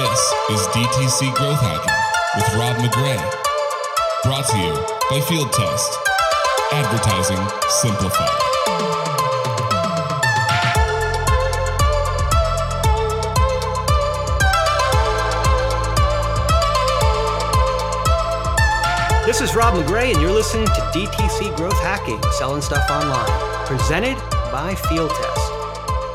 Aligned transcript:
This 0.00 0.32
is 0.48 0.60
DTC 0.68 1.34
Growth 1.34 1.60
Hacking 1.60 1.92
with 2.34 2.54
Rob 2.54 2.76
McGray. 2.78 3.20
Brought 4.22 4.46
to 4.48 4.56
you 4.56 4.72
by 5.10 5.20
Field 5.20 5.52
Test. 5.52 5.92
Advertising 6.72 7.36
simplified. 7.68 8.40
This 19.26 19.42
is 19.42 19.54
Rob 19.54 19.74
McGray, 19.74 20.14
and 20.14 20.22
you're 20.22 20.32
listening 20.32 20.64
to 20.64 20.80
DTC 20.94 21.54
Growth 21.58 21.78
Hacking, 21.82 22.22
selling 22.38 22.62
stuff 22.62 22.88
online, 22.90 23.66
presented 23.66 24.16
by 24.50 24.74
Field 24.88 25.10
Test. 25.10 25.39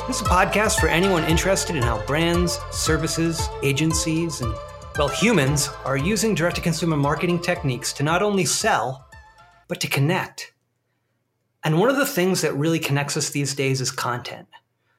This 0.08 0.22
is 0.22 0.28
a 0.28 0.30
podcast 0.30 0.80
for 0.80 0.88
anyone 0.88 1.24
interested 1.24 1.76
in 1.76 1.82
how 1.82 2.06
brands, 2.06 2.60
services, 2.70 3.50
agencies, 3.64 4.40
and, 4.40 4.54
well, 5.00 5.08
humans 5.08 5.70
are 5.84 5.98
using 5.98 6.36
direct 6.36 6.58
to 6.58 6.62
consumer 6.62 6.96
marketing 6.96 7.42
techniques 7.42 7.92
to 7.94 8.04
not 8.04 8.22
only 8.22 8.46
sell, 8.46 9.08
but 9.68 9.82
to 9.82 9.88
connect. 9.88 10.54
And 11.64 11.80
one 11.80 11.90
of 11.90 11.98
the 11.98 12.06
things 12.06 12.42
that 12.42 12.56
really 12.56 12.78
connects 12.78 13.18
us 13.18 13.32
these 13.32 13.56
days 13.56 13.82
is 13.82 13.90
content. 13.90 14.48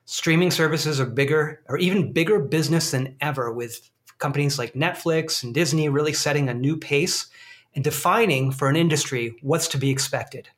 Streaming 0.07 0.51
services 0.51 0.99
are 0.99 1.07
bigger, 1.07 1.63
or 1.69 1.79
even 1.79 2.13
bigger 2.13 2.41
business 2.41 2.91
than 2.91 3.15
ever, 3.21 3.53
with 3.53 3.89
companies 4.19 4.59
like 4.59 4.73
Netflix 4.73 5.45
and 5.45 5.55
Disney 5.55 5.89
really 5.89 6.15
setting 6.15 6.49
a 6.49 6.55
new 6.55 6.77
pace 6.77 7.29
and 7.77 7.85
defining 7.85 8.51
for 8.51 8.69
an 8.69 8.75
industry 8.75 9.37
what's 9.41 9.69
to 9.69 9.79
be 9.79 9.91
expected, 9.91 10.49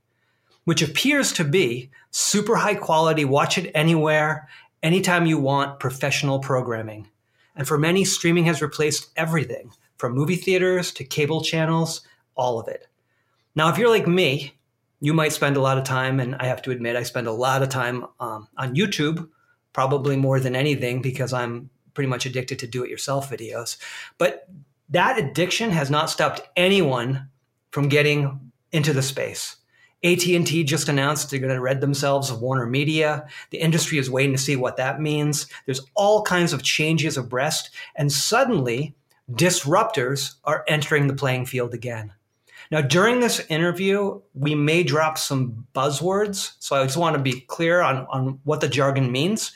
which 0.69 0.83
appears 0.83 1.33
to 1.33 1.45
be 1.45 1.89
super 2.11 2.55
high 2.55 2.75
quality, 2.75 3.25
watch 3.25 3.57
it 3.57 3.71
anywhere, 3.75 4.47
anytime 4.83 5.25
you 5.25 5.39
want, 5.39 5.81
professional 5.81 6.41
programming. 6.41 7.09
And 7.57 7.67
for 7.67 7.79
many, 7.79 8.05
streaming 8.05 8.45
has 8.45 8.61
replaced 8.61 9.09
everything 9.17 9.73
from 9.97 10.13
movie 10.13 10.37
theaters 10.37 10.93
to 10.93 11.05
cable 11.05 11.43
channels, 11.43 12.03
all 12.35 12.61
of 12.61 12.69
it. 12.69 12.87
Now, 13.55 13.71
if 13.71 13.79
you're 13.79 13.89
like 13.89 14.07
me, 14.07 14.59
you 15.01 15.15
might 15.15 15.33
spend 15.33 15.57
a 15.57 15.63
lot 15.63 15.79
of 15.79 15.85
time, 15.85 16.21
and 16.21 16.35
I 16.35 16.45
have 16.45 16.61
to 16.61 16.71
admit, 16.71 16.97
I 16.97 17.03
spend 17.03 17.29
a 17.29 17.33
lot 17.33 17.63
of 17.63 17.71
time 17.71 18.05
um, 18.21 18.47
on 18.59 18.75
YouTube, 18.75 19.27
probably 19.73 20.19
more 20.19 20.39
than 20.39 20.55
anything 20.55 21.01
because 21.01 21.33
I'm 21.33 21.71
pretty 21.95 22.11
much 22.11 22.27
addicted 22.27 22.59
to 22.59 22.67
do 22.67 22.85
it 22.85 22.91
yourself 22.91 23.31
videos. 23.31 23.79
But 24.19 24.47
that 24.91 25.19
addiction 25.19 25.71
has 25.71 25.89
not 25.89 26.11
stopped 26.11 26.43
anyone 26.59 27.31
from 27.71 27.89
getting 27.89 28.53
into 28.71 28.93
the 28.93 29.01
space. 29.01 29.57
AT&T 30.05 30.65
just 30.65 30.89
announced 30.89 31.31
they're 31.31 31.41
going 31.41 31.55
to 31.55 31.61
rid 31.61 31.81
themselves 31.81 32.31
of 32.31 32.41
Warner 32.41 32.67
Media. 32.67 33.27
The 33.51 33.59
industry 33.59 33.99
is 33.99 34.11
waiting 34.11 34.33
to 34.33 34.39
see 34.39 34.55
what 34.55 34.77
that 34.77 35.01
means. 35.01 35.47
There's 35.67 35.81
all 35.95 36.23
kinds 36.23 36.53
of 36.53 36.63
changes 36.63 37.17
abreast, 37.17 37.71
and 37.97 38.13
suddenly 38.13 38.95
disruptors 39.33 40.35
are 40.45 40.65
entering 40.69 41.09
the 41.09 41.15
playing 41.15 41.47
field 41.47 41.75
again. 41.75 42.13
Now, 42.71 42.81
during 42.83 43.21
this 43.21 43.41
interview, 43.49 44.21
we 44.35 44.55
may 44.55 44.83
drop 44.83 45.19
some 45.19 45.67
buzzwords, 45.75 46.53
so 46.59 46.77
I 46.77 46.85
just 46.85 46.97
want 46.97 47.17
to 47.17 47.23
be 47.23 47.41
clear 47.41 47.81
on, 47.81 48.07
on 48.11 48.41
what 48.45 48.61
the 48.61 48.69
jargon 48.69 49.11
means. 49.11 49.53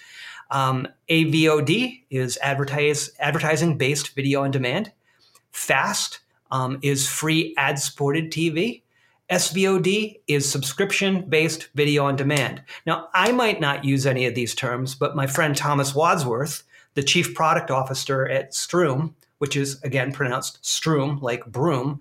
Um, 0.51 0.89
AVOD 1.09 2.05
is 2.11 2.39
advertise, 2.43 3.11
advertising 3.19 3.79
based 3.79 4.15
video 4.15 4.43
on 4.43 4.51
demand. 4.51 4.93
FAST 5.51 6.21
um, 6.51 6.79
is 6.83 7.09
free 7.09 7.55
ad 7.56 7.79
supported 7.79 8.31
TV. 8.31 8.83
SVOD 9.31 10.20
is 10.27 10.51
subscription 10.51 11.28
based 11.28 11.69
video 11.75 12.05
on 12.05 12.17
demand. 12.17 12.62
Now, 12.87 13.09
I 13.15 13.33
might 13.33 13.61
not 13.61 13.84
use 13.84 14.06
any 14.06 14.27
of 14.27 14.34
these 14.34 14.55
terms, 14.55 14.95
but 14.95 15.17
my 15.17 15.27
friend 15.27 15.56
Thomas 15.56 15.95
Wadsworth, 15.95 16.62
the 16.95 17.03
chief 17.03 17.34
product 17.34 17.70
officer 17.70 18.28
at 18.28 18.53
Struum, 18.53 19.15
which 19.39 19.56
is 19.56 19.81
again 19.83 20.12
pronounced 20.12 20.62
Struum, 20.62 21.21
like 21.22 21.47
broom, 21.47 22.00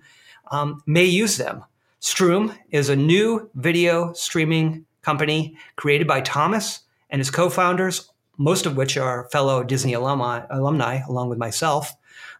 um, 0.50 0.82
may 0.86 1.04
use 1.04 1.38
them. 1.38 1.64
Struum 2.00 2.56
is 2.70 2.88
a 2.88 2.96
new 2.96 3.48
video 3.54 4.12
streaming 4.12 4.84
company 5.02 5.56
created 5.76 6.06
by 6.06 6.20
Thomas 6.20 6.80
and 7.10 7.20
his 7.20 7.30
co 7.30 7.48
founders, 7.48 8.10
most 8.38 8.66
of 8.66 8.76
which 8.76 8.96
are 8.96 9.28
fellow 9.30 9.62
Disney 9.64 9.94
alumni, 9.94 10.44
alumni 10.50 11.00
along 11.08 11.28
with 11.28 11.38
myself, 11.38 11.94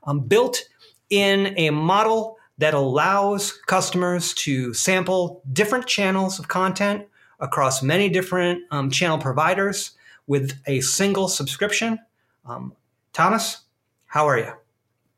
um, 0.05 0.21
built 0.21 0.65
in 1.11 1.55
a 1.57 1.71
model 1.71 2.37
that 2.63 2.75
allows 2.75 3.51
customers 3.67 4.33
to 4.35 4.73
sample 4.73 5.43
different 5.53 5.85
channels 5.85 6.39
of 6.39 6.47
content 6.47 7.05
across 7.41 7.83
many 7.83 8.09
different 8.09 8.63
um, 8.71 8.89
channel 8.89 9.19
providers 9.19 9.91
with 10.29 10.57
a 10.67 10.81
single 10.81 11.27
subscription. 11.27 11.99
Um, 12.47 12.73
Thomas, 13.13 13.63
how 14.07 14.29
are 14.29 14.39
you? 14.39 14.53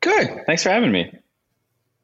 Good. 0.01 0.43
Thanks 0.47 0.63
for 0.63 0.69
having 0.69 0.91
me. 0.91 1.15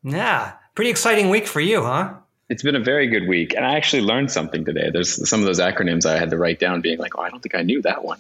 Yeah, 0.03 0.53
pretty 0.75 0.91
exciting 0.91 1.31
week 1.31 1.47
for 1.47 1.59
you, 1.59 1.81
huh? 1.81 2.13
It's 2.49 2.61
been 2.61 2.75
a 2.75 2.79
very 2.79 3.07
good 3.07 3.27
week. 3.27 3.55
And 3.55 3.65
I 3.65 3.77
actually 3.77 4.03
learned 4.03 4.31
something 4.31 4.63
today. 4.63 4.91
There's 4.93 5.27
some 5.27 5.39
of 5.39 5.47
those 5.47 5.59
acronyms 5.59 6.05
I 6.05 6.19
had 6.19 6.29
to 6.29 6.37
write 6.37 6.59
down 6.59 6.81
being 6.81 6.99
like, 6.99 7.17
oh, 7.17 7.21
I 7.21 7.31
don't 7.31 7.41
think 7.41 7.55
I 7.55 7.63
knew 7.63 7.81
that 7.81 8.03
one. 8.03 8.19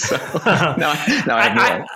So 0.00 0.16
now, 0.46 0.92
now 1.26 1.36
I, 1.36 1.48
have 1.48 1.86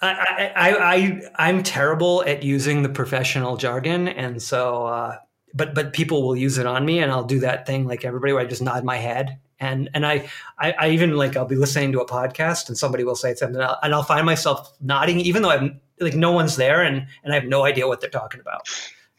I, 0.00 0.10
I, 0.10 0.50
I, 0.56 1.22
I, 1.36 1.48
am 1.50 1.62
terrible 1.62 2.24
at 2.26 2.42
using 2.42 2.82
the 2.82 2.88
professional 2.88 3.56
jargon. 3.56 4.08
And 4.08 4.42
so, 4.42 4.86
uh, 4.86 5.18
but, 5.54 5.74
but 5.74 5.92
people 5.92 6.22
will 6.22 6.36
use 6.36 6.58
it 6.58 6.66
on 6.66 6.84
me 6.84 6.98
and 6.98 7.10
I'll 7.10 7.24
do 7.24 7.40
that 7.40 7.66
thing 7.66 7.86
like 7.86 8.04
everybody 8.04 8.32
where 8.32 8.42
I 8.42 8.46
just 8.46 8.62
nod 8.62 8.84
my 8.84 8.96
head. 8.96 9.38
And, 9.60 9.88
and 9.94 10.04
I, 10.04 10.28
I, 10.58 10.72
I 10.72 10.90
even 10.90 11.16
like, 11.16 11.36
I'll 11.36 11.44
be 11.44 11.56
listening 11.56 11.92
to 11.92 12.00
a 12.00 12.06
podcast 12.06 12.68
and 12.68 12.76
somebody 12.76 13.04
will 13.04 13.14
say 13.14 13.34
something 13.34 13.56
and 13.56 13.64
I'll, 13.64 13.78
and 13.82 13.94
I'll 13.94 14.02
find 14.02 14.26
myself 14.26 14.72
nodding, 14.80 15.20
even 15.20 15.42
though 15.42 15.50
I'm 15.50 15.80
like, 16.00 16.14
no 16.14 16.32
one's 16.32 16.56
there 16.56 16.82
and, 16.82 17.06
and 17.22 17.32
I 17.32 17.36
have 17.36 17.44
no 17.44 17.64
idea 17.64 17.86
what 17.86 18.00
they're 18.00 18.10
talking 18.10 18.40
about. 18.40 18.68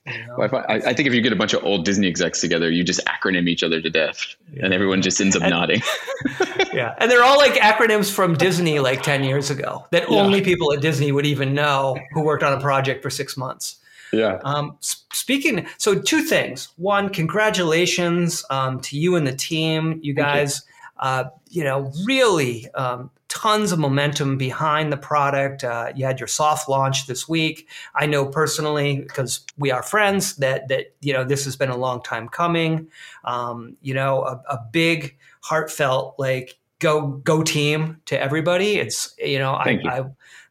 You 0.05 0.27
know? 0.27 0.35
well, 0.37 0.65
I, 0.67 0.75
I, 0.75 0.93
think 0.93 1.07
if 1.07 1.13
you 1.13 1.21
get 1.21 1.31
a 1.31 1.35
bunch 1.37 1.53
of 1.53 1.63
old 1.63 1.85
Disney 1.85 2.07
execs 2.07 2.41
together, 2.41 2.69
you 2.69 2.83
just 2.83 2.99
acronym 3.05 3.47
each 3.47 3.63
other 3.63 3.81
to 3.81 3.89
death, 3.89 4.35
yeah. 4.53 4.65
and 4.65 4.73
everyone 4.73 5.01
just 5.01 5.21
ends 5.21 5.33
up 5.33 5.43
and, 5.43 5.51
nodding. 5.51 5.81
yeah, 6.73 6.95
and 6.97 7.09
they're 7.09 7.23
all 7.23 7.37
like 7.37 7.53
acronyms 7.53 8.11
from 8.11 8.35
Disney, 8.35 8.79
like 8.79 9.01
ten 9.01 9.23
years 9.23 9.49
ago, 9.49 9.87
that 9.91 10.11
yeah. 10.11 10.17
only 10.17 10.41
people 10.41 10.73
at 10.73 10.81
Disney 10.81 11.13
would 11.13 11.25
even 11.25 11.53
know 11.53 11.97
who 12.11 12.21
worked 12.21 12.43
on 12.43 12.51
a 12.51 12.59
project 12.59 13.01
for 13.01 13.09
six 13.09 13.37
months. 13.37 13.77
Yeah. 14.11 14.39
Um, 14.43 14.77
speaking, 14.81 15.65
so 15.77 15.99
two 15.99 16.21
things. 16.21 16.69
One, 16.77 17.09
congratulations 17.09 18.45
um, 18.49 18.79
to 18.81 18.97
you 18.97 19.15
and 19.15 19.25
the 19.25 19.35
team. 19.35 19.99
You 20.03 20.13
guys, 20.13 20.63
you. 20.67 20.72
Uh, 21.03 21.25
you 21.49 21.65
know, 21.65 21.91
really 22.05 22.69
um, 22.75 23.11
tons 23.27 23.73
of 23.73 23.77
momentum 23.77 24.37
behind 24.37 24.89
the 24.89 24.95
product. 24.95 25.61
Uh, 25.61 25.91
you 25.93 26.05
had 26.05 26.17
your 26.17 26.27
soft 26.27 26.69
launch 26.69 27.07
this 27.07 27.27
week. 27.27 27.67
I 27.93 28.05
know 28.05 28.25
personally 28.25 29.01
because 29.01 29.45
we 29.57 29.69
are 29.69 29.83
friends 29.83 30.37
that 30.37 30.69
that 30.69 30.95
you 31.01 31.11
know 31.11 31.25
this 31.25 31.43
has 31.43 31.57
been 31.57 31.69
a 31.69 31.75
long 31.75 32.01
time 32.03 32.29
coming. 32.29 32.87
Um, 33.25 33.75
you 33.81 33.93
know, 33.93 34.23
a, 34.23 34.41
a, 34.49 34.59
big 34.71 35.17
heartfelt 35.41 36.15
like 36.17 36.57
go 36.79 37.01
go 37.01 37.43
team 37.43 37.97
to 38.05 38.17
everybody. 38.17 38.75
It's 38.75 39.13
you 39.19 39.39
know 39.39 39.55
I, 39.55 39.69
you. 39.71 39.89
I, 39.89 40.05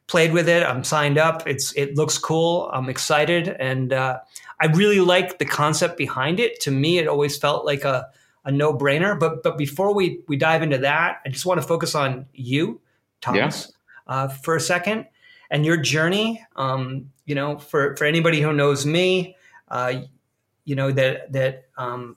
played 0.07 0.35
with 0.35 0.51
it. 0.51 0.63
I'm 0.63 0.85
signed 0.85 1.17
up. 1.17 1.49
It's 1.49 1.73
it 1.73 1.97
looks 1.97 2.19
cool. 2.19 2.69
I'm 2.75 2.91
excited 2.91 3.49
and 3.49 3.95
uh, 3.95 4.19
I 4.61 4.67
really 4.67 5.01
like 5.01 5.39
the 5.39 5.47
concept 5.47 5.97
behind 5.97 6.41
it. 6.41 6.61
To 6.61 6.71
me, 6.71 6.99
it 6.99 7.09
always 7.09 7.39
felt 7.39 7.65
like 7.65 7.85
a 7.85 8.09
a 8.45 8.53
no 8.53 8.73
brainer. 8.73 9.19
But 9.19 9.43
but 9.43 9.59
before 9.59 9.95
we 9.95 10.21
we 10.29 10.37
dive 10.37 10.63
into 10.63 10.79
that, 10.79 11.21
I 11.25 11.29
just 11.29 11.47
want 11.47 11.61
to 11.61 11.67
focus 11.67 11.95
on 11.95 12.27
you, 12.33 12.81
Thomas, 13.21 13.73
yeah. 14.09 14.15
uh, 14.15 14.29
for 14.29 14.57
a 14.57 14.61
second, 14.61 15.07
and 15.51 15.65
your 15.65 15.77
journey. 15.77 16.45
Um, 16.57 17.11
you 17.27 17.35
know, 17.35 17.59
for 17.59 17.97
for 17.97 18.05
anybody 18.05 18.41
who 18.41 18.53
knows 18.53 18.85
me, 18.85 19.37
uh, 19.69 20.03
you 20.65 20.75
know 20.75 20.91
that 20.93 21.33
that 21.33 21.69
um, 21.77 22.17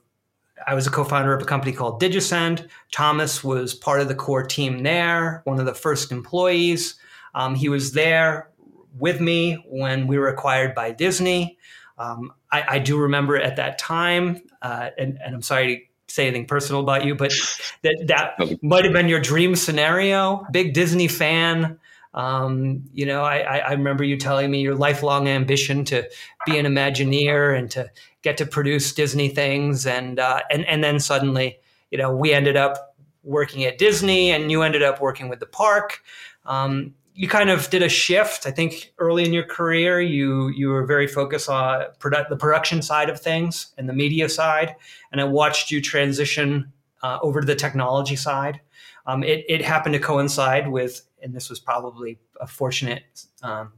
I 0.66 0.74
was 0.74 0.86
a 0.86 0.90
co-founder 0.90 1.34
of 1.34 1.42
a 1.42 1.46
company 1.46 1.72
called 1.72 2.00
Digisynd. 2.00 2.68
Thomas 2.92 3.44
was 3.44 3.74
part 3.74 4.00
of 4.00 4.08
the 4.08 4.14
core 4.14 4.44
team 4.44 4.82
there, 4.82 5.42
one 5.44 5.60
of 5.60 5.66
the 5.66 5.74
first 5.74 6.12
employees. 6.12 6.96
Um, 7.34 7.54
he 7.54 7.68
was 7.68 7.92
there 7.92 8.50
with 8.98 9.20
me 9.20 9.62
when 9.68 10.06
we 10.06 10.18
were 10.18 10.28
acquired 10.28 10.74
by 10.74 10.90
Disney. 10.90 11.58
Um, 11.98 12.32
I, 12.50 12.64
I, 12.68 12.78
do 12.78 12.98
remember 12.98 13.36
at 13.36 13.56
that 13.56 13.78
time, 13.78 14.42
uh, 14.60 14.90
and, 14.98 15.18
and, 15.24 15.34
I'm 15.34 15.40
sorry 15.40 15.90
say 16.08 16.26
anything 16.26 16.46
personal 16.46 16.80
about 16.80 17.04
you, 17.04 17.14
but 17.14 17.32
that 17.82 18.04
that 18.06 18.62
might 18.62 18.84
have 18.84 18.92
been 18.92 19.08
your 19.08 19.20
dream 19.20 19.56
scenario. 19.56 20.46
Big 20.50 20.74
Disney 20.74 21.08
fan. 21.08 21.78
Um, 22.14 22.84
you 22.94 23.04
know, 23.04 23.22
I, 23.22 23.40
I, 23.40 23.72
remember 23.72 24.02
you 24.02 24.16
telling 24.16 24.50
me 24.50 24.62
your 24.62 24.74
lifelong 24.74 25.28
ambition 25.28 25.84
to 25.86 26.08
be 26.46 26.56
an 26.56 26.64
Imagineer 26.64 27.58
and 27.58 27.70
to 27.72 27.90
get 28.22 28.38
to 28.38 28.46
produce 28.46 28.94
Disney 28.94 29.28
things, 29.28 29.86
and 29.86 30.18
uh, 30.18 30.40
and 30.50 30.64
and 30.64 30.82
then 30.82 30.98
suddenly, 30.98 31.58
you 31.90 31.98
know, 31.98 32.16
we 32.16 32.32
ended 32.32 32.56
up 32.56 32.96
working 33.22 33.64
at 33.64 33.76
Disney, 33.76 34.30
and 34.30 34.50
you 34.50 34.62
ended 34.62 34.82
up 34.82 34.98
working 34.98 35.28
with 35.28 35.40
the 35.40 35.46
park. 35.46 36.00
Um, 36.46 36.94
you 37.16 37.28
kind 37.28 37.50
of 37.50 37.70
did 37.70 37.82
a 37.82 37.88
shift. 37.88 38.46
I 38.46 38.50
think 38.50 38.92
early 38.98 39.24
in 39.24 39.32
your 39.32 39.44
career, 39.44 40.00
you 40.00 40.48
you 40.48 40.68
were 40.68 40.84
very 40.84 41.06
focused 41.06 41.48
on 41.48 41.86
produ- 41.98 42.28
the 42.28 42.36
production 42.36 42.82
side 42.82 43.08
of 43.10 43.20
things 43.20 43.72
and 43.78 43.88
the 43.88 43.94
media 43.94 44.28
side, 44.28 44.76
and 45.10 45.20
I 45.20 45.24
watched 45.24 45.70
you 45.70 45.80
transition 45.80 46.72
uh, 47.02 47.18
over 47.22 47.40
to 47.40 47.46
the 47.46 47.56
technology 47.56 48.16
side. 48.16 48.60
Um, 49.06 49.22
it, 49.22 49.44
it 49.48 49.64
happened 49.64 49.94
to 49.94 50.00
coincide 50.00 50.68
with 50.68 51.06
and 51.22 51.34
this 51.34 51.50
was 51.50 51.58
probably 51.58 52.18
a 52.40 52.46
fortunate 52.46 53.02
um, 53.42 53.72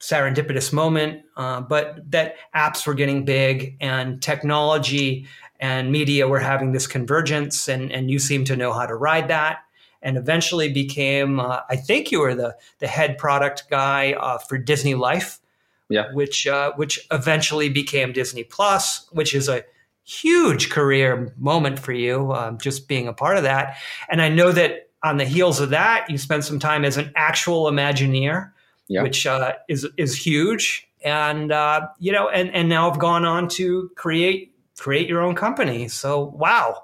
serendipitous 0.00 0.72
moment, 0.72 1.22
uh, 1.36 1.60
but 1.60 2.10
that 2.10 2.36
apps 2.54 2.86
were 2.86 2.94
getting 2.94 3.24
big 3.24 3.76
and 3.80 4.22
technology 4.22 5.26
and 5.60 5.92
media 5.92 6.26
were 6.26 6.40
having 6.40 6.72
this 6.72 6.86
convergence, 6.86 7.68
and, 7.68 7.92
and 7.92 8.10
you 8.10 8.18
seem 8.18 8.44
to 8.46 8.56
know 8.56 8.72
how 8.72 8.86
to 8.86 8.94
ride 8.94 9.28
that. 9.28 9.58
And 10.02 10.16
eventually 10.16 10.72
became, 10.72 11.40
uh, 11.40 11.60
I 11.68 11.76
think 11.76 12.10
you 12.10 12.20
were 12.20 12.34
the, 12.34 12.56
the 12.78 12.86
head 12.86 13.18
product 13.18 13.64
guy 13.68 14.12
uh, 14.12 14.38
for 14.38 14.56
Disney 14.56 14.94
Life, 14.94 15.40
yeah. 15.88 16.12
which 16.12 16.46
uh, 16.46 16.72
which 16.76 17.06
eventually 17.10 17.68
became 17.68 18.12
Disney 18.12 18.44
Plus, 18.44 19.06
which 19.12 19.34
is 19.34 19.48
a 19.48 19.64
huge 20.04 20.70
career 20.70 21.34
moment 21.36 21.78
for 21.78 21.92
you, 21.92 22.32
um, 22.32 22.58
just 22.58 22.88
being 22.88 23.08
a 23.08 23.12
part 23.12 23.36
of 23.36 23.42
that. 23.42 23.76
And 24.08 24.22
I 24.22 24.28
know 24.30 24.52
that 24.52 24.88
on 25.02 25.18
the 25.18 25.24
heels 25.24 25.60
of 25.60 25.70
that, 25.70 26.08
you 26.08 26.16
spent 26.16 26.44
some 26.44 26.58
time 26.58 26.84
as 26.84 26.96
an 26.96 27.12
actual 27.14 27.64
Imagineer 27.64 28.52
yeah. 28.90 29.02
which 29.02 29.26
uh, 29.26 29.54
is 29.68 29.88
is 29.96 30.14
huge. 30.14 30.86
And 31.02 31.50
uh, 31.50 31.88
you 31.98 32.12
know, 32.12 32.28
and 32.28 32.52
and 32.54 32.68
now 32.68 32.90
I've 32.90 32.98
gone 32.98 33.24
on 33.24 33.48
to 33.50 33.90
create 33.94 34.52
create 34.76 35.08
your 35.08 35.22
own 35.22 35.34
company. 35.34 35.88
So 35.88 36.24
wow, 36.24 36.82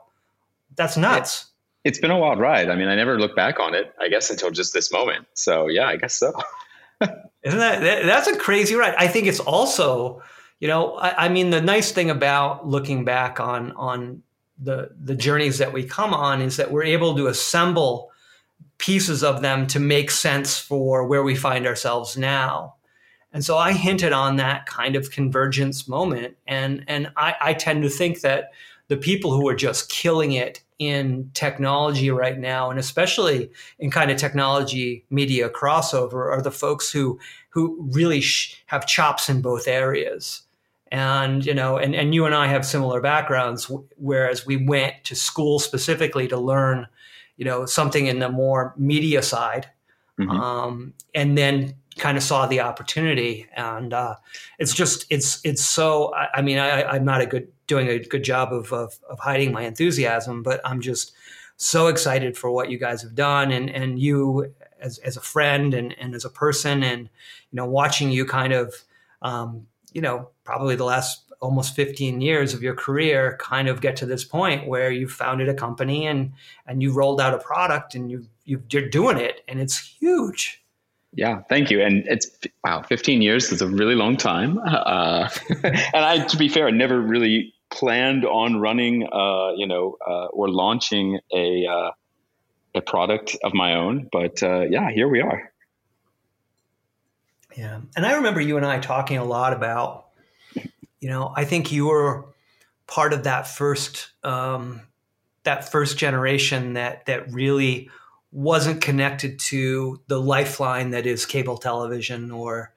that's 0.76 0.96
nuts. 0.96 1.46
It, 1.86 1.88
it's 1.88 1.98
been 1.98 2.10
a 2.10 2.18
wild 2.18 2.38
ride. 2.38 2.68
I 2.68 2.76
mean, 2.76 2.88
I 2.88 2.94
never 2.94 3.18
look 3.18 3.36
back 3.36 3.60
on 3.60 3.74
it. 3.74 3.94
I 4.00 4.08
guess 4.08 4.30
until 4.30 4.50
just 4.50 4.72
this 4.72 4.92
moment. 4.92 5.26
So 5.34 5.68
yeah, 5.68 5.86
I 5.86 5.96
guess 5.96 6.14
so. 6.14 6.32
Isn't 7.00 7.60
that 7.60 8.04
that's 8.04 8.28
a 8.28 8.36
crazy 8.36 8.74
ride? 8.74 8.94
I 8.98 9.08
think 9.08 9.26
it's 9.26 9.40
also, 9.40 10.22
you 10.60 10.68
know, 10.68 10.94
I, 10.96 11.26
I 11.26 11.28
mean, 11.28 11.50
the 11.50 11.60
nice 11.60 11.92
thing 11.92 12.10
about 12.10 12.66
looking 12.66 13.04
back 13.04 13.40
on 13.40 13.72
on 13.72 14.22
the 14.58 14.90
the 15.00 15.14
journeys 15.14 15.58
that 15.58 15.72
we 15.72 15.84
come 15.84 16.14
on 16.14 16.40
is 16.40 16.56
that 16.56 16.70
we're 16.70 16.84
able 16.84 17.16
to 17.16 17.26
assemble 17.28 18.10
pieces 18.78 19.22
of 19.22 19.42
them 19.42 19.66
to 19.68 19.80
make 19.80 20.10
sense 20.10 20.58
for 20.58 21.06
where 21.06 21.22
we 21.22 21.34
find 21.34 21.66
ourselves 21.66 22.16
now. 22.16 22.74
And 23.32 23.44
so 23.44 23.58
I 23.58 23.72
hinted 23.72 24.12
on 24.12 24.36
that 24.36 24.66
kind 24.66 24.96
of 24.96 25.10
convergence 25.10 25.88
moment. 25.88 26.36
And, 26.46 26.84
and 26.86 27.10
I, 27.16 27.34
I 27.40 27.54
tend 27.54 27.82
to 27.82 27.90
think 27.90 28.20
that 28.20 28.52
the 28.88 28.96
people 28.96 29.32
who 29.32 29.48
are 29.48 29.54
just 29.54 29.90
killing 29.90 30.32
it 30.32 30.62
in 30.78 31.30
technology 31.34 32.10
right 32.10 32.38
now, 32.38 32.70
and 32.70 32.78
especially 32.78 33.50
in 33.78 33.90
kind 33.90 34.10
of 34.10 34.18
technology 34.18 35.04
media 35.10 35.48
crossover, 35.48 36.30
are 36.30 36.42
the 36.42 36.50
folks 36.50 36.90
who 36.90 37.18
who 37.50 37.88
really 37.92 38.20
sh- 38.20 38.62
have 38.66 38.86
chops 38.86 39.28
in 39.28 39.40
both 39.40 39.66
areas. 39.66 40.42
And 40.92 41.44
you 41.44 41.54
know, 41.54 41.78
and, 41.78 41.94
and 41.94 42.14
you 42.14 42.26
and 42.26 42.34
I 42.34 42.46
have 42.46 42.64
similar 42.64 43.00
backgrounds, 43.00 43.70
whereas 43.96 44.46
we 44.46 44.56
went 44.56 44.94
to 45.04 45.16
school 45.16 45.58
specifically 45.58 46.28
to 46.28 46.38
learn 46.38 46.86
you 47.36 47.44
know 47.44 47.66
something 47.66 48.06
in 48.06 48.18
the 48.18 48.28
more 48.28 48.74
media 48.76 49.22
side 49.22 49.68
mm-hmm. 50.18 50.30
um, 50.30 50.94
and 51.14 51.36
then 51.36 51.74
kind 51.98 52.16
of 52.16 52.22
saw 52.22 52.46
the 52.46 52.60
opportunity 52.60 53.46
and 53.56 53.92
uh, 53.92 54.14
it's 54.58 54.74
just 54.74 55.06
it's 55.10 55.40
it's 55.44 55.64
so 55.64 56.14
i, 56.14 56.28
I 56.36 56.42
mean 56.42 56.58
I, 56.58 56.96
am 56.96 57.04
not 57.04 57.20
a 57.20 57.26
good 57.26 57.48
doing 57.66 57.88
a 57.88 57.98
good 57.98 58.24
job 58.24 58.52
of, 58.52 58.72
of, 58.72 58.98
of 59.08 59.18
hiding 59.18 59.52
my 59.52 59.62
enthusiasm 59.62 60.42
but 60.42 60.60
i'm 60.64 60.80
just 60.80 61.12
so 61.56 61.86
excited 61.86 62.36
for 62.36 62.50
what 62.50 62.70
you 62.70 62.78
guys 62.78 63.02
have 63.02 63.14
done 63.14 63.50
and 63.50 63.70
and 63.70 63.98
you 63.98 64.52
as, 64.80 64.98
as 64.98 65.16
a 65.16 65.20
friend 65.20 65.74
and, 65.74 65.94
and 65.98 66.14
as 66.14 66.24
a 66.24 66.30
person 66.30 66.82
and 66.82 67.02
you 67.50 67.56
know 67.56 67.66
watching 67.66 68.10
you 68.10 68.24
kind 68.24 68.52
of 68.52 68.74
um, 69.22 69.66
you 69.92 70.00
know 70.00 70.28
probably 70.44 70.76
the 70.76 70.84
last 70.84 71.22
almost 71.40 71.74
15 71.76 72.20
years 72.20 72.54
of 72.54 72.62
your 72.62 72.74
career 72.74 73.36
kind 73.40 73.68
of 73.68 73.80
get 73.80 73.96
to 73.96 74.06
this 74.06 74.24
point 74.24 74.66
where 74.66 74.90
you 74.90 75.08
founded 75.08 75.48
a 75.48 75.54
company 75.54 76.06
and 76.06 76.32
and 76.66 76.82
you 76.82 76.92
rolled 76.92 77.20
out 77.20 77.34
a 77.34 77.38
product 77.38 77.94
and 77.94 78.10
you, 78.10 78.26
you 78.44 78.62
you're 78.70 78.88
doing 78.88 79.18
it 79.18 79.42
and 79.48 79.60
it's 79.60 79.78
huge. 79.78 80.62
Yeah 81.12 81.42
thank 81.48 81.70
you. 81.70 81.82
And 81.82 82.06
it's 82.06 82.30
wow 82.64 82.82
15 82.82 83.22
years 83.22 83.52
is 83.52 83.62
a 83.62 83.68
really 83.68 83.94
long 83.94 84.16
time. 84.16 84.58
Uh, 84.66 85.28
and 85.64 86.04
i 86.04 86.24
to 86.26 86.36
be 86.36 86.48
fair 86.48 86.68
i 86.68 86.70
never 86.70 87.00
really 87.00 87.52
planned 87.76 88.24
on 88.24 88.60
running 88.60 89.06
uh, 89.12 89.52
you 89.56 89.66
know 89.66 89.96
uh, 90.06 90.26
or 90.26 90.48
launching 90.48 91.18
a 91.34 91.66
uh, 91.66 91.90
a 92.74 92.80
product 92.80 93.36
of 93.44 93.54
my 93.54 93.74
own 93.74 94.08
but 94.10 94.42
uh, 94.42 94.62
yeah 94.62 94.90
here 94.90 95.08
we 95.08 95.20
are 95.20 95.52
yeah 97.56 97.80
and 97.96 98.06
i 98.06 98.14
remember 98.14 98.40
you 98.40 98.56
and 98.56 98.66
i 98.66 98.78
talking 98.78 99.18
a 99.18 99.24
lot 99.24 99.52
about 99.52 100.06
you 101.00 101.08
know, 101.08 101.32
I 101.36 101.44
think 101.44 101.72
you 101.72 101.86
were 101.86 102.26
part 102.86 103.12
of 103.12 103.24
that 103.24 103.46
first 103.46 104.10
um, 104.24 104.80
that 105.44 105.70
first 105.70 105.98
generation 105.98 106.72
that 106.74 107.06
that 107.06 107.32
really 107.32 107.90
wasn't 108.32 108.80
connected 108.80 109.38
to 109.38 110.00
the 110.08 110.20
lifeline 110.20 110.90
that 110.90 111.06
is 111.06 111.24
cable 111.24 111.58
television 111.58 112.30
or 112.30 112.74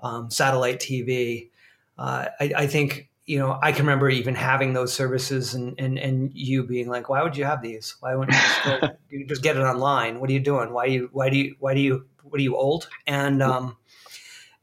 um, 0.00 0.30
satellite 0.30 0.78
TV. 0.80 1.50
Uh, 1.98 2.26
I, 2.38 2.52
I, 2.56 2.66
think 2.66 3.09
you 3.30 3.38
know 3.38 3.60
I 3.62 3.70
can 3.70 3.86
remember 3.86 4.10
even 4.10 4.34
having 4.34 4.72
those 4.72 4.92
services 4.92 5.54
and 5.54 5.78
and 5.78 5.96
and 6.00 6.32
you 6.34 6.64
being 6.64 6.88
like, 6.88 7.08
why 7.08 7.22
would 7.22 7.36
you 7.36 7.44
have 7.44 7.62
these? 7.62 7.94
Why 8.00 8.16
wouldn't 8.16 8.36
you 8.36 8.42
just, 8.42 8.64
go, 8.64 8.88
you 9.10 9.24
just 9.24 9.42
get 9.42 9.56
it 9.56 9.60
online? 9.60 10.18
What 10.18 10.28
are 10.30 10.32
you 10.32 10.40
doing? 10.40 10.72
Why 10.72 10.88
do 10.88 10.92
you 10.92 11.08
why 11.12 11.30
do 11.30 11.36
you 11.36 11.54
why 11.60 11.74
do 11.74 11.80
you 11.80 12.06
what 12.24 12.40
are 12.40 12.42
you 12.42 12.56
old? 12.56 12.88
And 13.06 13.40
um, 13.40 13.76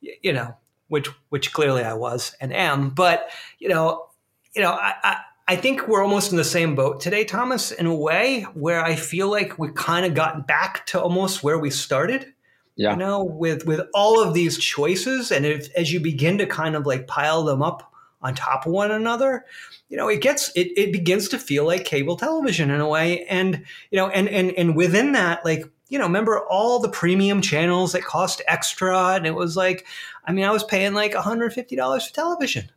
you 0.01 0.33
know 0.33 0.57
which 0.89 1.07
which 1.29 1.53
clearly 1.53 1.81
I 1.81 1.93
was 1.93 2.35
and 2.41 2.51
am. 2.51 2.89
But 2.89 3.29
you 3.57 3.69
know, 3.69 4.07
you 4.53 4.61
know, 4.61 4.71
I, 4.71 4.95
I, 5.01 5.17
I 5.47 5.55
think 5.55 5.87
we're 5.87 6.03
almost 6.03 6.31
in 6.31 6.37
the 6.37 6.43
same 6.43 6.75
boat 6.75 6.99
today, 6.99 7.23
Thomas, 7.23 7.71
in 7.71 7.85
a 7.85 7.95
way 7.95 8.41
where 8.53 8.83
I 8.83 8.95
feel 8.95 9.31
like 9.31 9.57
we 9.57 9.69
kind 9.71 10.05
of 10.05 10.13
gotten 10.13 10.41
back 10.41 10.85
to 10.87 11.01
almost 11.01 11.41
where 11.41 11.57
we 11.57 11.69
started. 11.69 12.33
Yeah. 12.75 12.91
You 12.91 12.97
know, 12.97 13.23
with 13.23 13.65
with 13.65 13.79
all 13.93 14.21
of 14.21 14.33
these 14.33 14.57
choices, 14.57 15.31
and 15.31 15.45
if, 15.45 15.73
as 15.75 15.93
you 15.93 16.01
begin 16.01 16.37
to 16.39 16.45
kind 16.45 16.75
of 16.75 16.85
like 16.85 17.07
pile 17.07 17.45
them 17.45 17.63
up 17.63 17.93
on 18.21 18.33
top 18.33 18.65
of 18.65 18.71
one 18.71 18.91
another, 18.91 19.45
you 19.89 19.97
know, 19.97 20.07
it 20.07 20.21
gets 20.21 20.51
it, 20.55 20.67
it 20.75 20.91
begins 20.91 21.29
to 21.29 21.39
feel 21.39 21.65
like 21.65 21.85
cable 21.85 22.17
television 22.17 22.69
in 22.71 22.81
a 22.81 22.87
way. 22.87 23.25
And, 23.25 23.63
you 23.91 23.97
know, 23.97 24.09
and 24.09 24.27
and 24.27 24.51
and 24.51 24.75
within 24.75 25.11
that, 25.13 25.45
like 25.45 25.65
you 25.89 25.97
know, 25.97 26.05
remember 26.05 26.45
all 26.49 26.79
the 26.79 26.89
premium 26.89 27.41
channels 27.41 27.93
that 27.93 28.03
cost 28.03 28.41
extra? 28.47 29.13
And 29.13 29.25
it 29.25 29.35
was 29.35 29.55
like, 29.55 29.85
I 30.25 30.31
mean, 30.31 30.45
I 30.45 30.51
was 30.51 30.63
paying 30.63 30.93
like 30.93 31.13
$150 31.13 32.07
for 32.07 32.13
television. 32.13 32.69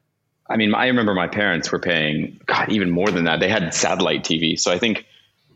I 0.49 0.57
mean, 0.57 0.75
I 0.75 0.87
remember 0.87 1.15
my 1.15 1.29
parents 1.29 1.71
were 1.71 1.79
paying, 1.79 2.41
God, 2.47 2.71
even 2.71 2.91
more 2.91 3.11
than 3.11 3.25
that. 3.25 3.41
They 3.41 3.49
had 3.49 3.73
satellite 3.75 4.25
TV. 4.25 4.59
So 4.59 4.73
I 4.73 4.79
think, 4.79 5.07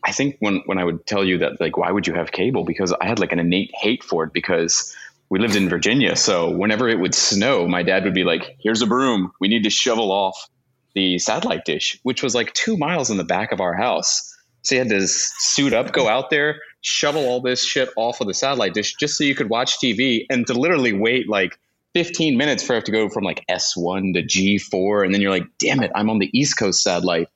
I 0.05 0.13
think 0.13 0.37
when, 0.41 0.63
when 0.67 0.79
I 0.79 0.85
would 0.85 1.07
tell 1.07 1.25
you 1.25 1.39
that, 1.39 1.61
like, 1.61 1.77
why 1.77 1.91
would 1.91 2.07
you 2.07 2.15
have 2.15 2.33
cable? 2.33 2.65
Because 2.65 2.93
I 2.93 3.07
had 3.07 3.19
like 3.19 3.33
an 3.33 3.39
innate 3.39 3.73
hate 3.75 4.05
for 4.05 4.25
it 4.25 4.33
because 4.33 4.95
we 5.31 5.39
lived 5.39 5.57
in 5.57 5.69
Virginia. 5.69 6.17
So 6.17 6.51
whenever 6.51 6.89
it 6.89 7.01
would 7.01 7.15
snow, 7.15 7.67
my 7.67 7.83
dad 7.83 8.05
would 8.05 8.15
be 8.15 8.25
like, 8.25 8.57
here's 8.61 8.83
a 8.83 8.87
broom. 8.87 9.33
We 9.41 9.49
need 9.49 9.65
to 9.65 9.71
shovel 9.71 10.13
off 10.13 10.49
the 10.95 11.19
satellite 11.19 11.65
dish, 11.65 11.99
which 12.03 12.23
was 12.23 12.35
like 12.35 12.53
two 12.55 12.77
miles 12.77 13.11
in 13.11 13.17
the 13.17 13.25
back 13.25 13.53
of 13.53 13.61
our 13.61 13.75
house. 13.75 14.31
So 14.63 14.77
you 14.77 14.81
had 14.81 14.91
to 14.91 15.07
suit 15.07 15.73
up, 15.73 15.93
go 15.93 16.09
out 16.09 16.31
there, 16.31 16.61
shovel 16.81 17.27
all 17.27 17.41
this 17.41 17.65
shit 17.65 17.91
off 17.97 18.21
of 18.21 18.27
the 18.27 18.35
satellite 18.35 18.75
dish 18.75 18.95
just 18.99 19.17
so 19.17 19.25
you 19.25 19.35
could 19.35 19.51
watch 19.51 19.79
TV 19.79 20.25
and 20.31 20.47
to 20.47 20.55
literally 20.55 20.93
wait 20.93 21.29
like 21.29 21.59
15 21.95 22.37
minutes 22.37 22.63
for 22.63 22.77
it 22.77 22.85
to 22.87 22.93
go 22.93 23.09
from 23.09 23.25
like 23.25 23.45
S1 23.49 24.15
to 24.15 24.23
G4. 24.23 25.05
And 25.05 25.15
then 25.15 25.21
you're 25.21 25.31
like, 25.31 25.47
damn 25.59 25.83
it, 25.83 25.91
I'm 25.95 26.11
on 26.11 26.19
the 26.19 26.31
East 26.39 26.59
Coast 26.59 26.83
satellite. 26.83 27.29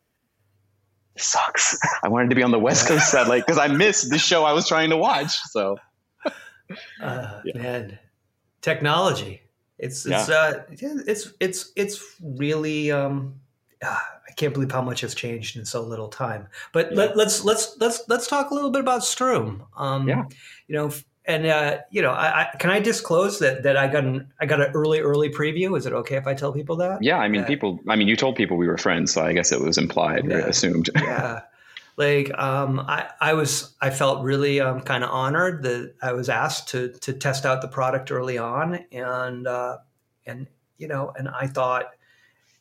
Sucks. 1.16 1.78
I 2.02 2.08
wanted 2.08 2.30
to 2.30 2.36
be 2.36 2.42
on 2.42 2.50
the 2.50 2.58
West 2.58 2.86
Coast 2.86 3.10
satellite 3.10 3.44
because 3.46 3.58
I 3.58 3.68
missed 3.68 4.10
the 4.10 4.18
show 4.18 4.44
I 4.44 4.52
was 4.52 4.66
trying 4.68 4.90
to 4.90 4.96
watch. 4.96 5.38
So, 5.50 5.78
uh, 7.02 7.40
yeah. 7.44 7.58
man, 7.58 7.98
technology. 8.60 9.42
It's, 9.78 10.04
it's, 10.06 10.28
yeah. 10.28 10.34
uh, 10.34 10.62
it's, 10.70 11.32
it's, 11.40 11.72
it's 11.76 12.16
really, 12.20 12.90
um, 12.90 13.34
uh, 13.82 13.96
I 14.28 14.32
can't 14.32 14.52
believe 14.52 14.72
how 14.72 14.82
much 14.82 15.00
has 15.02 15.14
changed 15.14 15.56
in 15.56 15.64
so 15.64 15.82
little 15.82 16.08
time. 16.08 16.48
But 16.72 16.90
yeah. 16.90 16.98
let, 16.98 17.10
us 17.12 17.16
let's, 17.16 17.44
let's 17.44 17.76
let's 17.78 18.08
let's 18.08 18.26
talk 18.26 18.50
a 18.50 18.54
little 18.54 18.70
bit 18.70 18.80
about 18.80 19.02
Struum. 19.02 19.66
Um, 19.76 20.08
yeah. 20.08 20.24
You 20.66 20.76
know, 20.76 20.92
and 21.28 21.46
uh, 21.46 21.78
you 21.90 22.02
know, 22.02 22.10
I, 22.10 22.42
I, 22.42 22.56
can 22.58 22.70
I 22.70 22.80
disclose 22.80 23.38
that 23.38 23.62
that 23.62 23.76
I 23.76 23.86
got 23.86 24.04
an 24.04 24.32
I 24.40 24.46
got 24.46 24.60
an 24.60 24.72
early 24.74 25.00
early 25.00 25.28
preview. 25.28 25.76
Is 25.76 25.86
it 25.86 25.92
okay 25.92 26.16
if 26.16 26.26
I 26.26 26.34
tell 26.34 26.52
people 26.52 26.74
that? 26.76 27.02
Yeah, 27.02 27.18
I 27.18 27.28
mean, 27.28 27.44
people. 27.44 27.78
I 27.86 27.96
mean, 27.96 28.08
you 28.08 28.16
told 28.16 28.34
people 28.34 28.56
we 28.56 28.66
were 28.66 28.78
friends, 28.78 29.12
so 29.12 29.22
I 29.22 29.34
guess 29.34 29.52
it 29.52 29.60
was 29.60 29.78
implied 29.78 30.24
yeah. 30.26 30.36
or 30.36 30.40
assumed. 30.40 30.90
yeah. 30.96 31.42
Like 31.98 32.32
um, 32.38 32.78
I, 32.78 33.10
I 33.20 33.34
was, 33.34 33.74
I 33.80 33.90
felt 33.90 34.22
really 34.22 34.60
um, 34.60 34.80
kind 34.82 35.02
of 35.02 35.10
honored 35.10 35.64
that 35.64 35.94
I 36.00 36.12
was 36.12 36.28
asked 36.28 36.68
to 36.68 36.92
to 37.00 37.12
test 37.12 37.44
out 37.44 37.60
the 37.60 37.66
product 37.66 38.12
early 38.12 38.38
on, 38.38 38.76
and 38.92 39.48
uh, 39.48 39.78
and 40.24 40.46
you 40.78 40.86
know, 40.86 41.12
and 41.18 41.28
I 41.28 41.48
thought, 41.48 41.86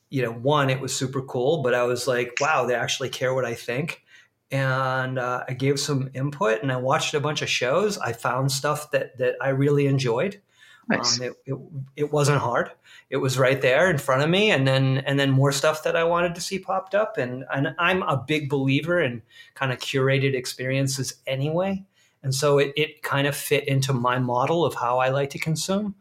you 0.10 0.24
know, 0.24 0.32
one, 0.32 0.72
it 0.72 0.82
was 0.82 0.96
super 0.96 1.22
cool, 1.22 1.62
but 1.62 1.76
I 1.76 1.84
was 1.84 2.08
like, 2.08 2.34
wow, 2.42 2.66
they 2.66 2.74
actually 2.74 3.10
care 3.10 3.34
what 3.34 3.46
I 3.46 3.54
think. 3.54 4.02
And 4.50 5.20
uh, 5.20 5.44
I 5.48 5.54
gave 5.54 5.80
some 5.80 6.10
input 6.14 6.64
and 6.64 6.72
I 6.72 6.78
watched 6.78 7.14
a 7.14 7.20
bunch 7.20 7.42
of 7.42 7.50
shows. 7.50 7.98
I 7.98 8.14
found 8.14 8.52
stuff 8.52 8.92
that, 8.92 9.18
that 9.18 9.36
I 9.42 9.50
really 9.50 9.88
enjoyed. 9.88 10.42
Nice. 10.90 11.20
Um, 11.20 11.28
it, 11.28 11.34
it, 11.46 11.58
it, 11.98 12.14
wasn't 12.14 12.40
hard. 12.40 12.72
It 13.10 13.18
was 13.18 13.38
right 13.38 13.62
there 13.62 13.90
in 13.90 13.98
front 13.98 14.22
of 14.22 14.30
me. 14.30 14.52
And 14.52 14.68
then, 14.68 14.98
and 15.00 15.20
then 15.20 15.32
more 15.32 15.52
stuff 15.52 15.84
that 15.84 15.96
I 15.96 16.04
wanted 16.04 16.36
to 16.36 16.42
see 16.42 16.60
popped 16.60 16.94
up. 16.94 17.18
And, 17.18 17.46
and 17.54 17.74
I'm 17.80 18.04
a 18.04 18.18
big 18.18 18.50
believer 18.50 19.00
in 19.02 19.22
kind 19.54 19.72
of 19.72 19.80
curated 19.80 20.34
experiences 20.34 21.16
anyway. 21.26 21.86
and 22.24 22.36
so 22.36 22.58
it, 22.58 22.74
it 22.76 23.04
kind 23.04 23.28
of 23.28 23.36
fit 23.36 23.68
into 23.68 23.94
my 23.94 24.20
model 24.20 24.66
of 24.66 24.76
how 24.76 25.00
I 25.00 25.10
like 25.10 25.30
to 25.32 25.40
consume. 25.40 25.96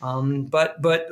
Um, 0.00 0.44
but 0.44 0.80
but 0.80 1.08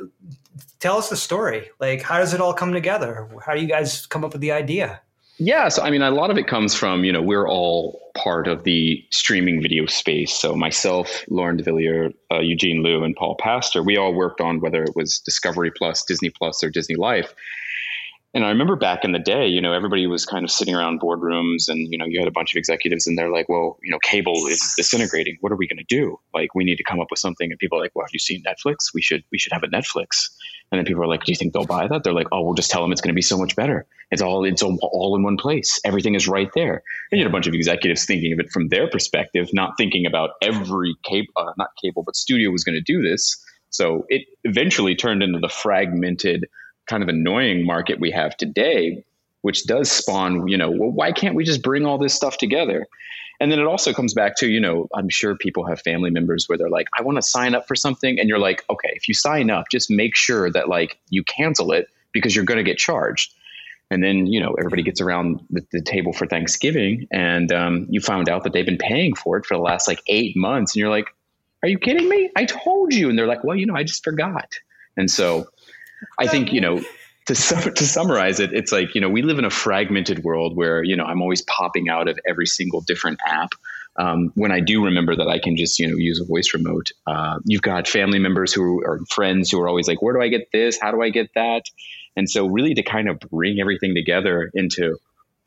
tell 0.79 0.97
us 0.97 1.09
the 1.09 1.17
story. 1.17 1.69
Like, 1.79 2.01
how 2.01 2.19
does 2.19 2.33
it 2.33 2.41
all 2.41 2.53
come 2.53 2.73
together? 2.73 3.27
How 3.45 3.53
do 3.53 3.61
you 3.61 3.67
guys 3.67 4.05
come 4.05 4.23
up 4.23 4.33
with 4.33 4.41
the 4.41 4.51
idea? 4.51 5.01
Yeah, 5.39 5.69
so 5.69 5.83
I 5.83 5.91
mean, 5.91 6.01
a 6.01 6.09
lot 6.09 6.31
of 6.31 6.37
it 6.37 6.47
comes 6.47 6.73
from 6.73 7.03
you 7.03 7.11
know 7.11 7.21
we're 7.21 7.47
all 7.47 8.01
part 8.15 8.47
of 8.47 8.63
the 8.63 9.05
streaming 9.11 9.61
video 9.61 9.85
space. 9.85 10.33
So 10.33 10.55
myself, 10.55 11.23
Lauren 11.29 11.57
DeVillier, 11.57 12.13
uh, 12.31 12.39
Eugene 12.39 12.81
Liu, 12.81 13.03
and 13.03 13.15
Paul 13.15 13.35
Pastor, 13.39 13.83
we 13.83 13.97
all 13.97 14.13
worked 14.13 14.41
on 14.41 14.59
whether 14.59 14.83
it 14.83 14.95
was 14.95 15.19
Discovery 15.19 15.71
Plus, 15.71 16.03
Disney 16.03 16.29
Plus, 16.31 16.63
or 16.63 16.71
Disney 16.71 16.95
Life. 16.95 17.35
And 18.33 18.45
I 18.45 18.49
remember 18.49 18.75
back 18.75 19.03
in 19.03 19.13
the 19.13 19.19
day, 19.19 19.47
you 19.47 19.61
know, 19.61 19.73
everybody 19.73 20.05
was 20.05 20.25
kind 20.25 20.43
of 20.43 20.51
sitting 20.51 20.75
around 20.75 20.99
boardrooms 20.99 21.69
and, 21.69 21.91
you 21.91 21.97
know, 21.97 22.05
you 22.05 22.19
had 22.19 22.27
a 22.27 22.31
bunch 22.31 22.53
of 22.53 22.57
executives 22.59 23.07
and 23.07 23.17
they're 23.17 23.31
like, 23.31 23.47
well, 23.49 23.79
you 23.81 23.89
know, 23.89 23.97
cable 24.03 24.45
is 24.47 24.73
disintegrating. 24.75 25.37
What 25.39 25.51
are 25.51 25.55
we 25.55 25.67
going 25.67 25.79
to 25.79 25.85
do? 25.87 26.19
Like, 26.33 26.53
we 26.53 26.63
need 26.63 26.75
to 26.75 26.83
come 26.83 26.99
up 26.99 27.07
with 27.09 27.19
something. 27.19 27.49
And 27.49 27.57
people 27.57 27.79
are 27.79 27.81
like, 27.81 27.95
well, 27.95 28.05
have 28.05 28.13
you 28.13 28.19
seen 28.19 28.43
Netflix? 28.43 28.93
We 28.93 29.01
should, 29.01 29.23
we 29.31 29.39
should 29.39 29.53
have 29.53 29.63
a 29.63 29.67
Netflix. 29.67 30.29
And 30.71 30.79
then 30.79 30.85
people 30.85 31.01
are 31.03 31.07
like, 31.07 31.23
do 31.23 31.31
you 31.31 31.35
think 31.37 31.53
they'll 31.53 31.65
buy 31.65 31.87
that? 31.87 32.03
They're 32.03 32.13
like, 32.13 32.27
oh, 32.31 32.41
we'll 32.41 32.53
just 32.53 32.69
tell 32.69 32.81
them 32.81 32.91
it's 32.91 33.01
going 33.01 33.13
to 33.13 33.15
be 33.15 33.21
so 33.21 33.37
much 33.37 33.55
better. 33.55 33.85
It's 34.11 34.21
all, 34.21 34.43
it's 34.43 34.61
all, 34.61 35.15
in 35.15 35.23
one 35.23 35.37
place. 35.37 35.79
Everything 35.85 36.15
is 36.15 36.27
right 36.27 36.49
there. 36.55 36.83
And 37.11 37.19
you 37.19 37.23
had 37.23 37.29
a 37.29 37.33
bunch 37.33 37.47
of 37.47 37.53
executives 37.53 38.05
thinking 38.05 38.33
of 38.33 38.39
it 38.39 38.51
from 38.51 38.67
their 38.67 38.89
perspective, 38.89 39.49
not 39.53 39.73
thinking 39.77 40.05
about 40.05 40.31
every 40.41 40.95
cable, 41.03 41.27
uh, 41.37 41.53
not 41.57 41.69
cable, 41.81 42.03
but 42.03 42.15
studio 42.15 42.51
was 42.51 42.63
going 42.63 42.75
to 42.75 42.81
do 42.81 43.01
this. 43.01 43.41
So 43.69 44.05
it 44.09 44.23
eventually 44.43 44.95
turned 44.95 45.23
into 45.23 45.39
the 45.39 45.49
fragmented, 45.49 46.47
kind 46.87 47.03
of 47.03 47.09
annoying 47.09 47.65
market 47.65 47.99
we 47.99 48.11
have 48.11 48.35
today, 48.37 49.03
which 49.41 49.65
does 49.65 49.91
spawn, 49.91 50.47
you 50.47 50.57
know, 50.57 50.71
well, 50.71 50.89
why 50.89 51.11
can't 51.11 51.35
we 51.35 51.43
just 51.43 51.61
bring 51.61 51.85
all 51.85 51.97
this 51.97 52.13
stuff 52.13 52.37
together? 52.37 52.85
And 53.39 53.51
then 53.51 53.59
it 53.59 53.65
also 53.65 53.93
comes 53.93 54.13
back 54.13 54.35
to, 54.37 54.47
you 54.47 54.59
know, 54.59 54.87
I'm 54.95 55.09
sure 55.09 55.35
people 55.35 55.65
have 55.67 55.79
family 55.81 56.09
members 56.09 56.49
where 56.49 56.57
they're 56.57 56.69
like, 56.69 56.87
I 56.97 57.03
want 57.03 57.17
to 57.17 57.21
sign 57.21 57.53
up 57.53 57.67
for 57.67 57.75
something. 57.75 58.19
And 58.19 58.27
you're 58.27 58.39
like, 58.39 58.65
okay, 58.69 58.89
if 58.93 59.07
you 59.07 59.13
sign 59.13 59.51
up, 59.51 59.65
just 59.69 59.91
make 59.91 60.15
sure 60.15 60.49
that 60.51 60.69
like 60.69 60.97
you 61.09 61.23
cancel 61.23 61.71
it 61.71 61.87
because 62.13 62.35
you're 62.35 62.45
going 62.45 62.57
to 62.57 62.63
get 62.63 62.77
charged. 62.77 63.33
And 63.91 64.03
then, 64.03 64.25
you 64.25 64.39
know, 64.39 64.55
everybody 64.57 64.81
gets 64.81 65.01
around 65.01 65.45
the, 65.51 65.65
the 65.71 65.81
table 65.81 66.13
for 66.13 66.25
Thanksgiving 66.25 67.07
and 67.11 67.51
um, 67.51 67.85
you 67.89 68.01
found 68.01 68.27
out 68.27 68.43
that 68.43 68.53
they've 68.53 68.65
been 68.65 68.77
paying 68.77 69.15
for 69.15 69.37
it 69.37 69.45
for 69.45 69.55
the 69.55 69.61
last 69.61 69.87
like 69.87 70.01
eight 70.07 70.35
months. 70.35 70.73
And 70.73 70.79
you're 70.79 70.89
like, 70.89 71.07
are 71.61 71.69
you 71.69 71.77
kidding 71.77 72.09
me? 72.09 72.31
I 72.35 72.45
told 72.45 72.93
you. 72.93 73.09
And 73.09 73.17
they're 73.17 73.27
like, 73.27 73.43
well, 73.43 73.55
you 73.55 73.65
know, 73.65 73.75
I 73.75 73.83
just 73.83 74.03
forgot. 74.03 74.51
And 74.97 75.09
so 75.09 75.47
I 76.19 76.27
think 76.27 76.53
you 76.53 76.61
know 76.61 76.83
to 77.27 77.35
sum, 77.35 77.73
to 77.73 77.85
summarize 77.85 78.39
it, 78.39 78.53
it's 78.53 78.71
like 78.71 78.95
you 78.95 79.01
know 79.01 79.09
we 79.09 79.21
live 79.21 79.39
in 79.39 79.45
a 79.45 79.49
fragmented 79.49 80.23
world 80.23 80.55
where 80.55 80.83
you 80.83 80.95
know 80.95 81.03
I'm 81.03 81.21
always 81.21 81.41
popping 81.43 81.89
out 81.89 82.07
of 82.07 82.19
every 82.27 82.47
single 82.47 82.81
different 82.81 83.19
app. 83.25 83.49
Um, 83.99 84.31
when 84.35 84.51
I 84.51 84.59
do 84.59 84.85
remember 84.85 85.15
that 85.15 85.27
I 85.27 85.39
can 85.39 85.57
just 85.57 85.79
you 85.79 85.87
know 85.87 85.97
use 85.97 86.19
a 86.19 86.25
voice 86.25 86.53
remote, 86.53 86.91
uh, 87.05 87.39
you've 87.45 87.61
got 87.61 87.87
family 87.87 88.19
members 88.19 88.53
who 88.53 88.83
are 88.83 88.99
friends 89.09 89.51
who 89.51 89.59
are 89.61 89.67
always 89.67 89.87
like, 89.87 90.01
"Where 90.01 90.13
do 90.13 90.21
I 90.21 90.29
get 90.29 90.49
this? 90.51 90.79
How 90.79 90.91
do 90.91 91.01
I 91.01 91.09
get 91.09 91.29
that?" 91.35 91.63
And 92.15 92.29
so 92.29 92.47
really 92.47 92.73
to 92.73 92.83
kind 92.83 93.09
of 93.09 93.19
bring 93.19 93.59
everything 93.59 93.93
together 93.93 94.49
into 94.53 94.97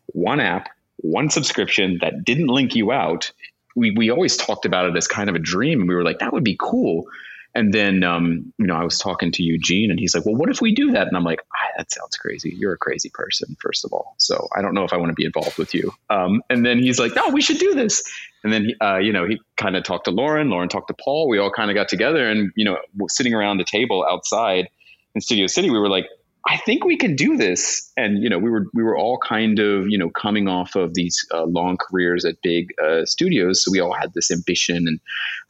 one 0.06 0.40
app, 0.40 0.68
one 0.98 1.30
subscription 1.30 1.98
that 2.00 2.24
didn't 2.24 2.46
link 2.46 2.76
you 2.76 2.92
out. 2.92 3.32
We, 3.76 3.92
we 3.92 4.10
always 4.10 4.36
talked 4.36 4.64
about 4.66 4.88
it 4.88 4.96
as 4.96 5.06
kind 5.06 5.28
of 5.28 5.36
a 5.36 5.40
dream. 5.40 5.86
We 5.86 5.94
were 5.94 6.04
like, 6.04 6.18
that 6.20 6.32
would 6.32 6.44
be 6.44 6.56
cool. 6.58 7.06
And 7.54 7.74
then, 7.74 8.04
um, 8.04 8.52
you 8.58 8.66
know, 8.66 8.76
I 8.76 8.84
was 8.84 8.98
talking 8.98 9.32
to 9.32 9.42
Eugene 9.42 9.90
and 9.90 9.98
he's 9.98 10.14
like, 10.14 10.24
well, 10.24 10.36
what 10.36 10.50
if 10.50 10.60
we 10.60 10.72
do 10.72 10.92
that? 10.92 11.08
And 11.08 11.16
I'm 11.16 11.24
like, 11.24 11.40
ah, 11.52 11.68
that 11.78 11.90
sounds 11.90 12.16
crazy. 12.16 12.54
You're 12.56 12.74
a 12.74 12.78
crazy 12.78 13.10
person, 13.12 13.56
first 13.60 13.84
of 13.84 13.92
all. 13.92 14.14
So 14.18 14.46
I 14.56 14.62
don't 14.62 14.72
know 14.72 14.84
if 14.84 14.92
I 14.92 14.96
want 14.96 15.10
to 15.10 15.14
be 15.14 15.24
involved 15.24 15.58
with 15.58 15.74
you. 15.74 15.92
Um, 16.10 16.42
and 16.48 16.64
then 16.64 16.78
he's 16.78 17.00
like, 17.00 17.14
no, 17.16 17.28
we 17.30 17.42
should 17.42 17.58
do 17.58 17.74
this. 17.74 18.02
And 18.44 18.52
then, 18.52 18.70
uh, 18.80 18.98
you 18.98 19.12
know, 19.12 19.26
he 19.26 19.40
kind 19.56 19.76
of 19.76 19.82
talked 19.82 20.04
to 20.04 20.12
Lauren, 20.12 20.48
Lauren 20.48 20.68
talked 20.68 20.88
to 20.88 20.94
Paul. 20.94 21.28
We 21.28 21.38
all 21.38 21.50
kind 21.50 21.70
of 21.70 21.74
got 21.74 21.88
together 21.88 22.28
and, 22.28 22.52
you 22.54 22.64
know, 22.64 22.78
sitting 23.08 23.34
around 23.34 23.58
the 23.58 23.64
table 23.64 24.06
outside 24.08 24.68
in 25.14 25.20
Studio 25.20 25.46
City, 25.46 25.70
we 25.70 25.78
were 25.78 25.88
like, 25.88 26.06
I 26.46 26.56
think 26.58 26.84
we 26.84 26.96
can 26.96 27.16
do 27.16 27.36
this. 27.36 27.90
And 27.96 28.22
you 28.22 28.28
know, 28.28 28.38
we 28.38 28.50
were 28.50 28.66
we 28.72 28.82
were 28.82 28.96
all 28.96 29.18
kind 29.18 29.58
of 29.58 29.88
you 29.88 29.98
know 29.98 30.10
coming 30.10 30.48
off 30.48 30.74
of 30.74 30.94
these 30.94 31.26
uh, 31.32 31.44
long 31.44 31.76
careers 31.76 32.24
at 32.24 32.40
big 32.42 32.68
uh, 32.82 33.04
studios, 33.04 33.64
so 33.64 33.70
we 33.70 33.80
all 33.80 33.92
had 33.92 34.12
this 34.14 34.30
ambition 34.30 34.88
and 34.88 35.00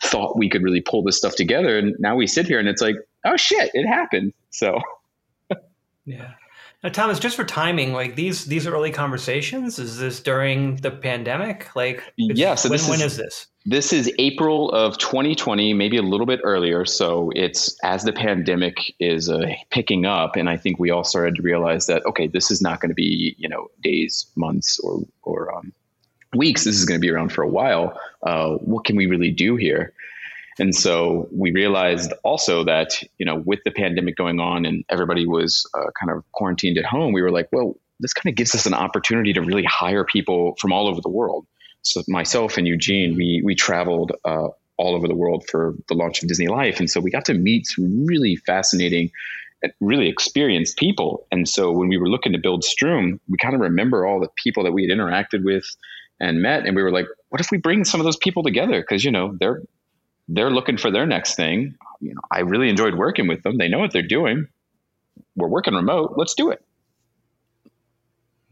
thought 0.03 0.37
we 0.37 0.49
could 0.49 0.63
really 0.63 0.81
pull 0.81 1.03
this 1.03 1.17
stuff 1.17 1.37
together. 1.37 1.79
And 1.79 1.95
now 1.99 2.17
we 2.17 2.27
sit 2.27 2.47
here, 2.47 2.59
and 2.59 2.69
it's 2.69 2.83
like, 2.83 2.97
oh 3.25 3.37
shit, 3.37 3.71
it 3.75 3.87
happened. 3.87 4.33
So, 4.51 4.79
yeah. 6.05 6.33
Now, 6.83 6.89
Thomas, 6.89 7.19
just 7.19 7.37
for 7.37 7.45
timing, 7.45 7.93
like 7.93 8.17
these 8.17 8.47
these 8.47 8.67
early 8.67 8.91
conversations, 8.91 9.79
is 9.79 9.99
this 9.99 10.21
during 10.21 10.77
the 10.77 10.91
pandemic? 10.91 11.75
Like, 11.77 12.03
yeah. 12.17 12.55
So 12.55 12.69
when, 12.69 12.79
this 12.79 12.89
when 12.89 13.01
is, 13.01 13.13
is 13.13 13.17
this? 13.19 13.47
This 13.67 13.93
is 13.93 14.11
April 14.19 14.71
of 14.71 14.97
2020, 14.97 15.75
maybe 15.75 15.99
a 15.99 16.02
little 16.02 16.25
bit 16.25 16.40
earlier. 16.43 16.87
So 16.87 17.31
it's 17.37 17.76
as 17.85 18.05
the 18.05 18.12
pandemic 18.12 18.95
is 18.99 19.29
uh, 19.29 19.52
picking 19.69 20.07
up, 20.07 20.37
and 20.37 20.49
I 20.49 20.57
think 20.57 20.79
we 20.79 20.90
all 20.90 21.05
started 21.05 21.35
to 21.37 21.43
realize 21.43 21.87
that 21.87 22.05
okay, 22.07 22.26
this 22.26 22.50
is 22.50 22.62
not 22.62 22.81
going 22.81 22.88
to 22.88 22.95
be 22.95 23.35
you 23.37 23.49
know 23.49 23.71
days, 23.83 24.26
months, 24.35 24.81
or 24.81 25.00
or 25.23 25.55
um, 25.55 25.75
weeks. 26.35 26.64
This 26.64 26.76
is 26.76 26.87
going 26.87 26.99
to 26.99 27.07
be 27.07 27.11
around 27.11 27.33
for 27.33 27.43
a 27.43 27.49
while. 27.49 28.00
Uh, 28.23 28.52
what 28.57 28.85
can 28.85 28.97
we 28.97 29.07
really 29.07 29.31
do 29.31 29.57
here? 29.57 29.93
And 30.59 30.75
so 30.75 31.29
we 31.33 31.52
realized 31.52 32.12
also 32.23 32.64
that, 32.64 33.02
you 33.19 33.25
know, 33.25 33.37
with 33.47 33.61
the 33.64 33.71
pandemic 33.71 34.17
going 34.17 34.40
on 34.40 34.67
and 34.67 34.85
everybody 34.90 35.26
was 35.26 35.69
uh, 35.75 35.90
kind 35.99 36.11
of 36.11 36.23
quarantined 36.33 36.76
at 36.76 36.85
home, 36.85 37.14
we 37.14 37.23
were 37.23 37.31
like, 37.31 37.49
well, 37.50 37.76
this 37.99 38.12
kind 38.12 38.31
of 38.31 38.37
gives 38.37 38.55
us 38.55 38.67
an 38.67 38.75
opportunity 38.75 39.33
to 39.33 39.40
really 39.40 39.64
hire 39.64 40.05
people 40.05 40.57
from 40.61 40.73
all 40.73 40.87
over 40.87 41.00
the 41.00 41.09
world. 41.09 41.47
So 41.83 42.03
myself 42.09 42.57
and 42.57 42.67
Eugene, 42.67 43.17
we 43.17 43.43
we 43.45 43.55
traveled 43.55 44.13
uh, 44.25 44.49
all 44.77 44.95
over 44.95 45.09
the 45.09 45.15
world 45.15 45.47
for 45.49 45.75
the 45.89 45.95
launch 45.95 46.23
of 46.23 46.29
Disney 46.29 46.49
Life, 46.49 46.79
and 46.79 46.91
so 46.91 47.01
we 47.01 47.11
got 47.11 47.25
to 47.27 47.35
meet 47.35 47.67
some 47.67 48.07
really 48.07 48.37
fascinating, 48.37 49.11
really 49.81 50.09
experienced 50.09 50.79
people. 50.79 51.27
And 51.33 51.49
so 51.49 51.71
when 51.73 51.89
we 51.89 51.97
were 51.97 52.09
looking 52.09 52.33
to 52.33 52.39
build 52.39 52.63
Struum, 52.63 53.19
we 53.29 53.39
kind 53.39 53.55
of 53.55 53.61
remember 53.61 54.07
all 54.07 54.21
the 54.21 54.29
people 54.37 54.63
that 54.65 54.73
we 54.73 54.87
had 54.87 54.97
interacted 54.97 55.45
with 55.45 55.65
and 56.21 56.43
met, 56.43 56.67
and 56.67 56.77
we 56.77 56.83
were 56.83 56.93
like, 56.93 57.07
what 57.31 57.41
if 57.41 57.51
we 57.51 57.57
bring 57.59 57.85
some 57.85 58.01
of 58.01 58.05
those 58.05 58.17
people 58.17 58.43
together? 58.43 58.81
Because 58.81 59.05
you 59.05 59.11
know 59.11 59.37
they're 59.41 59.63
they're 60.29 60.51
looking 60.51 60.77
for 60.77 60.91
their 60.91 61.07
next 61.07 61.35
thing. 61.35 61.75
You 62.01 62.15
know, 62.15 62.21
I 62.31 62.41
really 62.41 62.69
enjoyed 62.69 62.95
working 62.95 63.27
with 63.27 63.43
them. 63.43 63.59
They 63.59 63.69
know 63.69 63.79
what 63.79 63.93
they're 63.93 64.03
doing. 64.03 64.47
We're 65.37 65.49
working 65.49 65.75
remote. 65.75 66.15
Let's 66.17 66.35
do 66.35 66.51
it. 66.51 66.63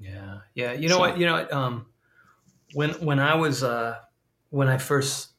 Yeah, 0.01 0.39
yeah. 0.55 0.73
You 0.73 0.89
know 0.89 0.97
so, 0.97 1.01
what? 1.01 1.19
You 1.19 1.27
know 1.27 1.33
what? 1.35 1.53
Um, 1.53 1.87
when 2.75 2.91
when 3.05 3.19
I 3.19 3.35
was 3.35 3.63
uh, 3.63 3.97
when 4.51 4.69
I 4.69 4.79
first 4.79 5.31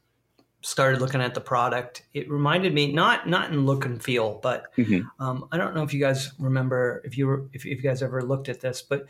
started 0.62 1.00
looking 1.00 1.21
at 1.21 1.33
the 1.33 1.41
product, 1.41 2.03
it 2.13 2.29
reminded 2.29 2.74
me 2.74 2.91
not 2.91 3.27
not 3.27 3.51
in 3.51 3.65
look 3.65 3.86
and 3.86 4.01
feel, 4.01 4.39
but 4.41 4.75
mm-hmm. 4.75 5.01
um, 5.24 5.48
I 5.51 5.57
don't 5.57 5.75
know 5.75 5.83
if 5.83 5.93
you 5.93 6.00
guys 6.00 6.31
remember 6.39 7.01
if 7.05 7.17
you 7.17 7.27
were 7.27 7.50
if, 7.53 7.65
if 7.65 7.77
you 7.77 7.81
guys 7.81 8.01
ever 8.01 8.21
looked 8.21 8.50
at 8.50 8.62
this, 8.62 8.81
but 8.81 9.05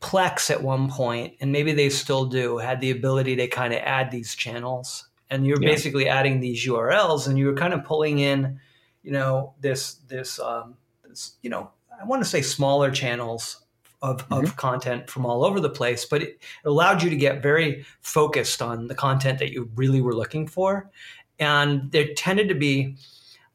Plex 0.00 0.50
at 0.50 0.62
one 0.62 0.90
point, 0.90 1.34
and 1.40 1.50
maybe 1.50 1.72
they 1.72 1.88
still 1.88 2.26
do, 2.26 2.58
had 2.58 2.80
the 2.80 2.90
ability 2.90 3.36
to 3.36 3.48
kind 3.48 3.72
of 3.72 3.80
add 3.80 4.10
these 4.10 4.34
channels 4.34 5.08
and 5.30 5.46
you're 5.46 5.60
yeah. 5.60 5.68
basically 5.68 6.08
adding 6.08 6.40
these 6.40 6.64
URLs, 6.66 7.28
and 7.28 7.38
you're 7.38 7.54
kind 7.54 7.74
of 7.74 7.84
pulling 7.84 8.18
in, 8.18 8.60
you 9.02 9.12
know, 9.12 9.54
this 9.60 9.94
this, 10.08 10.38
um, 10.38 10.76
this 11.06 11.32
you 11.42 11.50
know, 11.50 11.70
I 12.00 12.04
want 12.04 12.22
to 12.22 12.28
say 12.28 12.42
smaller 12.42 12.90
channels 12.90 13.64
of, 14.02 14.28
mm-hmm. 14.28 14.44
of 14.44 14.56
content 14.56 15.10
from 15.10 15.26
all 15.26 15.44
over 15.44 15.60
the 15.60 15.70
place, 15.70 16.04
but 16.04 16.22
it 16.22 16.40
allowed 16.64 17.02
you 17.02 17.10
to 17.10 17.16
get 17.16 17.42
very 17.42 17.84
focused 18.00 18.62
on 18.62 18.88
the 18.88 18.94
content 18.94 19.38
that 19.38 19.52
you 19.52 19.70
really 19.74 20.00
were 20.00 20.14
looking 20.14 20.46
for, 20.46 20.90
and 21.38 21.90
there 21.92 22.14
tended 22.14 22.48
to 22.48 22.54
be, 22.54 22.96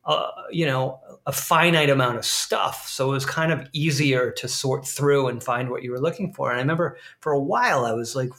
uh, 0.05 0.27
you 0.51 0.65
know, 0.65 0.99
a 1.25 1.31
finite 1.31 1.89
amount 1.89 2.17
of 2.17 2.25
stuff, 2.25 2.87
so 2.87 3.09
it 3.09 3.13
was 3.13 3.25
kind 3.25 3.51
of 3.51 3.67
easier 3.73 4.31
to 4.31 4.47
sort 4.47 4.85
through 4.85 5.27
and 5.27 5.43
find 5.43 5.69
what 5.69 5.83
you 5.83 5.91
were 5.91 5.99
looking 5.99 6.33
for. 6.33 6.49
And 6.49 6.57
I 6.57 6.61
remember 6.61 6.97
for 7.19 7.31
a 7.31 7.39
while 7.39 7.85
I 7.85 7.93
was 7.93 8.15
like 8.15 8.29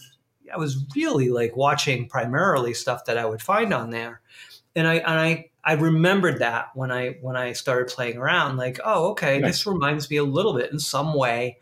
I 0.53 0.59
was 0.59 0.85
really 0.95 1.31
like 1.31 1.57
watching 1.57 2.09
primarily 2.09 2.75
stuff 2.75 3.05
that 3.07 3.19
I 3.19 3.25
would 3.25 3.41
find 3.41 3.73
on 3.73 3.91
there, 3.91 4.21
and 4.75 4.87
I 4.87 4.97
and 4.97 5.19
I 5.19 5.51
I 5.65 5.75
remembered 5.75 6.41
that 6.41 6.71
when 6.75 6.91
I 6.91 7.17
when 7.21 7.37
I 7.37 7.53
started 7.53 7.93
playing 7.93 8.19
around, 8.19 8.57
like, 8.57 8.81
oh, 8.85 9.11
okay, 9.11 9.39
nice. 9.39 9.59
this 9.59 9.67
reminds 9.67 10.11
me 10.11 10.17
a 10.17 10.25
little 10.25 10.55
bit 10.55 10.73
in 10.73 10.79
some 10.79 11.15
way 11.15 11.59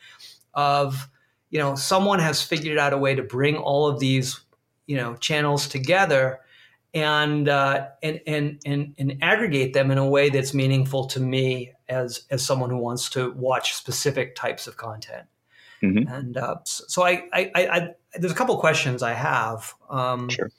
of 0.55 1.09
you 1.51 1.59
know 1.59 1.75
someone 1.75 2.19
has 2.19 2.43
figured 2.43 2.79
out 2.79 2.93
a 2.93 2.99
way 2.99 3.15
to 3.15 3.23
bring 3.23 3.57
all 3.57 3.87
of 3.87 4.01
these 4.01 4.41
you 4.87 4.97
know 4.97 5.15
channels 5.17 5.69
together 5.69 6.41
and 6.93 7.49
uh, 7.49 7.89
and, 8.03 8.21
and 8.27 8.61
and 8.67 8.95
and 8.99 9.19
aggregate 9.23 9.73
them 9.73 9.91
in 9.91 9.99
a 9.99 10.07
way 10.07 10.29
that's 10.29 10.53
meaningful 10.53 11.07
to 11.07 11.21
me 11.21 11.73
as 11.89 12.23
as 12.31 12.45
someone 12.45 12.71
who 12.71 12.79
wants 12.79 13.11
to 13.11 13.31
watch 13.33 13.75
specific 13.75 14.35
types 14.35 14.67
of 14.67 14.77
content. 14.77 15.27
Mm-hmm. 15.83 16.13
And 16.13 16.37
uh, 16.37 16.57
so 16.65 17.05
I, 17.05 17.27
I, 17.33 17.51
I, 17.55 17.89
there's 18.15 18.33
a 18.33 18.35
couple 18.35 18.55
questions 18.59 19.03
I 19.03 19.15
have. 19.15 19.73
Um, 19.89 20.29
sure. 20.29 20.51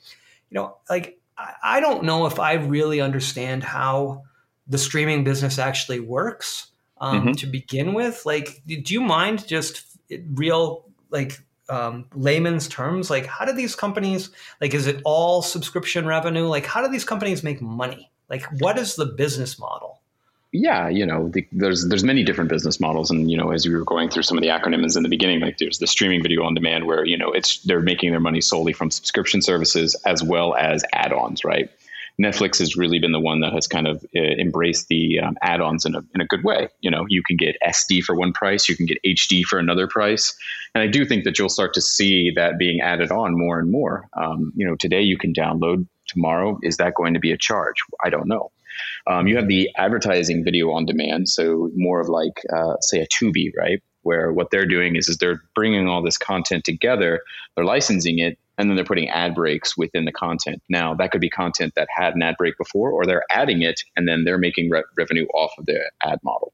You 0.50 0.54
know, 0.54 0.78
like 0.90 1.20
I, 1.38 1.54
I 1.62 1.80
don't 1.80 2.02
know 2.02 2.26
if 2.26 2.40
I 2.40 2.54
really 2.54 3.00
understand 3.00 3.62
how 3.62 4.22
the 4.66 4.78
streaming 4.78 5.22
business 5.22 5.60
actually 5.60 6.00
works 6.00 6.71
um, 7.02 7.20
mm-hmm. 7.20 7.32
to 7.32 7.46
begin 7.46 7.92
with. 7.92 8.24
Like, 8.24 8.62
do 8.66 8.94
you 8.94 9.02
mind 9.02 9.46
just 9.46 9.84
real 10.32 10.88
like 11.10 11.38
um, 11.68 12.06
layman's 12.14 12.68
terms, 12.68 13.10
like 13.10 13.26
how 13.26 13.44
do 13.44 13.52
these 13.52 13.74
companies 13.74 14.30
like 14.60 14.72
is 14.72 14.86
it 14.86 15.02
all 15.04 15.42
subscription 15.42 16.06
revenue? 16.06 16.46
Like 16.46 16.64
how 16.64 16.82
do 16.82 16.90
these 16.90 17.04
companies 17.04 17.42
make 17.42 17.60
money? 17.60 18.10
Like 18.30 18.44
what 18.60 18.78
is 18.78 18.96
the 18.96 19.06
business 19.06 19.58
model? 19.58 20.02
yeah, 20.52 20.86
you 20.88 21.06
know, 21.06 21.28
the, 21.28 21.46
there's 21.50 21.88
there's 21.88 22.04
many 22.04 22.22
different 22.22 22.50
business 22.50 22.78
models, 22.78 23.10
and 23.10 23.30
you 23.30 23.38
know, 23.38 23.52
as 23.52 23.66
we 23.66 23.74
were 23.74 23.84
going 23.84 24.10
through 24.10 24.24
some 24.24 24.36
of 24.36 24.42
the 24.42 24.50
acronyms 24.50 24.98
in 24.98 25.02
the 25.02 25.08
beginning, 25.08 25.40
like 25.40 25.56
there's 25.56 25.78
the 25.78 25.86
streaming 25.86 26.22
video 26.22 26.44
on 26.44 26.52
demand, 26.52 26.86
where 26.86 27.06
you 27.06 27.16
know 27.16 27.32
it's 27.32 27.58
they're 27.62 27.80
making 27.80 28.10
their 28.10 28.20
money 28.20 28.42
solely 28.42 28.74
from 28.74 28.90
subscription 28.90 29.40
services 29.40 29.94
as 30.04 30.22
well 30.22 30.54
as 30.54 30.84
add-ons, 30.92 31.42
right? 31.42 31.70
Netflix 32.20 32.58
has 32.58 32.76
really 32.76 32.98
been 32.98 33.12
the 33.12 33.20
one 33.20 33.40
that 33.40 33.52
has 33.52 33.66
kind 33.66 33.86
of 33.86 34.04
uh, 34.16 34.20
embraced 34.20 34.88
the 34.88 35.18
um, 35.20 35.36
add-ons 35.42 35.84
in 35.84 35.94
a 35.94 36.02
in 36.14 36.20
a 36.20 36.26
good 36.26 36.44
way. 36.44 36.68
You 36.80 36.90
know, 36.90 37.04
you 37.08 37.22
can 37.22 37.36
get 37.36 37.56
SD 37.66 38.02
for 38.02 38.14
one 38.14 38.32
price, 38.32 38.68
you 38.68 38.76
can 38.76 38.86
get 38.86 38.98
HD 39.04 39.44
for 39.44 39.58
another 39.58 39.86
price, 39.86 40.34
and 40.74 40.82
I 40.82 40.86
do 40.86 41.04
think 41.04 41.24
that 41.24 41.38
you'll 41.38 41.48
start 41.48 41.74
to 41.74 41.80
see 41.80 42.30
that 42.36 42.58
being 42.58 42.80
added 42.80 43.10
on 43.10 43.38
more 43.38 43.58
and 43.58 43.70
more. 43.70 44.08
Um, 44.16 44.52
you 44.56 44.66
know, 44.66 44.76
today 44.76 45.02
you 45.02 45.18
can 45.18 45.32
download. 45.32 45.86
Tomorrow, 46.08 46.58
is 46.62 46.76
that 46.78 46.94
going 46.94 47.14
to 47.14 47.20
be 47.20 47.30
a 47.30 47.38
charge? 47.38 47.76
I 48.04 48.10
don't 48.10 48.26
know. 48.26 48.50
Um, 49.06 49.26
you 49.26 49.36
have 49.36 49.48
the 49.48 49.70
advertising 49.76 50.44
video 50.44 50.70
on 50.72 50.84
demand, 50.84 51.28
so 51.28 51.70
more 51.74 52.00
of 52.00 52.08
like, 52.08 52.40
uh, 52.54 52.74
say, 52.80 53.00
a 53.00 53.06
Tubi, 53.06 53.52
right? 53.56 53.82
Where 54.02 54.32
what 54.32 54.50
they're 54.50 54.66
doing 54.66 54.96
is, 54.96 55.08
is 55.08 55.18
they're 55.18 55.42
bringing 55.54 55.88
all 55.88 56.02
this 56.02 56.18
content 56.18 56.64
together, 56.64 57.20
they're 57.54 57.64
licensing 57.64 58.18
it, 58.18 58.38
and 58.58 58.68
then 58.68 58.76
they're 58.76 58.84
putting 58.84 59.08
ad 59.08 59.34
breaks 59.34 59.76
within 59.76 60.04
the 60.04 60.12
content. 60.12 60.62
Now, 60.68 60.94
that 60.94 61.10
could 61.10 61.20
be 61.20 61.30
content 61.30 61.74
that 61.76 61.88
had 61.94 62.14
an 62.14 62.22
ad 62.22 62.36
break 62.38 62.56
before, 62.58 62.90
or 62.90 63.06
they're 63.06 63.24
adding 63.30 63.62
it, 63.62 63.82
and 63.96 64.06
then 64.06 64.24
they're 64.24 64.38
making 64.38 64.70
re- 64.70 64.84
revenue 64.96 65.26
off 65.34 65.52
of 65.58 65.66
the 65.66 65.90
ad 66.02 66.18
model. 66.22 66.52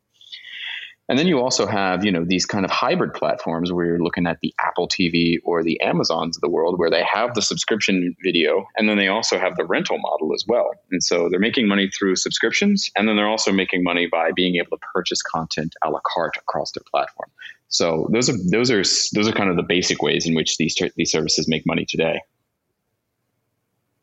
And 1.08 1.18
then 1.18 1.26
you 1.26 1.40
also 1.40 1.66
have, 1.66 2.04
you 2.04 2.12
know, 2.12 2.22
these 2.22 2.44
kind 2.44 2.66
of 2.66 2.70
hybrid 2.70 3.14
platforms 3.14 3.72
where 3.72 3.86
you're 3.86 4.02
looking 4.02 4.26
at 4.26 4.40
the 4.42 4.54
Apple 4.60 4.86
TV 4.88 5.38
or 5.42 5.62
the 5.62 5.80
Amazons 5.80 6.36
of 6.36 6.42
the 6.42 6.50
world 6.50 6.78
where 6.78 6.90
they 6.90 7.02
have 7.10 7.32
the 7.32 7.40
subscription 7.40 8.14
video 8.22 8.66
and 8.76 8.88
then 8.88 8.98
they 8.98 9.08
also 9.08 9.38
have 9.38 9.56
the 9.56 9.64
rental 9.64 9.96
model 9.98 10.34
as 10.34 10.44
well. 10.46 10.70
And 10.90 11.02
so 11.02 11.30
they're 11.30 11.40
making 11.40 11.66
money 11.66 11.88
through 11.88 12.16
subscriptions 12.16 12.90
and 12.94 13.08
then 13.08 13.16
they're 13.16 13.28
also 13.28 13.52
making 13.52 13.84
money 13.84 14.06
by 14.06 14.32
being 14.32 14.56
able 14.56 14.76
to 14.76 14.86
purchase 14.92 15.22
content 15.22 15.74
a 15.82 15.88
la 15.88 16.00
carte 16.04 16.36
across 16.36 16.72
their 16.72 16.84
platform. 16.90 17.30
So 17.68 18.08
those 18.12 18.28
are 18.30 18.36
those 18.50 18.70
are 18.70 18.82
those 19.14 19.28
are 19.28 19.32
kind 19.32 19.50
of 19.50 19.56
the 19.56 19.62
basic 19.62 20.02
ways 20.02 20.26
in 20.26 20.34
which 20.34 20.56
these 20.56 20.76
these 20.96 21.12
services 21.12 21.48
make 21.48 21.66
money 21.66 21.84
today. 21.86 22.20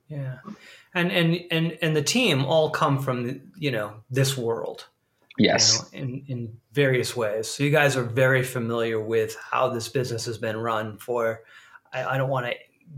Yeah. 0.08 0.38
And 0.94 1.12
and 1.12 1.40
and 1.52 1.78
and 1.82 1.96
the 1.96 2.04
team 2.04 2.46
all 2.46 2.70
come 2.70 3.00
from 3.00 3.42
you 3.58 3.72
know 3.72 3.94
this 4.10 4.38
world 4.38 4.86
Yes. 5.38 5.90
You 5.92 6.00
know, 6.00 6.06
in, 6.06 6.26
in 6.28 6.58
various 6.72 7.16
ways. 7.16 7.48
So 7.48 7.64
you 7.64 7.72
guys 7.72 7.98
are 7.98 8.04
very 8.04 8.44
familiar 8.44 9.00
with 9.00 9.36
how 9.36 9.70
this 9.70 9.90
business 9.90 10.26
has 10.26 10.38
been 10.38 10.58
run 10.58 10.98
for, 10.98 11.42
I, 11.94 12.06
I 12.06 12.18
don't 12.18 12.30
want 12.30 12.46
to 12.46 12.54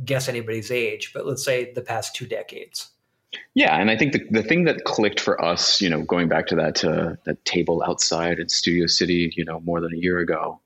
guess 0.06 0.30
anybody's 0.30 0.72
age, 0.72 1.12
but 1.14 1.26
let's 1.26 1.44
say 1.44 1.74
the 1.74 1.82
past 1.82 2.16
two 2.16 2.28
decades. 2.28 2.92
Yeah, 3.54 3.76
and 3.76 3.90
I 3.90 3.98
think 3.98 4.14
the, 4.14 4.24
the 4.30 4.44
thing 4.44 4.66
that 4.66 4.84
clicked 4.84 5.20
for 5.20 5.44
us, 5.44 5.82
you 5.82 5.90
know, 5.90 6.02
going 6.02 6.28
back 6.28 6.48
to 6.48 6.56
that 6.56 6.84
uh, 6.84 7.16
that 7.26 7.44
table 7.46 7.84
outside 7.86 8.40
in 8.40 8.50
Studio 8.50 8.88
City, 8.88 9.34
you 9.36 9.46
know, 9.46 9.60
more 9.62 9.82
than 9.82 9.94
a 9.94 9.98
year 9.98 10.20
ago, 10.20 10.60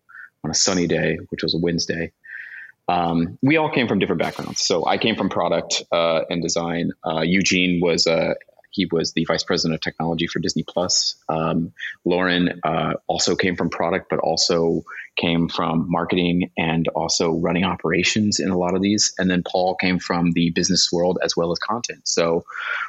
on 0.43 0.51
a 0.51 0.53
sunny 0.53 0.87
day, 0.87 1.17
which 1.29 1.43
was 1.43 1.53
a 1.53 1.57
Wednesday, 1.57 2.11
um, 2.87 3.37
we 3.41 3.57
all 3.57 3.69
came 3.69 3.87
from 3.87 3.99
different 3.99 4.21
backgrounds. 4.21 4.65
So 4.65 4.85
I 4.85 4.97
came 4.97 5.15
from 5.15 5.29
product 5.29 5.83
uh, 5.91 6.21
and 6.29 6.41
design. 6.41 6.91
Uh, 7.05 7.21
Eugene 7.21 7.79
was 7.81 8.07
a 8.07 8.35
he 8.71 8.87
was 8.89 9.13
the 9.13 9.25
vice 9.25 9.43
president 9.43 9.75
of 9.75 9.81
technology 9.81 10.27
for 10.27 10.39
Disney 10.39 10.63
Plus. 10.63 11.15
Um, 11.27 11.73
Lauren 12.05 12.61
uh, 12.63 12.93
also 13.07 13.35
came 13.35 13.55
from 13.55 13.69
product, 13.69 14.07
but 14.09 14.19
also 14.19 14.83
came 15.21 15.47
from 15.47 15.85
marketing 15.87 16.51
and 16.57 16.87
also 16.89 17.31
running 17.31 17.63
operations 17.63 18.39
in 18.39 18.49
a 18.49 18.57
lot 18.57 18.75
of 18.75 18.81
these. 18.81 19.13
And 19.17 19.29
then 19.29 19.43
Paul 19.49 19.75
came 19.75 19.99
from 19.99 20.31
the 20.31 20.49
business 20.49 20.89
world 20.91 21.19
as 21.23 21.37
well 21.37 21.51
as 21.51 21.59
content. 21.59 22.07
So 22.07 22.43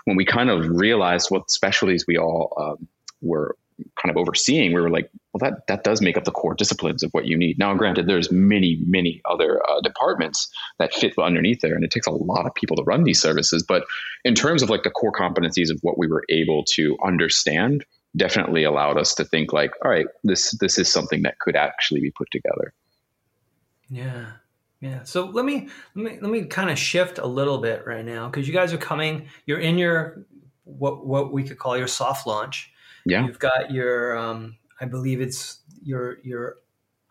when 0.07 0.17
we 0.17 0.25
kind 0.25 0.51
of 0.51 0.67
realized 0.67 1.31
what 1.31 1.51
specialties 1.51 2.07
we 2.09 2.17
all 2.17 2.55
um, 2.59 2.89
were 3.21 3.57
kind 4.01 4.11
of 4.11 4.17
overseeing, 4.17 4.73
we 4.73 4.81
were 4.81 4.91
like, 4.91 5.11
well, 5.33 5.51
that 5.51 5.67
that 5.67 5.85
does 5.85 6.01
make 6.01 6.17
up 6.17 6.25
the 6.25 6.31
core 6.31 6.55
disciplines 6.55 7.03
of 7.03 7.11
what 7.13 7.27
you 7.27 7.37
need. 7.37 7.59
Now, 7.59 7.75
granted, 7.75 8.07
there's 8.07 8.31
many 8.31 8.79
many 8.87 9.21
other 9.25 9.63
uh, 9.69 9.81
departments 9.83 10.49
that 10.79 10.95
fit 10.95 11.15
underneath 11.19 11.61
there, 11.61 11.75
and 11.75 11.85
it 11.85 11.91
takes 11.91 12.07
a 12.07 12.13
lot 12.13 12.47
of 12.47 12.55
people 12.55 12.77
to 12.77 12.83
run 12.83 13.05
these 13.05 13.21
services. 13.21 13.65
But 13.67 13.85
in 14.25 14.35
terms 14.35 14.63
of 14.63 14.71
like 14.71 14.83
the 14.83 14.91
core 14.91 15.13
competencies 15.13 15.71
of 15.71 15.79
what 15.83 15.99
we 15.99 16.07
were 16.07 16.25
able 16.29 16.65
to 16.75 16.97
understand, 17.05 17.85
definitely 18.17 18.65
allowed 18.65 18.99
us 18.99 19.15
to 19.15 19.25
think 19.25 19.53
like, 19.53 19.73
all 19.85 19.91
right, 19.91 20.07
this 20.25 20.53
this 20.59 20.79
is 20.79 20.93
something 20.93 21.23
that 21.23 21.39
could 21.39 21.57
actually 21.57 22.01
be 22.01 22.11
put 22.11 22.31
together. 22.31 22.73
Yeah. 23.89 24.27
Yeah. 24.81 25.05
So 25.05 25.27
let 25.27 25.45
me 25.45 25.69
let 25.95 26.05
me 26.05 26.19
let 26.21 26.31
me 26.31 26.45
kind 26.45 26.71
of 26.71 26.79
shift 26.79 27.19
a 27.19 27.27
little 27.27 27.59
bit 27.59 27.87
right 27.87 28.05
now 28.05 28.29
because 28.29 28.49
you 28.49 28.55
guys 28.55 28.73
are 28.73 28.79
coming. 28.79 29.29
You're 29.47 29.61
in 29.61 29.79
your 29.79 30.27
what 30.65 31.07
what 31.07 31.33
we 31.33 31.45
could 31.45 31.59
call 31.59 31.77
your 31.77 31.87
soft 31.87 32.27
launch. 32.27 32.73
Yeah. 33.05 33.27
You've 33.27 33.39
got 33.39 33.71
your, 33.71 34.17
um, 34.17 34.57
I 34.81 34.85
believe 34.85 35.21
it's 35.21 35.61
your 35.83 36.19
your 36.23 36.57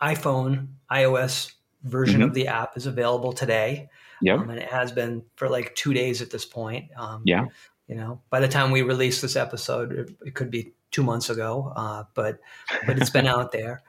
iPhone 0.02 0.68
iOS 0.92 1.52
version 1.84 2.22
mm-hmm. 2.22 2.30
of 2.30 2.34
the 2.34 2.48
app 2.48 2.78
is 2.78 2.86
available 2.86 3.34
today. 3.34 3.90
Yeah. 4.22 4.36
Um, 4.36 4.50
and 4.50 4.60
it 4.60 4.70
has 4.70 4.92
been 4.92 5.24
for 5.36 5.50
like 5.50 5.76
two 5.76 5.94
days 5.94 6.22
at 6.22 6.30
this 6.30 6.46
point. 6.46 6.90
Um, 6.98 7.24
yeah. 7.26 7.46
You 7.88 7.96
know, 7.96 8.22
by 8.30 8.40
the 8.40 8.48
time 8.48 8.72
we 8.72 8.84
release 8.84 9.20
this 9.22 9.36
episode, 9.36 9.92
it, 9.92 10.16
it 10.26 10.36
could 10.36 10.50
be 10.50 10.74
two 10.91 11.04
months 11.04 11.30
ago, 11.30 11.73
uh, 11.75 12.04
but 12.13 12.39
but 12.88 12.99
it's 12.99 13.10
been 13.10 13.27
out 13.27 13.51
there. 13.51 13.82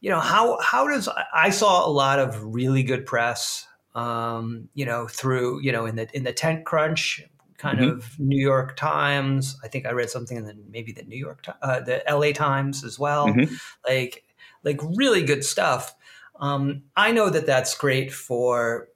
You 0.00 0.10
know 0.10 0.20
how 0.20 0.58
how 0.60 0.88
does 0.88 1.08
I 1.34 1.50
saw 1.50 1.86
a 1.86 1.90
lot 1.90 2.18
of 2.18 2.42
really 2.42 2.82
good 2.82 3.06
press. 3.06 3.66
Um, 3.94 4.68
you 4.74 4.84
know, 4.84 5.06
through 5.06 5.62
you 5.62 5.72
know 5.72 5.86
in 5.86 5.96
the 5.96 6.08
in 6.14 6.24
the 6.24 6.32
TechCrunch 6.32 7.22
kind 7.58 7.78
mm-hmm. 7.78 7.98
of 7.98 8.20
New 8.20 8.40
York 8.40 8.76
Times. 8.76 9.56
I 9.64 9.68
think 9.68 9.86
I 9.86 9.92
read 9.92 10.10
something 10.10 10.36
in 10.36 10.44
the 10.44 10.54
maybe 10.70 10.92
the 10.92 11.04
New 11.04 11.16
York, 11.16 11.46
uh, 11.62 11.80
the 11.80 12.06
L.A. 12.08 12.32
Times 12.32 12.84
as 12.84 12.98
well. 12.98 13.28
Mm-hmm. 13.28 13.54
Like 13.88 14.24
like 14.64 14.80
really 14.96 15.24
good 15.24 15.44
stuff. 15.44 15.94
Um, 16.40 16.82
I 16.96 17.12
know 17.12 17.30
that 17.30 17.46
that's 17.46 17.76
great 17.76 18.12
for 18.12 18.88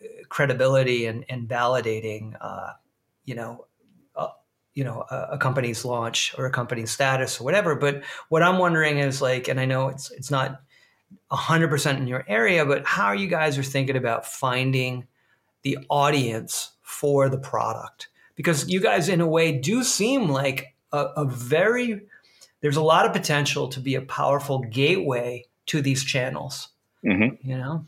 uh, 0.00 0.06
credibility 0.28 1.06
and, 1.06 1.24
and 1.28 1.48
validating, 1.48 2.34
uh, 2.40 2.74
you 3.24 3.34
know, 3.34 3.66
you 4.76 4.84
know, 4.84 5.04
a, 5.10 5.28
a, 5.32 5.38
company's 5.38 5.84
launch 5.84 6.34
or 6.38 6.46
a 6.46 6.50
company's 6.50 6.92
status 6.92 7.40
or 7.40 7.44
whatever. 7.44 7.74
But 7.74 8.04
what 8.28 8.44
I'm 8.44 8.58
wondering 8.58 8.98
is 8.98 9.20
like, 9.20 9.48
and 9.48 9.58
I 9.58 9.64
know 9.64 9.88
it's 9.88 10.12
it's 10.12 10.30
not 10.30 10.60
hundred 11.30 11.68
percent 11.68 11.98
in 11.98 12.06
your 12.06 12.24
area, 12.28 12.64
but 12.64 12.86
how 12.86 13.10
you 13.12 13.26
guys 13.26 13.58
are 13.58 13.64
thinking 13.64 13.96
about 13.96 14.26
finding 14.26 15.06
the 15.62 15.78
audience 15.88 16.70
for 16.82 17.28
the 17.28 17.38
product 17.38 18.08
because 18.36 18.68
you 18.68 18.80
guys 18.80 19.08
in 19.08 19.20
a 19.20 19.26
way 19.26 19.50
do 19.50 19.82
seem 19.82 20.28
like 20.28 20.74
a, 20.92 20.98
a 21.16 21.24
very 21.24 22.02
there's 22.60 22.76
a 22.76 22.82
lot 22.82 23.04
of 23.04 23.12
potential 23.12 23.66
to 23.68 23.80
be 23.80 23.96
a 23.96 24.02
powerful 24.02 24.60
gateway 24.60 25.44
to 25.66 25.82
these 25.82 26.04
channels 26.04 26.68
mm-hmm. 27.04 27.34
you 27.48 27.58
know 27.58 27.84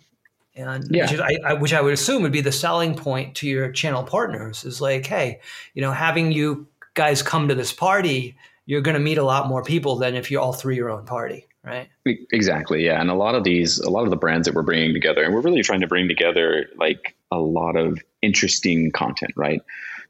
and 0.56 0.88
yeah. 0.90 1.04
which, 1.04 1.12
is, 1.12 1.20
I, 1.20 1.38
I, 1.46 1.54
which 1.54 1.72
I 1.72 1.80
would 1.80 1.94
assume 1.94 2.22
would 2.22 2.32
be 2.32 2.40
the 2.40 2.50
selling 2.50 2.96
point 2.96 3.36
to 3.36 3.46
your 3.46 3.70
channel 3.70 4.02
partners 4.02 4.64
is 4.64 4.80
like 4.80 5.06
hey 5.06 5.40
you 5.74 5.80
know 5.80 5.92
having 5.92 6.32
you 6.32 6.66
guys 6.98 7.22
come 7.22 7.48
to 7.48 7.54
this 7.54 7.72
party 7.72 8.36
you're 8.66 8.82
going 8.82 8.96
to 8.96 9.00
meet 9.00 9.16
a 9.16 9.24
lot 9.24 9.48
more 9.48 9.62
people 9.62 9.96
than 9.96 10.14
if 10.14 10.30
you 10.30 10.38
all 10.38 10.52
threw 10.52 10.74
your 10.74 10.90
own 10.90 11.06
party 11.06 11.46
right 11.64 11.88
exactly 12.32 12.84
yeah 12.84 13.00
and 13.00 13.10
a 13.10 13.14
lot 13.14 13.34
of 13.34 13.44
these 13.44 13.78
a 13.78 13.90
lot 13.90 14.04
of 14.04 14.10
the 14.10 14.16
brands 14.16 14.46
that 14.46 14.54
we're 14.54 14.62
bringing 14.62 14.92
together 14.92 15.22
and 15.22 15.34
we're 15.34 15.40
really 15.40 15.62
trying 15.62 15.80
to 15.80 15.86
bring 15.86 16.08
together 16.08 16.66
like 16.76 17.14
a 17.30 17.38
lot 17.38 17.76
of 17.76 17.98
interesting 18.22 18.90
content, 18.90 19.32
right? 19.36 19.62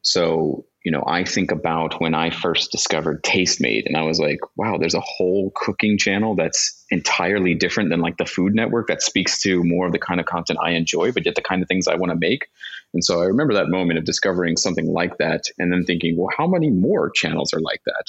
So, 0.02 0.64
you 0.84 0.92
know, 0.92 1.02
I 1.06 1.24
think 1.24 1.50
about 1.50 2.00
when 2.00 2.14
I 2.14 2.30
first 2.30 2.70
discovered 2.70 3.22
Tastemade 3.22 3.86
and 3.86 3.96
I 3.96 4.02
was 4.02 4.20
like, 4.20 4.38
wow, 4.56 4.78
there's 4.78 4.94
a 4.94 5.00
whole 5.00 5.52
cooking 5.54 5.98
channel 5.98 6.36
that's 6.36 6.84
entirely 6.90 7.54
different 7.54 7.90
than 7.90 8.00
like 8.00 8.16
the 8.16 8.24
Food 8.24 8.54
Network 8.54 8.86
that 8.88 9.02
speaks 9.02 9.42
to 9.42 9.62
more 9.64 9.86
of 9.86 9.92
the 9.92 9.98
kind 9.98 10.20
of 10.20 10.26
content 10.26 10.60
I 10.62 10.70
enjoy, 10.70 11.12
but 11.12 11.26
yet 11.26 11.34
the 11.34 11.42
kind 11.42 11.62
of 11.62 11.68
things 11.68 11.88
I 11.88 11.96
want 11.96 12.10
to 12.12 12.18
make. 12.18 12.46
And 12.94 13.04
so 13.04 13.20
I 13.20 13.26
remember 13.26 13.54
that 13.54 13.68
moment 13.68 13.98
of 13.98 14.04
discovering 14.04 14.56
something 14.56 14.86
like 14.86 15.18
that 15.18 15.42
and 15.58 15.72
then 15.72 15.84
thinking, 15.84 16.16
well, 16.16 16.30
how 16.36 16.46
many 16.46 16.70
more 16.70 17.10
channels 17.10 17.52
are 17.52 17.60
like 17.60 17.82
that? 17.84 18.04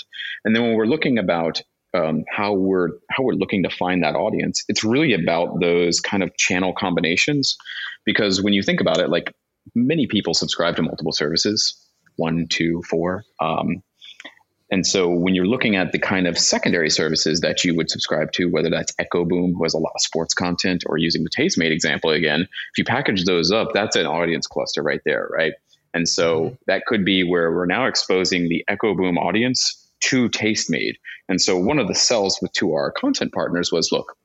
And 0.45 0.55
then 0.55 0.63
when 0.63 0.75
we're 0.75 0.85
looking 0.85 1.17
about 1.17 1.61
um, 1.93 2.23
how 2.29 2.53
we're 2.53 2.89
how 3.09 3.23
we're 3.23 3.33
looking 3.33 3.63
to 3.63 3.69
find 3.69 4.03
that 4.03 4.15
audience. 4.15 4.63
It's 4.69 4.83
really 4.83 5.13
about 5.13 5.59
those 5.59 5.99
kind 5.99 6.21
of 6.21 6.35
channel 6.37 6.73
combinations, 6.77 7.57
because 8.05 8.41
when 8.41 8.53
you 8.53 8.61
think 8.61 8.79
about 8.79 8.99
it, 8.99 9.09
like 9.09 9.33
many 9.75 10.07
people 10.07 10.33
subscribe 10.33 10.75
to 10.75 10.83
multiple 10.83 11.11
services, 11.11 11.75
one, 12.19 12.47
two, 12.47 12.83
four. 12.89 13.23
Um, 13.39 13.81
and 14.71 14.85
so 14.85 15.09
when 15.09 15.33
you're 15.33 15.47
looking 15.47 15.75
at 15.75 15.91
the 15.91 15.99
kind 15.99 16.27
of 16.27 16.37
secondary 16.37 16.91
services 16.91 17.39
that 17.41 17.63
you 17.63 17.75
would 17.75 17.89
subscribe 17.89 18.31
to, 18.33 18.45
whether 18.45 18.69
that's 18.69 18.93
Echoboom, 19.01 19.53
who 19.53 19.63
has 19.63 19.73
a 19.73 19.79
lot 19.79 19.93
of 19.95 20.01
sports 20.01 20.33
content, 20.33 20.83
or 20.85 20.97
using 20.97 21.23
the 21.23 21.29
Tastemade 21.29 21.71
example 21.71 22.11
again, 22.11 22.41
if 22.41 22.77
you 22.77 22.83
package 22.83 23.25
those 23.25 23.51
up, 23.51 23.69
that's 23.73 23.95
an 23.95 24.05
audience 24.05 24.45
cluster 24.45 24.83
right 24.83 25.01
there, 25.05 25.27
right? 25.31 25.53
And 25.95 26.07
so 26.07 26.41
mm-hmm. 26.41 26.55
that 26.67 26.85
could 26.85 27.03
be 27.03 27.23
where 27.23 27.51
we're 27.51 27.65
now 27.65 27.87
exposing 27.87 28.47
the 28.47 28.63
Echoboom 28.69 29.17
audience 29.17 29.89
to 30.01 30.29
Tastemade. 30.29 30.95
And 31.27 31.41
so 31.41 31.57
one 31.57 31.79
of 31.79 31.87
the 31.87 31.95
sells 31.95 32.37
with 32.41 32.53
to 32.53 32.73
our 32.73 32.91
content 32.91 33.33
partners 33.33 33.71
was 33.71 33.91
look, 33.91 34.15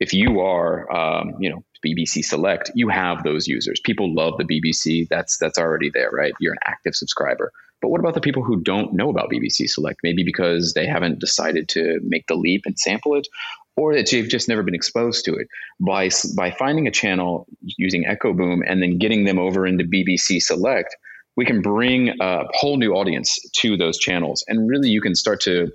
if 0.00 0.14
you 0.14 0.40
are, 0.40 0.90
um, 0.90 1.34
you 1.38 1.50
know, 1.50 1.62
BBC 1.84 2.24
Select, 2.24 2.70
you 2.74 2.88
have 2.88 3.22
those 3.22 3.46
users. 3.46 3.80
People 3.84 4.14
love 4.14 4.34
the 4.38 4.44
BBC. 4.44 5.06
That's 5.08 5.38
that's 5.38 5.58
already 5.58 5.90
there, 5.92 6.10
right? 6.10 6.32
You're 6.40 6.54
an 6.54 6.58
active 6.64 6.94
subscriber. 6.94 7.52
But 7.80 7.88
what 7.88 8.00
about 8.00 8.14
the 8.14 8.20
people 8.20 8.42
who 8.42 8.60
don't 8.60 8.92
know 8.92 9.08
about 9.08 9.30
BBC 9.30 9.68
Select? 9.68 10.00
Maybe 10.02 10.22
because 10.22 10.74
they 10.74 10.86
haven't 10.86 11.18
decided 11.18 11.68
to 11.70 11.98
make 12.02 12.26
the 12.26 12.34
leap 12.34 12.62
and 12.66 12.78
sample 12.78 13.14
it, 13.14 13.28
or 13.76 13.94
that 13.94 14.12
you've 14.12 14.28
just 14.28 14.48
never 14.48 14.62
been 14.62 14.74
exposed 14.74 15.24
to 15.26 15.34
it. 15.34 15.48
By 15.80 16.10
by 16.36 16.50
finding 16.50 16.86
a 16.86 16.90
channel 16.90 17.46
using 17.62 18.04
Echoboom 18.04 18.60
and 18.66 18.82
then 18.82 18.98
getting 18.98 19.24
them 19.24 19.38
over 19.38 19.66
into 19.66 19.84
BBC 19.84 20.42
Select, 20.42 20.94
we 21.36 21.46
can 21.46 21.62
bring 21.62 22.10
a 22.20 22.44
whole 22.52 22.76
new 22.76 22.92
audience 22.92 23.38
to 23.60 23.76
those 23.76 23.98
channels, 23.98 24.44
and 24.48 24.68
really 24.68 24.90
you 24.90 25.00
can 25.00 25.14
start 25.14 25.40
to 25.42 25.72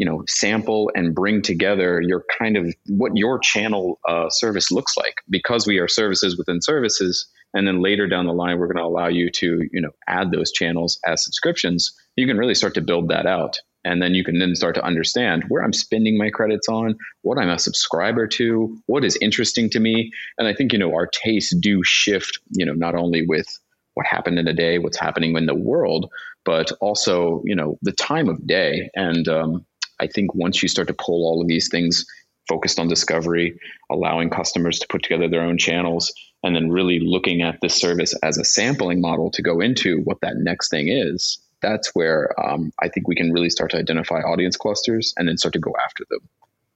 you 0.00 0.06
know 0.06 0.24
sample 0.26 0.90
and 0.94 1.14
bring 1.14 1.42
together 1.42 2.00
your 2.00 2.24
kind 2.38 2.56
of 2.56 2.74
what 2.86 3.12
your 3.14 3.38
channel 3.38 4.00
uh, 4.08 4.30
service 4.30 4.72
looks 4.72 4.96
like. 4.96 5.16
Because 5.28 5.66
we 5.66 5.78
are 5.78 5.86
services 5.86 6.38
within 6.38 6.62
services 6.62 7.26
and 7.52 7.68
then 7.68 7.82
later 7.82 8.06
down 8.08 8.26
the 8.26 8.32
line 8.32 8.58
we're 8.58 8.66
going 8.66 8.78
to 8.78 8.82
allow 8.82 9.08
you 9.08 9.30
to 9.30 9.68
you 9.70 9.80
know 9.80 9.90
add 10.08 10.32
those 10.32 10.50
channels 10.50 10.98
as 11.04 11.22
subscriptions 11.22 11.92
you 12.16 12.26
can 12.26 12.38
really 12.38 12.54
start 12.54 12.74
to 12.74 12.80
build 12.80 13.08
that 13.08 13.26
out. 13.26 13.58
And 13.82 14.02
then 14.02 14.14
you 14.14 14.24
can 14.24 14.38
then 14.38 14.54
start 14.54 14.74
to 14.76 14.84
understand 14.84 15.44
where 15.48 15.62
i'm 15.62 15.74
spending 15.74 16.16
my 16.16 16.30
credits 16.30 16.68
on 16.68 16.96
what 17.20 17.38
i'm 17.38 17.50
a 17.50 17.58
subscriber 17.58 18.26
to 18.38 18.78
what 18.86 19.04
is 19.04 19.18
interesting 19.20 19.68
to 19.70 19.80
me. 19.80 20.10
And 20.38 20.48
i 20.48 20.54
think 20.54 20.72
you 20.72 20.78
know 20.78 20.94
our 20.94 21.08
tastes 21.08 21.54
do 21.54 21.82
shift 21.84 22.38
you 22.52 22.64
know 22.64 22.74
not 22.74 22.94
only 22.94 23.26
with 23.26 23.46
what 23.94 24.06
happened 24.06 24.38
in 24.38 24.48
a 24.48 24.54
day 24.54 24.78
what's 24.78 24.98
happening 24.98 25.36
in 25.36 25.44
the 25.44 25.54
world 25.54 26.10
but 26.44 26.72
also 26.80 27.42
you 27.44 27.54
know 27.54 27.78
the 27.82 27.92
time 27.92 28.28
of 28.28 28.46
day. 28.46 28.90
And 28.94 29.28
um, 29.28 29.66
i 30.00 30.06
think 30.06 30.34
once 30.34 30.62
you 30.62 30.68
start 30.68 30.88
to 30.88 30.94
pull 30.94 31.24
all 31.26 31.40
of 31.40 31.48
these 31.48 31.68
things 31.68 32.04
focused 32.48 32.80
on 32.80 32.88
discovery 32.88 33.58
allowing 33.90 34.30
customers 34.30 34.78
to 34.78 34.86
put 34.88 35.02
together 35.02 35.28
their 35.28 35.42
own 35.42 35.58
channels 35.58 36.12
and 36.42 36.56
then 36.56 36.70
really 36.70 36.98
looking 37.00 37.42
at 37.42 37.58
this 37.60 37.74
service 37.74 38.14
as 38.22 38.38
a 38.38 38.44
sampling 38.44 39.00
model 39.00 39.30
to 39.30 39.42
go 39.42 39.60
into 39.60 40.00
what 40.04 40.20
that 40.22 40.36
next 40.36 40.68
thing 40.68 40.88
is 40.88 41.38
that's 41.62 41.94
where 41.94 42.34
um, 42.40 42.72
i 42.80 42.88
think 42.88 43.06
we 43.06 43.14
can 43.14 43.32
really 43.32 43.50
start 43.50 43.70
to 43.70 43.76
identify 43.76 44.20
audience 44.20 44.56
clusters 44.56 45.14
and 45.16 45.28
then 45.28 45.36
start 45.36 45.52
to 45.52 45.60
go 45.60 45.72
after 45.84 46.04
them 46.10 46.20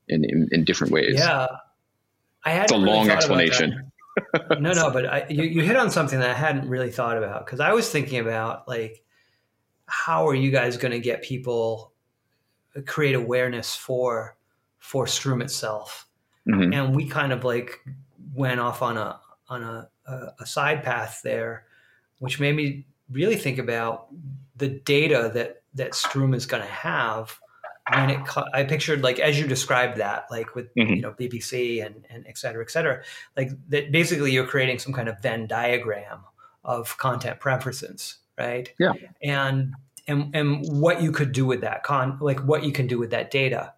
in, 0.08 0.24
in, 0.24 0.48
in 0.52 0.64
different 0.64 0.92
ways. 0.92 1.14
Yeah. 1.14 1.46
I 2.44 2.50
had 2.50 2.64
it's 2.64 2.72
a 2.72 2.76
really 2.76 2.90
long 2.90 3.10
explanation. 3.10 3.90
No 4.60 4.72
no 4.72 4.92
but 4.92 5.06
I, 5.06 5.26
you, 5.28 5.42
you 5.42 5.62
hit 5.62 5.74
on 5.74 5.90
something 5.90 6.20
that 6.20 6.30
i 6.30 6.34
hadn't 6.34 6.68
really 6.68 6.92
thought 6.92 7.18
about 7.18 7.44
because 7.44 7.58
i 7.58 7.72
was 7.72 7.90
thinking 7.90 8.20
about 8.20 8.68
like 8.68 9.02
how 9.87 10.28
are 10.28 10.34
you 10.37 10.52
guys 10.52 10.76
going 10.76 10.92
to 10.92 11.00
get 11.00 11.24
people 11.24 11.92
create 12.82 13.14
awareness 13.14 13.74
for 13.74 14.37
for 14.78 15.06
Struum 15.06 15.42
itself 15.42 16.06
Mhm. 16.46 16.74
and 16.74 16.94
we 16.94 17.08
kind 17.08 17.32
of 17.32 17.42
like 17.44 17.80
went 18.34 18.60
off 18.60 18.82
on 18.82 18.96
a 18.98 19.18
on 19.48 19.62
a, 19.62 19.88
a, 20.38 20.46
side 20.46 20.82
path 20.82 21.20
there, 21.22 21.64
which 22.18 22.40
made 22.40 22.54
me 22.56 22.87
really 23.10 23.37
think 23.37 23.58
about 23.58 24.08
the 24.56 24.68
data 24.68 25.30
that 25.34 25.62
that 25.74 25.92
Struum 25.92 26.34
is 26.34 26.46
going 26.46 26.62
to 26.62 26.68
have 26.68 27.38
when 27.92 28.10
it. 28.10 28.18
I 28.54 28.64
pictured 28.64 29.02
like 29.02 29.18
as 29.20 29.38
you 29.38 29.46
described 29.46 29.98
that, 29.98 30.26
like 30.30 30.54
with 30.54 30.74
Mhm. 30.74 30.96
you 30.96 31.02
know 31.02 31.12
BBC 31.12 31.80
and 31.84 32.04
and 32.10 32.26
et 32.26 32.37
cetera, 32.38 32.62
et 32.62 32.70
cetera, 32.70 33.02
like 33.37 33.50
that. 33.68 33.90
Basically, 33.92 34.32
you're 34.32 34.46
creating 34.46 34.78
some 34.78 34.92
kind 34.92 35.08
of 35.08 35.18
Venn 35.20 35.46
diagram 35.46 36.20
of 36.64 36.96
content 36.98 37.40
preferences, 37.40 38.16
right? 38.38 38.72
Yeah. 38.78 38.92
And 39.22 39.74
and 40.07 40.35
and 40.35 40.64
what 40.81 41.03
you 41.03 41.12
could 41.12 41.33
do 41.33 41.47
with 41.47 41.61
that 41.62 41.83
con, 41.83 42.19
like 42.21 42.40
what 42.40 42.64
you 42.64 42.73
can 42.73 42.87
do 42.87 42.99
with 42.99 43.11
that 43.11 43.31
data. 43.31 43.73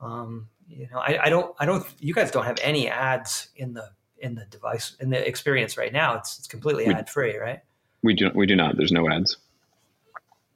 Um, 0.00 0.48
you 0.68 0.88
know, 0.90 0.98
I, 0.98 1.18
I 1.24 1.28
don't, 1.28 1.54
I 1.60 1.66
don't. 1.66 1.84
You 2.00 2.14
guys 2.14 2.30
don't 2.30 2.44
have 2.44 2.58
any 2.62 2.88
ads 2.88 3.48
in 3.56 3.74
the 3.74 3.90
in 4.18 4.34
the 4.34 4.44
device 4.46 4.96
in 5.00 5.10
the 5.10 5.26
experience 5.26 5.76
right 5.76 5.92
now. 5.92 6.14
It's 6.16 6.38
it's 6.38 6.48
completely 6.48 6.86
We- 6.86 6.94
ad 6.94 7.10
free, 7.10 7.36
right? 7.36 7.60
we 8.04 8.14
do 8.14 8.30
we 8.34 8.46
do 8.46 8.56
not 8.56 8.76
there's 8.76 8.90
no 8.90 9.08
ads 9.08 9.36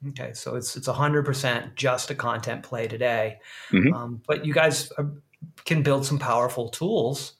Okay, 0.09 0.31
so 0.33 0.55
it's 0.55 0.75
it's 0.77 0.87
hundred 0.87 1.23
percent 1.25 1.75
just 1.75 2.11
a 2.11 2.15
content 2.15 2.61
play 2.63 2.87
today, 2.87 3.39
Mhm. 3.71 3.93
um, 3.93 4.21
but 4.27 4.45
you 4.45 4.53
guys 4.53 4.91
are, 4.97 5.09
can 5.65 5.81
build 5.81 6.05
some 6.05 6.19
powerful 6.19 6.69
tools 6.69 7.33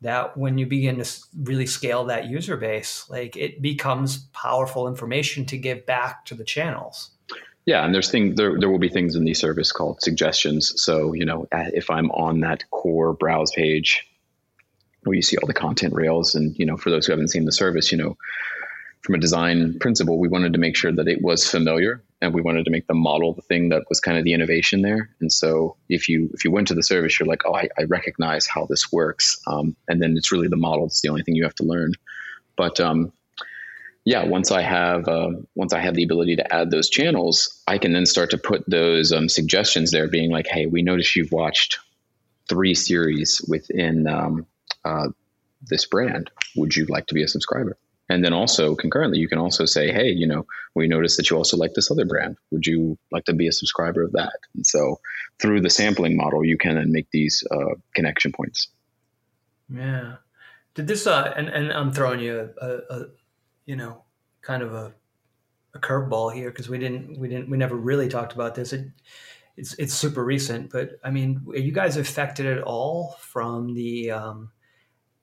that 0.00 0.36
when 0.36 0.56
you 0.58 0.66
begin 0.66 1.02
to 1.02 1.10
really 1.42 1.66
scale 1.66 2.04
that 2.04 2.26
user 2.28 2.56
base, 2.56 3.04
like 3.08 3.36
it 3.36 3.60
becomes 3.62 4.18
powerful 4.32 4.86
information 4.86 5.44
to 5.46 5.56
give 5.58 5.84
back 5.86 6.24
to 6.26 6.34
the 6.34 6.44
channels. 6.44 7.10
Yeah, 7.66 7.84
and 7.84 7.94
there's 7.94 8.10
things 8.10 8.36
there. 8.36 8.58
There 8.58 8.68
will 8.68 8.78
be 8.78 8.90
things 8.90 9.16
in 9.16 9.24
the 9.24 9.34
service 9.34 9.72
called 9.72 10.02
suggestions. 10.02 10.82
So 10.82 11.14
you 11.14 11.24
know, 11.24 11.46
if 11.52 11.90
I'm 11.90 12.10
on 12.10 12.40
that 12.40 12.68
core 12.70 13.14
browse 13.14 13.52
page, 13.52 14.06
where 15.04 15.16
you 15.16 15.22
see 15.22 15.36
all 15.38 15.46
the 15.46 15.54
content 15.54 15.94
rails, 15.94 16.34
and 16.34 16.58
you 16.58 16.66
know, 16.66 16.76
for 16.76 16.90
those 16.90 17.06
who 17.06 17.12
haven't 17.12 17.28
seen 17.28 17.46
the 17.46 17.52
service, 17.52 17.90
you 17.90 17.96
know, 17.96 18.18
from 19.00 19.14
a 19.14 19.18
design 19.18 19.78
principle, 19.78 20.18
we 20.18 20.28
wanted 20.28 20.52
to 20.52 20.58
make 20.58 20.76
sure 20.76 20.92
that 20.92 21.08
it 21.08 21.22
was 21.22 21.48
familiar, 21.48 22.02
and 22.20 22.34
we 22.34 22.42
wanted 22.42 22.66
to 22.66 22.70
make 22.70 22.86
the 22.86 22.94
model 22.94 23.32
the 23.32 23.42
thing 23.42 23.70
that 23.70 23.84
was 23.88 23.98
kind 23.98 24.18
of 24.18 24.24
the 24.24 24.34
innovation 24.34 24.82
there. 24.82 25.08
And 25.20 25.32
so, 25.32 25.76
if 25.88 26.10
you 26.10 26.28
if 26.34 26.44
you 26.44 26.50
went 26.50 26.68
to 26.68 26.74
the 26.74 26.82
service, 26.82 27.18
you're 27.18 27.28
like, 27.28 27.46
oh, 27.46 27.54
I, 27.54 27.70
I 27.78 27.84
recognize 27.84 28.46
how 28.46 28.66
this 28.66 28.92
works, 28.92 29.40
um, 29.46 29.74
and 29.88 30.02
then 30.02 30.18
it's 30.18 30.30
really 30.30 30.48
the 30.48 30.56
model. 30.56 30.84
It's 30.84 31.00
the 31.00 31.08
only 31.08 31.22
thing 31.22 31.34
you 31.34 31.44
have 31.44 31.54
to 31.56 31.64
learn. 31.64 31.92
But 32.56 32.78
um, 32.78 33.10
yeah, 34.04 34.24
once 34.24 34.50
I 34.50 34.60
have 34.60 35.08
uh, 35.08 35.30
once 35.54 35.72
I 35.72 35.80
have 35.80 35.94
the 35.94 36.04
ability 36.04 36.36
to 36.36 36.54
add 36.54 36.70
those 36.70 36.90
channels, 36.90 37.62
I 37.66 37.78
can 37.78 37.92
then 37.92 38.04
start 38.04 38.30
to 38.30 38.38
put 38.38 38.68
those 38.68 39.12
um, 39.12 39.28
suggestions 39.28 39.90
there, 39.90 40.08
being 40.08 40.30
like, 40.30 40.46
"Hey, 40.46 40.66
we 40.66 40.82
noticed 40.82 41.16
you've 41.16 41.32
watched 41.32 41.78
three 42.48 42.74
series 42.74 43.40
within 43.48 44.06
um, 44.06 44.46
uh, 44.84 45.08
this 45.62 45.86
brand. 45.86 46.30
Would 46.56 46.76
you 46.76 46.84
like 46.86 47.06
to 47.06 47.14
be 47.14 47.22
a 47.22 47.28
subscriber?" 47.28 47.78
And 48.10 48.22
then 48.22 48.34
also 48.34 48.74
concurrently, 48.74 49.18
you 49.18 49.28
can 49.28 49.38
also 49.38 49.64
say, 49.64 49.90
"Hey, 49.90 50.10
you 50.10 50.26
know, 50.26 50.46
we 50.74 50.86
noticed 50.86 51.16
that 51.16 51.30
you 51.30 51.38
also 51.38 51.56
like 51.56 51.72
this 51.72 51.90
other 51.90 52.04
brand. 52.04 52.36
Would 52.50 52.66
you 52.66 52.98
like 53.10 53.24
to 53.24 53.32
be 53.32 53.48
a 53.48 53.52
subscriber 53.52 54.02
of 54.02 54.12
that?" 54.12 54.38
And 54.54 54.66
so, 54.66 55.00
through 55.40 55.62
the 55.62 55.70
sampling 55.70 56.14
model, 56.14 56.44
you 56.44 56.58
can 56.58 56.74
then 56.74 56.92
make 56.92 57.10
these 57.10 57.42
uh, 57.50 57.76
connection 57.94 58.32
points. 58.32 58.68
Yeah. 59.70 60.16
Did 60.74 60.88
this 60.88 61.06
uh 61.06 61.32
and, 61.36 61.48
and 61.48 61.72
I'm 61.72 61.92
throwing 61.92 62.20
you 62.20 62.50
a, 62.60 62.78
a 62.90 63.06
you 63.66 63.76
know 63.76 64.04
kind 64.42 64.62
of 64.62 64.74
a 64.74 64.94
a 65.74 65.78
curveball 65.78 66.32
here 66.32 66.50
because 66.50 66.68
we 66.68 66.78
didn't 66.78 67.18
we 67.18 67.28
didn't 67.28 67.50
we 67.50 67.56
never 67.56 67.76
really 67.76 68.08
talked 68.08 68.32
about 68.32 68.54
this. 68.54 68.72
It, 68.72 68.88
it's 69.56 69.74
it's 69.74 69.94
super 69.94 70.24
recent, 70.24 70.70
but 70.70 70.98
I 71.04 71.10
mean, 71.10 71.44
are 71.48 71.58
you 71.58 71.72
guys 71.72 71.96
affected 71.96 72.46
at 72.46 72.62
all 72.62 73.16
from 73.20 73.74
the 73.74 74.10
um, 74.10 74.50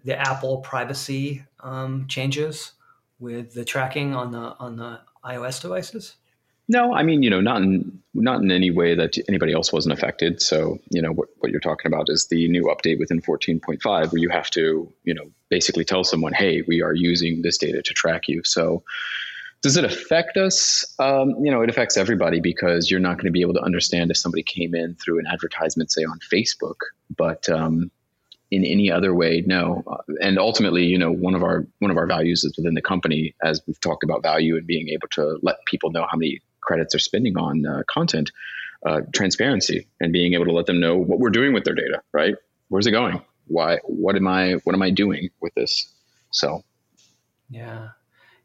the 0.04 0.18
Apple 0.18 0.60
privacy 0.60 1.44
um, 1.60 2.08
changes 2.08 2.74
with 3.20 3.54
the 3.54 3.66
tracking 3.66 4.16
on 4.16 4.32
the 4.32 4.56
on 4.58 4.78
the 4.78 5.02
iOS 5.26 5.62
devices? 5.62 6.16
No, 6.72 6.94
I 6.94 7.04
mean, 7.04 7.22
you 7.22 7.30
know, 7.30 7.42
not 7.42 7.62
in 7.62 8.02
not 8.14 8.42
in 8.42 8.50
any 8.50 8.72
way 8.72 8.96
that 8.96 9.18
anybody 9.28 9.52
else 9.52 9.74
wasn't 9.74 9.92
affected. 9.92 10.42
So, 10.42 10.80
you 10.90 11.02
know, 11.02 11.12
what, 11.12 11.28
what 11.40 11.52
you're 11.52 11.60
talking 11.60 11.92
about 11.92 12.06
is 12.08 12.28
the 12.28 12.48
new 12.48 12.74
update 12.74 12.98
within 12.98 13.22
14.5 13.22 13.84
where 13.84 14.22
you 14.22 14.30
have 14.30 14.50
to, 14.52 14.90
you 15.04 15.14
know, 15.14 15.32
basically 15.50 15.84
tell 15.84 16.06
someone, 16.06 16.32
hey, 16.32 16.64
we 16.66 16.82
are 16.82 16.94
using 16.94 17.42
this 17.42 17.58
data 17.58 17.82
to 17.82 17.94
track 17.94 18.30
you. 18.30 18.42
So 18.46 18.84
does 19.62 19.76
it 19.76 19.84
affect 19.84 20.38
us? 20.38 20.86
Um, 20.98 21.36
you 21.44 21.52
know, 21.52 21.62
it 21.62 21.70
affects 21.70 21.98
everybody 21.98 22.40
because 22.40 22.90
you're 22.90 23.02
not 23.02 23.18
going 23.18 23.26
to 23.26 23.32
be 23.32 23.42
able 23.42 23.56
to 23.56 23.64
understand 23.64 24.10
if 24.10 24.16
somebody 24.16 24.44
came 24.44 24.74
in 24.74 24.96
through 24.96 25.20
an 25.20 25.26
advertisement, 25.28 25.92
say 25.92 26.04
on 26.04 26.20
Facebook, 26.32 26.78
but 27.16 27.50
um, 27.50 27.92
in 28.50 28.64
any 28.64 28.90
other 28.90 29.14
way, 29.14 29.44
no. 29.46 29.84
Uh, 29.86 29.98
and 30.22 30.40
ultimately, 30.40 30.86
you 30.86 30.98
know, 30.98 31.12
one 31.12 31.36
of 31.36 31.44
our 31.44 31.68
one 31.80 31.92
of 31.92 31.98
our 31.98 32.08
values 32.08 32.46
is 32.46 32.56
within 32.56 32.76
the 32.76 32.82
company, 32.82 33.36
as 33.44 33.62
we've 33.68 33.80
talked 33.82 34.06
about 34.06 34.24
value 34.24 34.56
and 34.56 34.66
being 34.66 34.88
able 34.88 35.10
to 35.10 35.38
let 35.42 35.58
people 35.66 35.92
know 35.92 36.08
how 36.10 36.18
many 36.18 36.42
credits 36.62 36.94
they're 36.94 37.00
spending 37.00 37.38
on 37.38 37.66
uh, 37.66 37.84
content, 37.88 38.32
uh, 38.86 39.02
transparency, 39.14 39.88
and 40.00 40.14
being 40.14 40.34
able 40.34 40.46
to 40.46 40.54
let 40.54 40.66
them 40.66 40.80
know 40.80 40.96
what 40.96 41.20
we're 41.20 41.30
doing 41.30 41.54
with 41.54 41.64
their 41.64 41.76
data. 41.76 42.02
Right? 42.12 42.36
Where's 42.70 42.88
it 42.88 42.92
going? 42.92 43.22
Why? 43.48 43.78
What 43.84 44.16
am 44.16 44.28
I? 44.28 44.54
What 44.64 44.76
am 44.76 44.82
I 44.82 44.90
doing 44.90 45.30
with 45.42 45.54
this? 45.56 45.94
So 46.32 46.64
Yeah. 47.50 47.90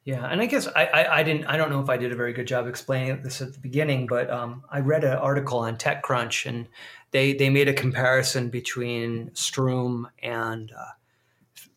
Yeah, 0.06 0.24
and 0.24 0.40
I 0.40 0.46
guess 0.46 0.68
I, 0.68 0.84
I, 0.86 1.18
I 1.18 1.22
didn't 1.24 1.46
I 1.46 1.56
don't 1.56 1.68
know 1.68 1.80
if 1.80 1.88
I 1.88 1.96
did 1.96 2.12
a 2.12 2.14
very 2.16 2.32
good 2.32 2.46
job 2.46 2.68
explaining 2.68 3.22
this 3.22 3.42
at 3.42 3.54
the 3.54 3.58
beginning, 3.58 4.06
but 4.06 4.30
um, 4.30 4.62
I 4.70 4.78
read 4.78 5.02
an 5.02 5.14
article 5.18 5.58
on 5.58 5.76
TechCrunch 5.76 6.46
and 6.46 6.68
they 7.10 7.32
they 7.32 7.50
made 7.50 7.68
a 7.68 7.72
comparison 7.74 8.48
between 8.48 9.30
Struum 9.30 10.04
and 10.22 10.70
uh, 10.70 10.92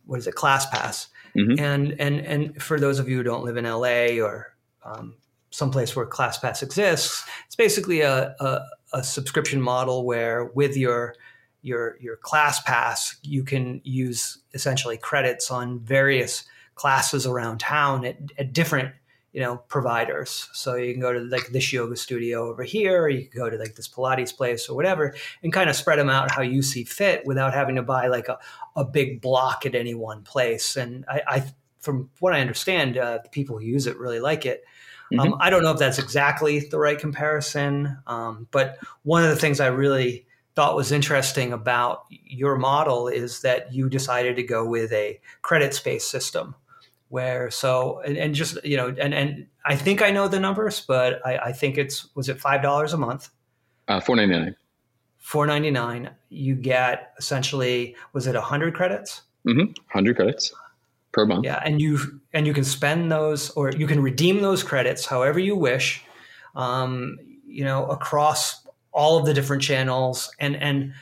what 0.05 0.19
is 0.19 0.27
it 0.27 0.35
ClassPass, 0.35 1.07
Mhm. 1.35 1.59
and 1.59 1.99
and 1.99 2.19
and 2.19 2.61
for 2.61 2.79
those 2.79 2.99
of 2.99 3.09
you 3.09 3.17
who 3.17 3.23
don't 3.23 3.43
live 3.43 3.57
in 3.57 3.65
LA 3.65 4.21
or 4.23 4.55
um, 4.85 5.15
someplace 5.51 5.95
where 5.95 6.05
ClassPass 6.05 6.61
exists, 6.61 7.23
it's 7.45 7.55
basically 7.55 8.01
a, 8.01 8.35
a, 8.39 8.61
a 8.93 9.03
subscription 9.03 9.61
model 9.61 10.05
where 10.05 10.45
with 10.45 10.77
your 10.77 11.15
your 11.61 11.97
your 11.99 12.17
ClassPass 12.17 13.17
you 13.21 13.43
can 13.43 13.81
use 13.83 14.39
essentially 14.53 14.97
credits 14.97 15.51
on 15.51 15.79
various 15.79 16.45
classes 16.75 17.25
around 17.25 17.59
town 17.59 18.05
at, 18.05 18.17
at 18.37 18.53
different 18.53 18.93
you 19.33 19.41
know 19.41 19.57
providers. 19.67 20.49
So 20.53 20.75
you 20.75 20.93
can 20.93 21.01
go 21.01 21.13
to 21.13 21.19
like 21.19 21.47
this 21.47 21.71
yoga 21.71 21.95
studio 21.95 22.49
over 22.49 22.63
here 22.63 23.03
or 23.03 23.09
you 23.09 23.27
can 23.27 23.39
go 23.39 23.49
to 23.49 23.57
like 23.57 23.75
this 23.75 23.87
pilates 23.87 24.35
place 24.35 24.69
or 24.69 24.75
whatever 24.75 25.13
and 25.43 25.53
kind 25.53 25.69
of 25.69 25.75
spread 25.75 25.99
them 25.99 26.09
out 26.09 26.31
how 26.31 26.41
you 26.41 26.61
see 26.61 26.83
fit 26.83 27.25
without 27.25 27.53
having 27.53 27.75
to 27.75 27.83
buy 27.83 28.07
like 28.07 28.27
a, 28.27 28.39
a 28.75 28.85
big 28.85 29.21
block 29.21 29.65
at 29.65 29.75
any 29.75 29.93
one 29.93 30.23
place. 30.23 30.75
And 30.77 31.05
i, 31.07 31.21
I 31.27 31.43
from 31.79 32.09
what 32.19 32.33
i 32.33 32.41
understand 32.41 32.97
uh, 32.97 33.19
the 33.23 33.29
people 33.29 33.57
who 33.57 33.65
use 33.65 33.87
it 33.87 33.97
really 33.97 34.19
like 34.19 34.45
it 34.45 34.63
mm-hmm. 35.11 35.19
um, 35.19 35.37
i 35.39 35.49
don't 35.49 35.63
know 35.63 35.71
if 35.71 35.79
that's 35.79 35.99
exactly 35.99 36.59
the 36.59 36.79
right 36.79 36.99
comparison 36.99 37.97
um, 38.07 38.47
but 38.51 38.77
one 39.03 39.23
of 39.23 39.29
the 39.29 39.35
things 39.35 39.59
i 39.59 39.67
really 39.67 40.25
thought 40.55 40.75
was 40.75 40.91
interesting 40.91 41.53
about 41.53 42.03
your 42.09 42.57
model 42.57 43.07
is 43.07 43.41
that 43.41 43.71
you 43.73 43.89
decided 43.89 44.35
to 44.35 44.43
go 44.43 44.65
with 44.65 44.91
a 44.91 45.19
credits 45.41 45.79
based 45.79 46.11
system 46.11 46.53
where 47.09 47.49
so 47.49 48.01
and, 48.05 48.17
and, 48.17 48.35
just 48.35 48.63
you 48.65 48.77
know 48.77 48.93
and 48.99 49.13
and 49.13 49.47
I 49.65 49.75
think 49.75 50.01
I 50.01 50.11
know 50.11 50.27
the 50.27 50.39
numbers, 50.39 50.81
but 50.81 51.25
I, 51.25 51.37
I 51.37 51.51
think 51.53 51.77
it's 51.77 52.13
was 52.15 52.29
it 52.29 52.39
five 52.39 52.61
dollars 52.61 52.93
a 52.93 52.97
month? 52.97 53.29
Uh, 53.87 53.99
four 53.99 54.15
ninety 54.15 54.37
nine. 54.37 54.55
Four 55.17 55.47
ninety 55.47 55.71
nine. 55.71 56.11
You 56.29 56.55
get 56.55 57.13
essentially 57.17 57.95
was 58.13 58.27
it 58.27 58.35
hundred 58.35 58.75
credits? 58.75 59.23
Mm-hmm. 59.47 59.71
Hundred 59.87 60.15
credits 60.15 60.53
per 61.19 61.25
month. 61.25 61.45
Yeah, 61.45 61.61
and 61.63 61.81
you 61.81 62.21
and 62.33 62.47
you 62.47 62.53
can 62.53 62.63
spend 62.63 63.11
those 63.11 63.49
or 63.51 63.71
you 63.71 63.87
can 63.87 64.01
redeem 64.01 64.41
those 64.41 64.63
credits 64.63 65.05
however 65.05 65.39
you 65.39 65.55
wish. 65.55 66.03
Um, 66.55 67.17
you 67.45 67.63
know 67.63 67.85
across 67.87 68.67
all 68.91 69.17
of 69.17 69.25
the 69.25 69.33
different 69.33 69.61
channels 69.61 70.31
and 70.39 70.55
and 70.55 70.93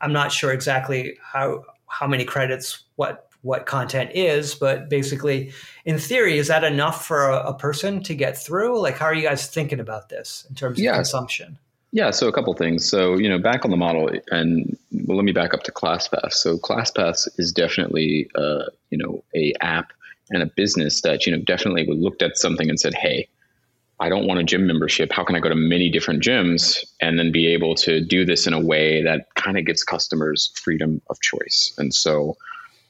I'm 0.00 0.12
not 0.12 0.32
sure 0.32 0.52
exactly 0.52 1.18
how 1.22 1.64
how 1.86 2.06
many 2.06 2.24
credits 2.24 2.84
what 2.96 3.26
what 3.42 3.64
content 3.64 4.10
is, 4.12 4.56
but 4.56 4.88
basically, 4.88 5.52
in 5.84 5.98
theory, 5.98 6.36
is 6.36 6.48
that 6.48 6.64
enough 6.64 7.06
for 7.06 7.28
a, 7.28 7.50
a, 7.50 7.54
person 7.54 8.02
to 8.02 8.14
get 8.14 8.36
through? 8.36 8.80
Like, 8.80 8.98
how 8.98 9.06
are 9.06 9.14
you 9.14 9.22
guys 9.22 9.46
thinking 9.46 9.78
about 9.78 10.08
this 10.08 10.44
in 10.48 10.56
terms 10.56 10.80
yeah. 10.80 10.90
of 10.90 10.96
consumption? 10.96 11.56
Yeah, 11.96 12.10
so 12.10 12.28
a 12.28 12.32
couple 12.32 12.52
things. 12.52 12.86
So, 12.86 13.16
you 13.16 13.26
know, 13.26 13.38
back 13.38 13.64
on 13.64 13.70
the 13.70 13.76
model, 13.78 14.10
and 14.30 14.76
well, 15.06 15.16
let 15.16 15.24
me 15.24 15.32
back 15.32 15.54
up 15.54 15.62
to 15.62 15.72
ClassPass. 15.72 16.34
So, 16.34 16.58
ClassPass 16.58 17.26
is 17.38 17.52
definitely, 17.52 18.28
uh, 18.34 18.64
you 18.90 18.98
know, 18.98 19.24
a 19.34 19.54
app 19.62 19.94
and 20.28 20.42
a 20.42 20.46
business 20.46 21.00
that 21.00 21.24
you 21.24 21.34
know 21.34 21.42
definitely 21.42 21.86
looked 21.86 22.20
at 22.20 22.36
something 22.36 22.68
and 22.68 22.78
said, 22.78 22.92
"Hey, 22.92 23.28
I 23.98 24.10
don't 24.10 24.26
want 24.26 24.40
a 24.40 24.44
gym 24.44 24.66
membership. 24.66 25.10
How 25.10 25.24
can 25.24 25.36
I 25.36 25.40
go 25.40 25.48
to 25.48 25.54
many 25.54 25.88
different 25.88 26.22
gyms 26.22 26.84
and 27.00 27.18
then 27.18 27.32
be 27.32 27.46
able 27.46 27.74
to 27.76 28.04
do 28.04 28.26
this 28.26 28.46
in 28.46 28.52
a 28.52 28.60
way 28.60 29.02
that 29.02 29.34
kind 29.34 29.56
of 29.56 29.64
gives 29.64 29.82
customers 29.82 30.52
freedom 30.54 31.00
of 31.08 31.18
choice?" 31.22 31.72
And 31.78 31.94
so, 31.94 32.36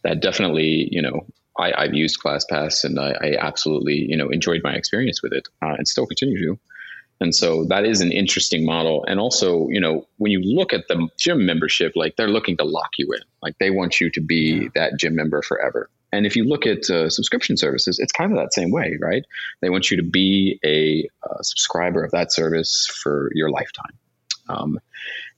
that 0.03 0.19
definitely, 0.19 0.89
you 0.91 1.01
know, 1.01 1.25
I, 1.61 1.81
have 1.81 1.95
used 1.95 2.19
ClassPass 2.21 2.83
and 2.83 2.99
I, 2.99 3.13
I, 3.23 3.37
absolutely, 3.39 4.05
you 4.11 4.17
know, 4.17 4.31
enjoyed 4.31 4.63
my 4.65 4.75
experience 4.75 5.23
with 5.23 5.33
it 5.33 5.47
uh, 5.63 5.75
and 5.79 5.87
still 5.87 6.07
continue 6.07 6.39
to. 6.45 6.59
And 7.21 7.35
so 7.35 7.65
that 7.65 7.85
is 7.85 8.01
an 8.01 8.13
interesting 8.13 8.65
model. 8.65 9.05
And 9.09 9.19
also, 9.19 9.69
you 9.69 9.81
know, 9.81 10.07
when 10.19 10.33
you 10.33 10.41
look 10.43 10.73
at 10.73 10.89
the 10.89 11.09
gym 11.19 11.47
membership, 11.47 11.93
like 11.97 12.17
they're 12.17 12.29
looking 12.29 12.57
to 12.59 12.65
lock 12.65 12.91
you 12.99 13.11
in, 13.13 13.21
like 13.43 13.57
they 13.59 13.71
want 13.71 14.01
you 14.01 14.11
to 14.11 14.21
be 14.21 14.63
yeah. 14.63 14.69
that 14.75 14.99
gym 14.99 15.15
member 15.15 15.41
forever. 15.43 15.89
And 16.13 16.27
if 16.27 16.37
you 16.37 16.45
look 16.45 16.67
at 16.67 16.89
uh, 16.89 17.11
subscription 17.11 17.57
services, 17.57 17.99
it's 17.99 18.13
kind 18.13 18.33
of 18.33 18.39
that 18.39 18.55
same 18.55 18.71
way, 18.71 18.97
right? 19.01 19.25
They 19.61 19.71
want 19.71 19.91
you 19.91 19.97
to 19.97 20.03
be 20.03 20.61
a 20.65 21.09
uh, 21.29 21.43
subscriber 21.43 22.05
of 22.05 22.11
that 22.13 22.33
service 22.33 22.87
for 23.03 23.31
your 23.35 23.51
lifetime. 23.51 23.93
Um, 24.49 24.79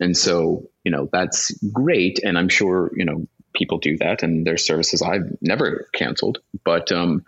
and 0.01 0.17
so, 0.17 0.69
you 0.85 0.91
know, 0.91 1.09
that's 1.13 1.51
great. 1.73 2.21
And 2.23 2.39
I'm 2.39 2.49
sure, 2.49 2.91
you 2.95 3.05
know, 3.05 3.27
people 3.55 3.79
do 3.79 3.97
that, 3.99 4.23
and 4.23 4.47
there's 4.47 4.65
services 4.65 5.01
I've 5.01 5.37
never 5.41 5.89
canceled. 5.95 6.39
But 6.65 6.93
um, 6.93 7.25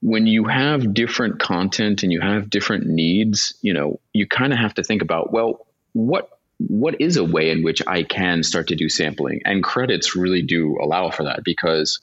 when 0.00 0.26
you 0.26 0.44
have 0.44 0.94
different 0.94 1.38
content 1.38 2.02
and 2.02 2.12
you 2.12 2.20
have 2.20 2.50
different 2.50 2.86
needs, 2.86 3.54
you 3.62 3.72
know, 3.72 4.00
you 4.12 4.26
kind 4.26 4.52
of 4.52 4.58
have 4.58 4.74
to 4.74 4.82
think 4.82 5.02
about 5.02 5.32
well, 5.32 5.66
what 5.92 6.30
what 6.58 7.00
is 7.00 7.16
a 7.16 7.24
way 7.24 7.50
in 7.50 7.62
which 7.62 7.82
I 7.86 8.02
can 8.02 8.42
start 8.42 8.68
to 8.68 8.76
do 8.76 8.88
sampling? 8.88 9.42
And 9.44 9.62
credits 9.62 10.16
really 10.16 10.42
do 10.42 10.78
allow 10.80 11.10
for 11.10 11.24
that 11.24 11.44
because, 11.44 12.00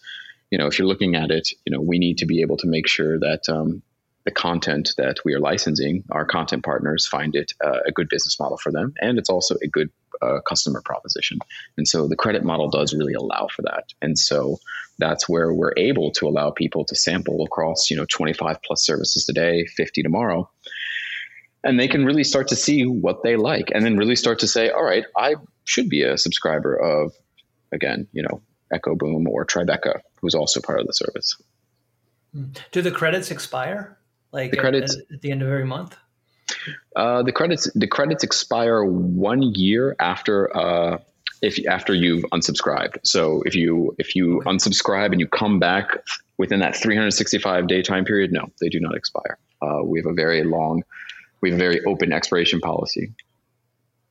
you 0.52 0.58
know, 0.58 0.68
if 0.68 0.78
you're 0.78 0.88
looking 0.88 1.16
at 1.16 1.32
it, 1.32 1.50
you 1.66 1.74
know, 1.74 1.82
we 1.82 1.98
need 1.98 2.20
to 2.20 2.26
be 2.26 2.42
able 2.42 2.58
to 2.58 2.68
make 2.68 2.88
sure 2.88 3.20
that 3.20 3.50
um, 3.50 3.82
the 4.26 4.32
content 4.32 4.92
that 4.98 5.18
we 5.26 5.34
are 5.34 5.40
licensing, 5.40 6.04
our 6.12 6.26
content 6.26 6.64
partners 6.64 7.06
find 7.06 7.36
it 7.36 7.54
uh, 7.64 7.80
a 7.86 7.92
good 7.92 8.08
business 8.10 8.40
model 8.40 8.58
for 8.58 8.72
them, 8.72 8.94
and 9.02 9.18
it's 9.18 9.30
also 9.30 9.56
a 9.62 9.68
good 9.68 9.90
uh, 10.22 10.40
customer 10.48 10.82
proposition. 10.84 11.40
And 11.78 11.88
so 11.88 12.08
the 12.08 12.16
credit 12.16 12.44
model 12.44 12.70
does 12.70 12.94
really 12.94 13.14
allow 13.14 13.48
for 13.48 13.64
that. 13.64 13.86
And 14.02 14.18
so 14.18 14.60
that's 15.00 15.28
where 15.28 15.54
we're 15.54 15.74
able 15.76 16.12
to 16.12 16.28
allow 16.28 16.52
people 16.52 16.86
to 16.86 16.96
sample 16.96 17.44
across, 17.44 17.90
you 17.90 17.98
know, 17.98 18.06
25 18.06 18.58
plus 18.64 18.86
services 18.86 19.26
today, 19.26 19.66
50 19.66 20.04
tomorrow. 20.04 20.50
And 21.64 21.80
they 21.80 21.88
can 21.88 22.06
really 22.06 22.24
start 22.24 22.50
to 22.50 22.56
see 22.56 22.86
what 22.86 23.24
they 23.24 23.36
like 23.36 23.70
and 23.74 23.86
then 23.86 23.98
really 23.98 24.16
start 24.16 24.40
to 24.40 24.48
say, 24.48 24.70
all 24.70 24.84
right, 24.84 25.06
I 25.18 25.36
should 25.66 25.90
be 25.90 26.04
a 26.04 26.18
subscriber 26.18 26.76
of, 26.76 27.14
again, 27.72 28.08
you 28.12 28.22
know, 28.22 28.42
Echoboom 28.74 29.28
or 29.28 29.46
Tribeca, 29.46 30.00
who's 30.22 30.36
also 30.36 30.60
part 30.62 30.80
of 30.80 30.88
the 30.88 30.94
service. 30.94 31.36
Do 32.72 32.82
the 32.82 32.92
credits 32.92 33.32
expire? 33.32 33.98
Like 34.34 34.52
the 34.52 34.58
credits 34.58 34.98
at, 34.98 35.04
at 35.14 35.22
the 35.22 35.32
end 35.32 35.44
of 35.44 35.48
every 35.48 35.66
month? 35.66 35.96
Uh, 36.96 37.24
the 37.24 37.32
credits 37.32 37.72
the 37.76 37.88
credits 37.88 38.24
expire 38.24 38.84
one 38.84 39.42
year 39.42 39.96
after 40.00 40.56
uh, 40.56 40.98
if 41.42 41.64
after 41.68 41.94
you've 41.94 42.24
unsubscribed. 42.32 42.98
So 43.04 43.44
if 43.46 43.56
you 43.56 43.96
if 44.00 44.16
you 44.16 44.42
unsubscribe 44.46 45.12
and 45.12 45.20
you 45.20 45.28
come 45.28 45.60
back 45.60 45.98
within 46.38 46.60
that 46.60 46.76
365 46.76 47.68
day 47.68 47.82
time 47.82 48.06
period, 48.06 48.32
no, 48.32 48.48
they 48.60 48.70
do 48.70 48.80
not 48.80 48.96
expire. 48.96 49.38
Uh, 49.62 49.84
we 49.84 50.00
have 50.00 50.08
a 50.08 50.14
very 50.14 50.44
long, 50.44 50.84
we 51.42 51.52
have 51.52 51.60
a 51.60 51.62
very 51.62 51.84
open 51.86 52.12
expiration 52.12 52.60
policy. 52.60 53.14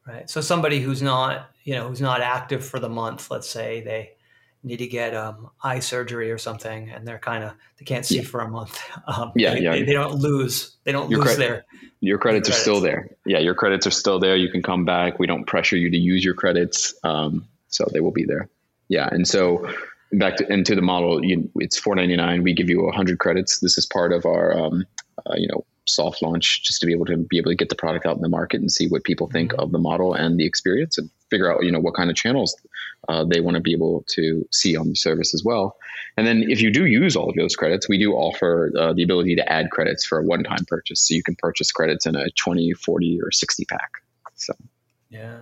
Right. 0.07 0.29
So 0.31 0.41
somebody 0.41 0.81
who's 0.81 1.03
not 1.03 1.51
you 1.65 1.75
know 1.75 1.89
who's 1.89 2.01
not 2.01 2.21
active 2.21 2.65
for 2.65 2.79
the 2.79 2.89
month, 2.89 3.31
let's 3.31 3.49
say 3.49 3.81
they 3.83 4.13
need 4.63 4.79
to 4.79 4.87
get 4.87 5.15
um, 5.15 5.51
eye 5.63 5.81
surgery 5.81 6.31
or 6.31 6.39
something, 6.39 6.91
and 6.91 7.07
they're 7.07 7.19
kind 7.19 7.45
of 7.45 7.53
they 7.79 7.85
can't 7.85 8.07
see 8.07 8.17
yeah. 8.17 8.23
for 8.23 8.41
a 8.41 8.49
month. 8.49 8.81
Um, 9.05 9.33
yeah, 9.35 9.55
they, 9.55 9.61
yeah. 9.61 9.73
They, 9.73 9.83
they, 9.83 9.93
don't 9.93 10.15
lose. 10.15 10.77
They 10.85 10.93
don't 10.93 11.11
your 11.11 11.19
lose 11.19 11.35
credit, 11.35 11.41
their 11.41 11.65
your 12.01 12.19
credits, 12.19 12.49
credits, 12.49 12.59
are 12.59 12.63
still 12.63 12.81
there. 12.81 13.11
Yeah, 13.27 13.41
your 13.41 13.55
credits 13.55 13.87
are 13.87 13.91
still 13.91 14.21
there. 14.21 14.37
You 14.37 14.49
can 14.49 14.63
come 14.63 14.85
back. 14.85 15.19
We 15.19 15.27
don't 15.27 15.45
pressure 15.45 15.77
you 15.77 15.91
to 15.91 15.97
use 15.97 16.25
your 16.25 16.35
credits, 16.35 16.95
um, 17.03 17.47
so 17.69 17.85
they 17.93 18.01
will 18.01 18.13
be 18.13 18.25
there. 18.25 18.49
Yeah, 18.89 19.09
and 19.11 19.27
so 19.27 19.69
back 20.13 20.37
to 20.37 20.53
into 20.53 20.77
the 20.77 20.83
model, 20.83 21.25
you, 21.25 21.51
it's 21.57 21.79
four 21.79 21.97
ninety 21.97 22.17
nine. 22.17 22.45
We 22.45 22.53
give 22.53 22.71
you 22.71 22.89
hundred 22.93 23.19
credits. 23.19 23.59
This 23.59 23.77
is 23.77 23.87
part 23.87 24.13
of 24.13 24.25
our 24.25 24.57
um, 24.57 24.87
uh, 25.27 25.35
you 25.37 25.49
know 25.49 25.65
soft 25.87 26.23
launch 26.23 26.63
just 26.63 26.81
to 26.81 26.87
be 26.87 26.93
able 26.93 27.07
to 27.07 27.17
be 27.17 27.39
able 27.39 27.51
to 27.51 27.57
get 27.57 27.69
the 27.69 27.75
product 27.75 28.07
out 28.07 28.15
in 28.15 28.23
the 28.23 28.29
market 28.29 28.61
and 28.61 28.71
see 28.71 28.87
what 28.87 29.03
people 29.03 29.27
think 29.27 29.53
mm-hmm. 29.53 29.61
of 29.61 29.73
the 29.73 29.79
model 29.79 30.15
and 30.15 30.39
the 30.39 30.47
experience 30.47 30.97
and 30.97 31.11
figure 31.29 31.53
out 31.53 31.65
you 31.65 31.73
know 31.73 31.81
what 31.81 31.95
kind 31.95 32.09
of 32.09 32.17
channels 32.17 32.55
uh, 33.09 33.25
they 33.25 33.41
want 33.41 33.57
to 33.57 33.61
be 33.61 33.73
able 33.73 34.05
to 34.09 34.47
see 34.53 34.77
on 34.77 34.89
the 34.89 34.95
service 34.95 35.35
as 35.35 35.43
well. 35.45 35.77
And 36.17 36.27
then 36.27 36.45
if 36.49 36.61
you 36.61 36.71
do 36.71 36.87
use 36.87 37.17
all 37.17 37.31
of 37.31 37.37
those 37.37 37.57
credits 37.57 37.89
we 37.89 37.99
do 37.99 38.13
offer 38.13 38.73
uh, 38.79 38.93
the 38.93 39.03
ability 39.03 39.37
to 39.37 39.53
add 39.53 39.71
credits 39.71 40.05
for 40.05 40.19
a 40.19 40.23
one-time 40.23 40.65
purchase. 40.67 41.07
So 41.07 41.15
you 41.15 41.23
can 41.23 41.37
purchase 41.37 41.73
credits 41.73 42.07
in 42.07 42.17
a 42.17 42.31
20 42.31 42.73
40 42.73 43.21
or 43.23 43.31
60 43.31 43.65
pack 43.67 43.91
so. 44.35 44.55
Yeah. 45.11 45.39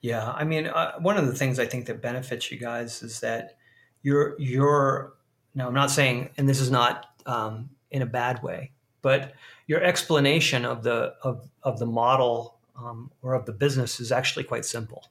Yeah 0.00 0.32
i 0.32 0.44
mean 0.44 0.66
uh, 0.66 0.98
one 1.00 1.16
of 1.16 1.26
the 1.26 1.34
things 1.34 1.58
i 1.58 1.66
think 1.66 1.86
that 1.86 2.00
benefits 2.00 2.50
you 2.52 2.58
guys 2.58 3.02
is 3.02 3.20
that 3.20 3.56
you're 4.02 4.36
you're 4.38 5.14
now 5.54 5.66
i'm 5.66 5.74
not 5.74 5.90
saying 5.90 6.30
and 6.36 6.48
this 6.48 6.60
is 6.60 6.70
not 6.70 7.06
um, 7.26 7.70
in 7.90 8.02
a 8.02 8.06
bad 8.06 8.42
way 8.42 8.70
but 9.02 9.34
your 9.66 9.82
explanation 9.82 10.64
of 10.64 10.82
the 10.82 11.14
of, 11.22 11.48
of 11.62 11.78
the 11.78 11.86
model 11.86 12.58
um, 12.76 13.10
or 13.22 13.34
of 13.34 13.46
the 13.46 13.52
business 13.52 14.00
is 14.00 14.12
actually 14.12 14.44
quite 14.44 14.64
simple, 14.64 15.04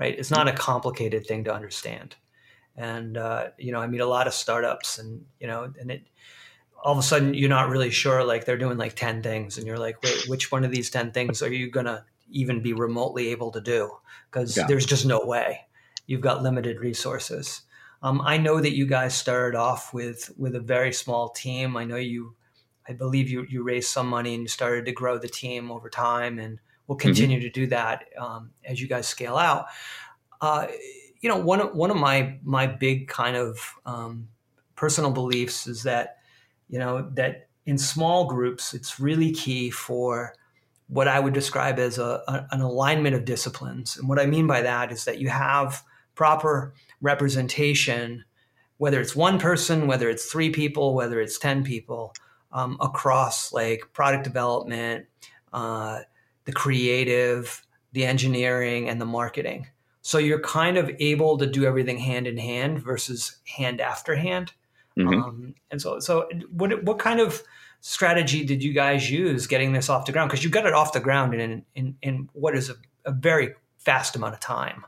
right? 0.00 0.18
It's 0.18 0.30
not 0.30 0.48
a 0.48 0.52
complicated 0.52 1.26
thing 1.26 1.44
to 1.44 1.54
understand. 1.54 2.16
And 2.76 3.18
uh, 3.18 3.48
you 3.58 3.70
know, 3.70 3.80
I 3.80 3.86
meet 3.86 4.00
a 4.00 4.06
lot 4.06 4.26
of 4.26 4.32
startups, 4.32 4.98
and 4.98 5.26
you 5.38 5.46
know, 5.46 5.72
and 5.78 5.90
it 5.90 6.02
all 6.82 6.92
of 6.92 6.98
a 6.98 7.02
sudden 7.02 7.34
you're 7.34 7.50
not 7.50 7.68
really 7.68 7.90
sure. 7.90 8.24
Like 8.24 8.46
they're 8.46 8.56
doing 8.56 8.78
like 8.78 8.96
ten 8.96 9.22
things, 9.22 9.58
and 9.58 9.66
you're 9.66 9.78
like, 9.78 10.02
wait, 10.02 10.24
which 10.28 10.50
one 10.50 10.64
of 10.64 10.70
these 10.70 10.88
ten 10.88 11.12
things 11.12 11.42
are 11.42 11.52
you 11.52 11.70
gonna 11.70 12.06
even 12.30 12.62
be 12.62 12.72
remotely 12.72 13.28
able 13.28 13.50
to 13.52 13.60
do? 13.60 13.90
Because 14.30 14.56
yeah. 14.56 14.66
there's 14.66 14.86
just 14.86 15.04
no 15.04 15.20
way. 15.24 15.60
You've 16.06 16.22
got 16.22 16.42
limited 16.42 16.80
resources. 16.80 17.62
Um, 18.02 18.22
I 18.24 18.38
know 18.38 18.60
that 18.60 18.74
you 18.74 18.86
guys 18.86 19.14
started 19.14 19.56
off 19.58 19.92
with 19.92 20.32
with 20.38 20.54
a 20.54 20.60
very 20.60 20.92
small 20.92 21.28
team. 21.28 21.76
I 21.76 21.84
know 21.84 21.96
you 21.96 22.34
I 22.88 22.94
believe 22.94 23.28
you 23.28 23.44
you 23.50 23.62
raised 23.62 23.90
some 23.90 24.08
money 24.08 24.32
and 24.32 24.44
you 24.44 24.48
started 24.48 24.86
to 24.86 24.92
grow 24.92 25.18
the 25.18 25.28
team 25.28 25.70
over 25.70 25.90
time, 25.90 26.38
and 26.38 26.60
we'll 26.90 26.98
mm-hmm. 26.98 27.06
continue 27.08 27.38
mm-hmm. 27.38 27.44
to 27.44 27.50
do 27.50 27.66
that 27.68 28.06
um, 28.18 28.50
as 28.64 28.80
you 28.80 28.88
guys 28.88 29.06
scale 29.06 29.36
out. 29.36 29.66
Uh, 30.40 30.66
you 31.20 31.28
know, 31.28 31.36
one 31.36 31.60
of 31.60 31.74
one 31.74 31.90
of 31.90 31.96
my 31.96 32.38
my 32.42 32.66
big 32.66 33.06
kind 33.06 33.36
of 33.36 33.60
um, 33.86 34.28
personal 34.74 35.12
beliefs 35.12 35.68
is 35.68 35.84
that 35.84 36.16
you 36.68 36.80
know 36.80 37.08
that 37.14 37.48
in 37.64 37.78
small 37.78 38.26
groups, 38.26 38.74
it's 38.74 38.98
really 38.98 39.30
key 39.30 39.70
for 39.70 40.34
what 40.88 41.06
I 41.06 41.20
would 41.20 41.34
describe 41.34 41.78
as 41.78 41.98
a, 41.98 42.22
a, 42.26 42.48
an 42.50 42.60
alignment 42.60 43.14
of 43.14 43.24
disciplines. 43.24 43.96
And 43.96 44.08
what 44.08 44.18
I 44.18 44.26
mean 44.26 44.48
by 44.48 44.62
that 44.62 44.90
is 44.90 45.04
that 45.04 45.18
you 45.18 45.28
have 45.28 45.84
proper 46.16 46.74
representation, 47.00 48.24
whether 48.78 49.00
it's 49.00 49.14
one 49.14 49.38
person, 49.38 49.86
whether 49.86 50.10
it's 50.10 50.24
three 50.24 50.50
people, 50.50 50.94
whether 50.94 51.20
it's 51.20 51.38
ten 51.38 51.62
people 51.62 52.14
um, 52.50 52.76
across 52.80 53.52
like 53.52 53.92
product 53.92 54.24
development, 54.24 55.06
uh, 55.52 56.00
the 56.44 56.52
creative, 56.52 57.66
the 57.92 58.04
engineering, 58.04 58.88
and 58.88 59.00
the 59.00 59.06
marketing. 59.06 59.68
So 60.02 60.18
you're 60.18 60.40
kind 60.40 60.78
of 60.78 60.90
able 60.98 61.38
to 61.38 61.46
do 61.46 61.64
everything 61.64 61.98
hand 61.98 62.26
in 62.26 62.38
hand 62.38 62.82
versus 62.82 63.36
hand 63.46 63.80
after 63.80 64.16
hand. 64.16 64.52
Mm-hmm. 64.98 65.22
Um, 65.22 65.54
and 65.70 65.80
so, 65.80 66.00
so 66.00 66.28
what 66.50 66.82
what 66.84 66.98
kind 66.98 67.20
of 67.20 67.42
strategy 67.80 68.44
did 68.44 68.62
you 68.62 68.72
guys 68.72 69.10
use 69.10 69.46
getting 69.46 69.72
this 69.72 69.88
off 69.88 70.06
the 70.06 70.12
ground? 70.12 70.30
Because 70.30 70.44
you 70.44 70.50
got 70.50 70.66
it 70.66 70.72
off 70.72 70.92
the 70.92 71.00
ground 71.00 71.34
in 71.34 71.64
in, 71.74 71.96
in 72.02 72.28
what 72.32 72.56
is 72.56 72.70
a, 72.70 72.74
a 73.04 73.12
very 73.12 73.54
fast 73.78 74.16
amount 74.16 74.34
of 74.34 74.40
time. 74.40 74.84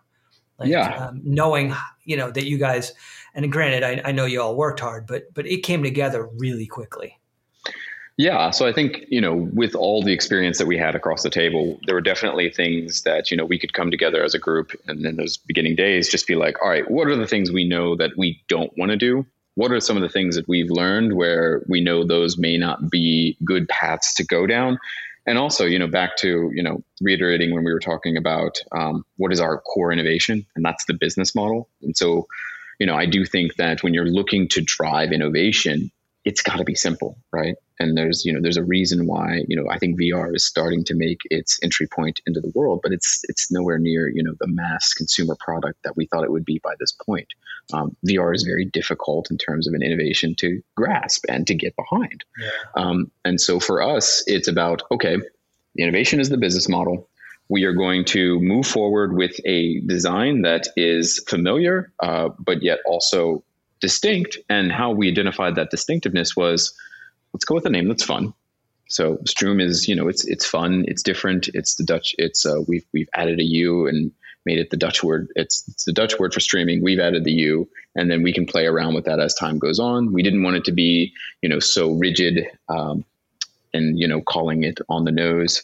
Like, 0.59 0.69
yeah. 0.69 1.07
Um, 1.07 1.21
knowing 1.25 1.75
you 2.05 2.17
know 2.17 2.31
that 2.31 2.47
you 2.47 2.59
guys, 2.59 2.93
and 3.35 3.51
granted, 3.51 3.83
I, 3.83 4.09
I 4.09 4.12
know 4.12 4.25
you 4.27 4.41
all 4.41 4.57
worked 4.57 4.81
hard, 4.81 5.07
but 5.07 5.33
but 5.35 5.47
it 5.47 5.62
came 5.62 5.83
together 5.83 6.29
really 6.37 6.67
quickly. 6.67 7.19
Yeah, 8.18 8.51
so 8.51 8.66
I 8.66 8.72
think 8.72 9.05
you 9.09 9.20
know, 9.20 9.48
with 9.55 9.75
all 9.75 10.03
the 10.03 10.12
experience 10.12 10.59
that 10.59 10.66
we 10.66 10.77
had 10.77 10.94
across 10.94 11.22
the 11.22 11.31
table, 11.31 11.81
there 11.87 11.94
were 11.94 12.03
definitely 12.03 12.51
things 12.51 13.03
that 13.03 13.31
you 13.31 13.37
know 13.37 13.44
we 13.44 13.59
could 13.59 13.72
come 13.72 13.90
together 13.90 14.22
as 14.22 14.35
a 14.35 14.38
group, 14.38 14.72
and 14.87 15.05
in 15.05 15.16
those 15.16 15.38
beginning 15.38 15.77
days, 15.77 16.09
just 16.11 16.27
be 16.27 16.35
like, 16.35 16.61
all 16.62 16.68
right, 16.68 16.90
what 16.90 17.09
are 17.09 17.16
the 17.16 17.27
things 17.27 17.51
we 17.51 17.66
know 17.66 17.96
that 17.96 18.11
we 18.16 18.42
don't 18.48 18.72
want 18.77 18.90
to 18.90 18.96
do? 18.96 19.25
What 19.55 19.72
are 19.72 19.81
some 19.81 19.96
of 19.96 20.03
the 20.03 20.09
things 20.09 20.37
that 20.37 20.48
we've 20.48 20.70
learned 20.70 21.14
where 21.14 21.62
we 21.68 21.81
know 21.81 22.05
those 22.05 22.38
may 22.38 22.57
not 22.57 22.90
be 22.90 23.37
good 23.44 23.68
paths 23.68 24.14
to 24.14 24.25
go 24.25 24.46
down? 24.46 24.79
And 25.27 25.38
also, 25.38 25.64
you 25.64 25.79
know, 25.79 25.87
back 25.87 26.16
to 26.18 26.51
you 26.55 26.62
know, 26.62 26.83
reiterating 27.01 27.55
when 27.55 27.64
we 27.64 27.72
were 27.72 27.81
talking 27.81 28.16
about 28.16 28.59
um, 28.72 29.05
what 29.16 29.33
is 29.33 29.40
our 29.40 29.59
core 29.59 29.90
innovation, 29.90 30.44
and 30.55 30.64
that's 30.64 30.85
the 30.85 30.94
business 30.94 31.35
model. 31.35 31.70
And 31.81 31.96
so, 31.96 32.27
you 32.79 32.87
know, 32.87 32.94
I 32.94 33.07
do 33.07 33.25
think 33.25 33.57
that 33.57 33.83
when 33.83 33.94
you're 33.94 34.05
looking 34.05 34.48
to 34.48 34.61
drive 34.61 35.12
innovation, 35.12 35.90
it's 36.25 36.43
got 36.43 36.57
to 36.57 36.65
be 36.65 36.75
simple, 36.75 37.19
right? 37.33 37.57
And 37.81 37.97
there's 37.97 38.25
you 38.25 38.33
know 38.33 38.41
there's 38.41 38.57
a 38.57 38.65
reason 38.65 39.07
why 39.07 39.43
you 39.49 39.57
know 39.57 39.69
I 39.71 39.79
think 39.79 39.99
VR 39.99 40.35
is 40.35 40.45
starting 40.45 40.85
to 40.85 40.95
make 40.95 41.21
its 41.31 41.59
entry 41.63 41.89
point 41.89 42.21
into 42.27 42.41
the 42.41 42.53
world, 42.55 42.81
but 42.83 42.93
it's 42.93 43.23
it's 43.29 43.51
nowhere 43.51 43.79
near 43.79 44.09
you 44.09 44.23
know 44.23 44.35
the 44.39 44.47
mass 44.47 44.93
consumer 44.95 45.37
product 45.41 45.83
that 45.83 45.97
we 45.97 46.07
thought 46.07 46.25
it 46.25 46.31
would 46.31 46.45
be 46.45 46.61
by 46.63 46.75
this 46.79 46.93
point. 46.93 47.29
Um, 47.73 47.97
VR 48.07 48.35
is 48.35 48.45
very 48.45 48.65
difficult 48.65 49.31
in 49.31 49.39
terms 49.39 49.67
of 49.67 49.75
an 49.75 49.83
innovation 49.83 50.35
to 50.37 50.63
grasp 50.77 51.25
and 51.29 51.47
to 51.47 51.55
get 51.55 51.75
behind. 51.77 52.25
Yeah. 52.39 52.51
Um, 52.77 53.11
and 53.25 53.41
so 53.41 53.59
for 53.59 53.83
us, 53.83 54.23
it's 54.27 54.49
about 54.49 54.83
okay, 54.93 55.17
the 55.75 55.83
innovation 55.83 56.21
is 56.21 56.29
the 56.29 56.39
business 56.39 56.69
model. 56.69 57.09
We 57.49 57.65
are 57.65 57.73
going 57.73 58.05
to 58.07 58.39
move 58.41 58.67
forward 58.67 59.17
with 59.17 59.39
a 59.45 59.81
design 59.81 60.43
that 60.43 60.69
is 60.77 61.23
familiar, 61.29 61.93
uh, 62.01 62.31
but 62.39 62.63
yet 62.63 62.79
also 62.87 63.43
distinct. 63.83 64.38
And 64.49 64.73
how 64.73 64.90
we 64.90 65.11
identified 65.11 65.57
that 65.57 65.71
distinctiveness 65.71 66.35
was 66.35 66.73
let's 67.35 67.45
go 67.45 67.55
with 67.55 67.66
a 67.66 67.71
name 67.71 67.88
that's 67.88 68.05
fun. 68.05 68.33
So 68.88 69.16
Struum 69.29 69.61
is, 69.62 69.88
you 69.88 69.95
know, 69.95 70.09
it's 70.09 70.25
it's 70.27 70.47
fun, 70.47 70.85
it's 70.87 71.03
different, 71.03 71.49
it's 71.55 71.77
the 71.77 71.85
Dutch, 71.85 72.14
it's 72.18 72.47
uh, 72.47 72.61
we've 72.68 72.85
we've 72.92 73.09
added 73.14 73.40
a 73.40 73.45
U 73.45 73.87
and 73.87 74.12
made 74.45 74.59
it 74.59 74.71
the 74.71 74.77
Dutch 74.77 75.03
word. 75.03 75.29
It's 75.35 75.66
it's 75.68 75.85
the 75.85 75.92
Dutch 75.92 76.18
word 76.18 76.35
for 76.35 76.40
streaming. 76.40 76.83
We've 76.83 77.01
added 77.01 77.25
the 77.25 77.33
U, 77.33 77.68
and 77.95 78.11
then 78.11 78.23
we 78.23 78.33
can 78.33 78.47
play 78.47 78.66
around 78.66 78.95
with 78.95 79.05
that 79.05 79.21
as 79.21 79.35
time 79.35 79.59
goes 79.59 79.79
on. 79.79 80.12
We 80.12 80.23
didn't 80.23 80.42
want 80.42 80.57
it 80.57 80.64
to 80.64 80.73
be, 80.73 81.12
you 81.42 81.49
know, 81.49 81.59
so 81.59 81.92
rigid, 81.92 82.47
um, 82.68 83.05
and 83.73 83.99
you 83.99 84.07
know, 84.07 84.21
calling 84.21 84.64
it 84.64 84.79
on 84.88 85.05
the 85.05 85.12
nose. 85.12 85.62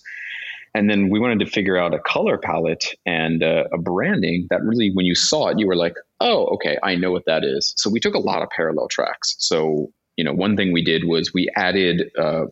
And 0.75 0.89
then 0.89 1.09
we 1.11 1.19
wanted 1.19 1.41
to 1.41 1.47
figure 1.47 1.77
out 1.77 1.95
a 1.95 1.99
color 1.99 2.39
palette 2.39 2.95
and 3.05 3.43
uh, 3.43 3.65
a 3.73 3.79
branding 3.79 4.47
that 4.51 4.63
really, 4.63 4.91
when 4.91 5.07
you 5.07 5.15
saw 5.15 5.49
it, 5.49 5.59
you 5.59 5.67
were 5.67 5.77
like, 5.77 5.97
oh, 6.21 6.47
okay, 6.55 6.79
I 6.83 6.97
know 6.97 7.13
what 7.13 7.27
that 7.27 7.45
is. 7.45 7.75
So 7.77 7.91
we 7.91 8.01
took 8.01 8.15
a 8.15 8.21
lot 8.21 8.43
of 8.43 8.51
parallel 8.51 8.89
tracks. 8.89 9.37
So, 9.39 9.93
you 10.17 10.25
know, 10.25 10.33
one 10.33 10.57
thing 10.57 10.73
we 10.73 10.83
did 10.83 11.05
was 11.05 11.33
we 11.33 11.49
added 11.57 12.11
uh, 12.19 12.47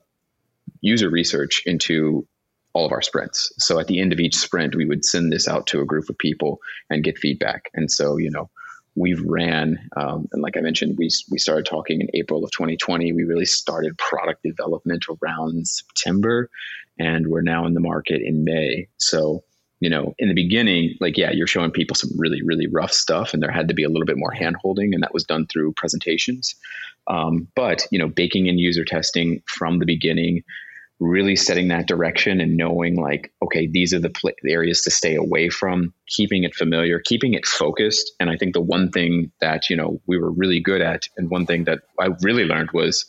user 0.80 1.10
research 1.10 1.62
into 1.66 2.26
all 2.72 2.86
of 2.86 2.92
our 2.92 3.02
sprints. 3.02 3.52
So 3.58 3.80
at 3.80 3.86
the 3.86 4.00
end 4.00 4.12
of 4.12 4.20
each 4.20 4.36
sprint, 4.36 4.76
we 4.76 4.84
would 4.84 5.04
send 5.04 5.32
this 5.32 5.48
out 5.48 5.66
to 5.68 5.80
a 5.80 5.86
group 5.86 6.08
of 6.10 6.18
people 6.18 6.60
and 6.90 7.02
get 7.02 7.18
feedback. 7.18 7.70
And 7.74 7.90
so, 7.90 8.18
you 8.18 8.30
know, 8.30 8.50
we've 8.94 9.22
ran, 9.22 9.88
um, 9.96 10.28
and 10.32 10.42
like 10.42 10.56
I 10.56 10.60
mentioned, 10.60 10.96
we, 10.98 11.08
we 11.30 11.38
started 11.38 11.64
talking 11.64 12.00
in 12.02 12.08
April 12.14 12.44
of 12.44 12.50
2020. 12.50 13.12
We 13.12 13.24
really 13.24 13.46
started 13.46 13.96
product 13.98 14.42
development 14.42 15.06
around 15.08 15.66
September, 15.66 16.50
and 16.98 17.28
we're 17.28 17.42
now 17.42 17.66
in 17.66 17.74
the 17.74 17.80
market 17.80 18.20
in 18.22 18.44
May. 18.44 18.88
So, 18.98 19.44
you 19.80 19.90
know, 19.90 20.14
in 20.18 20.28
the 20.28 20.34
beginning, 20.34 20.94
like, 21.00 21.18
yeah, 21.18 21.30
you're 21.32 21.46
showing 21.46 21.70
people 21.70 21.94
some 21.94 22.10
really, 22.16 22.40
really 22.42 22.66
rough 22.66 22.92
stuff, 22.92 23.34
and 23.34 23.42
there 23.42 23.50
had 23.50 23.68
to 23.68 23.74
be 23.74 23.84
a 23.84 23.88
little 23.88 24.06
bit 24.06 24.16
more 24.16 24.30
hand 24.30 24.56
holding, 24.60 24.94
and 24.94 25.02
that 25.02 25.12
was 25.12 25.24
done 25.24 25.46
through 25.46 25.72
presentations. 25.74 26.54
Um, 27.08 27.48
but, 27.54 27.86
you 27.90 27.98
know, 27.98 28.08
baking 28.08 28.46
in 28.46 28.58
user 28.58 28.84
testing 28.84 29.42
from 29.46 29.78
the 29.78 29.86
beginning, 29.86 30.42
really 30.98 31.36
setting 31.36 31.68
that 31.68 31.86
direction 31.86 32.40
and 32.40 32.56
knowing, 32.56 32.96
like, 32.96 33.32
okay, 33.42 33.66
these 33.66 33.92
are 33.92 33.98
the, 33.98 34.08
pl- 34.08 34.32
the 34.42 34.52
areas 34.52 34.80
to 34.82 34.90
stay 34.90 35.14
away 35.14 35.50
from, 35.50 35.92
keeping 36.08 36.42
it 36.44 36.54
familiar, 36.54 36.98
keeping 36.98 37.34
it 37.34 37.44
focused. 37.44 38.12
And 38.18 38.30
I 38.30 38.36
think 38.38 38.54
the 38.54 38.62
one 38.62 38.90
thing 38.90 39.30
that, 39.42 39.68
you 39.68 39.76
know, 39.76 40.00
we 40.06 40.16
were 40.18 40.32
really 40.32 40.58
good 40.58 40.80
at, 40.80 41.06
and 41.18 41.28
one 41.28 41.44
thing 41.44 41.64
that 41.64 41.80
I 42.00 42.08
really 42.22 42.44
learned 42.44 42.70
was, 42.72 43.04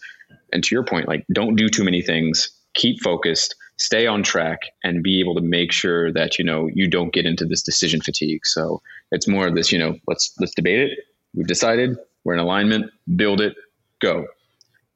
and 0.51 0.63
to 0.65 0.75
your 0.75 0.83
point, 0.83 1.07
like, 1.07 1.25
don't 1.33 1.55
do 1.55 1.69
too 1.69 1.85
many 1.85 2.01
things, 2.01 2.49
keep 2.73 3.01
focused 3.01 3.55
stay 3.77 4.07
on 4.07 4.23
track 4.23 4.59
and 4.83 5.03
be 5.03 5.19
able 5.19 5.35
to 5.35 5.41
make 5.41 5.71
sure 5.71 6.11
that 6.11 6.37
you 6.37 6.45
know 6.45 6.69
you 6.73 6.87
don't 6.87 7.13
get 7.13 7.25
into 7.25 7.45
this 7.45 7.61
decision 7.61 8.01
fatigue. 8.01 8.45
So 8.45 8.81
it's 9.11 9.27
more 9.27 9.47
of 9.47 9.55
this 9.55 9.71
you 9.71 9.79
know 9.79 9.97
let's 10.07 10.33
let's 10.39 10.53
debate 10.53 10.79
it. 10.79 10.99
We've 11.33 11.47
decided. 11.47 11.97
We're 12.23 12.33
in 12.33 12.39
alignment. 12.39 12.91
Build 13.15 13.39
it. 13.39 13.55
Go. 14.01 14.27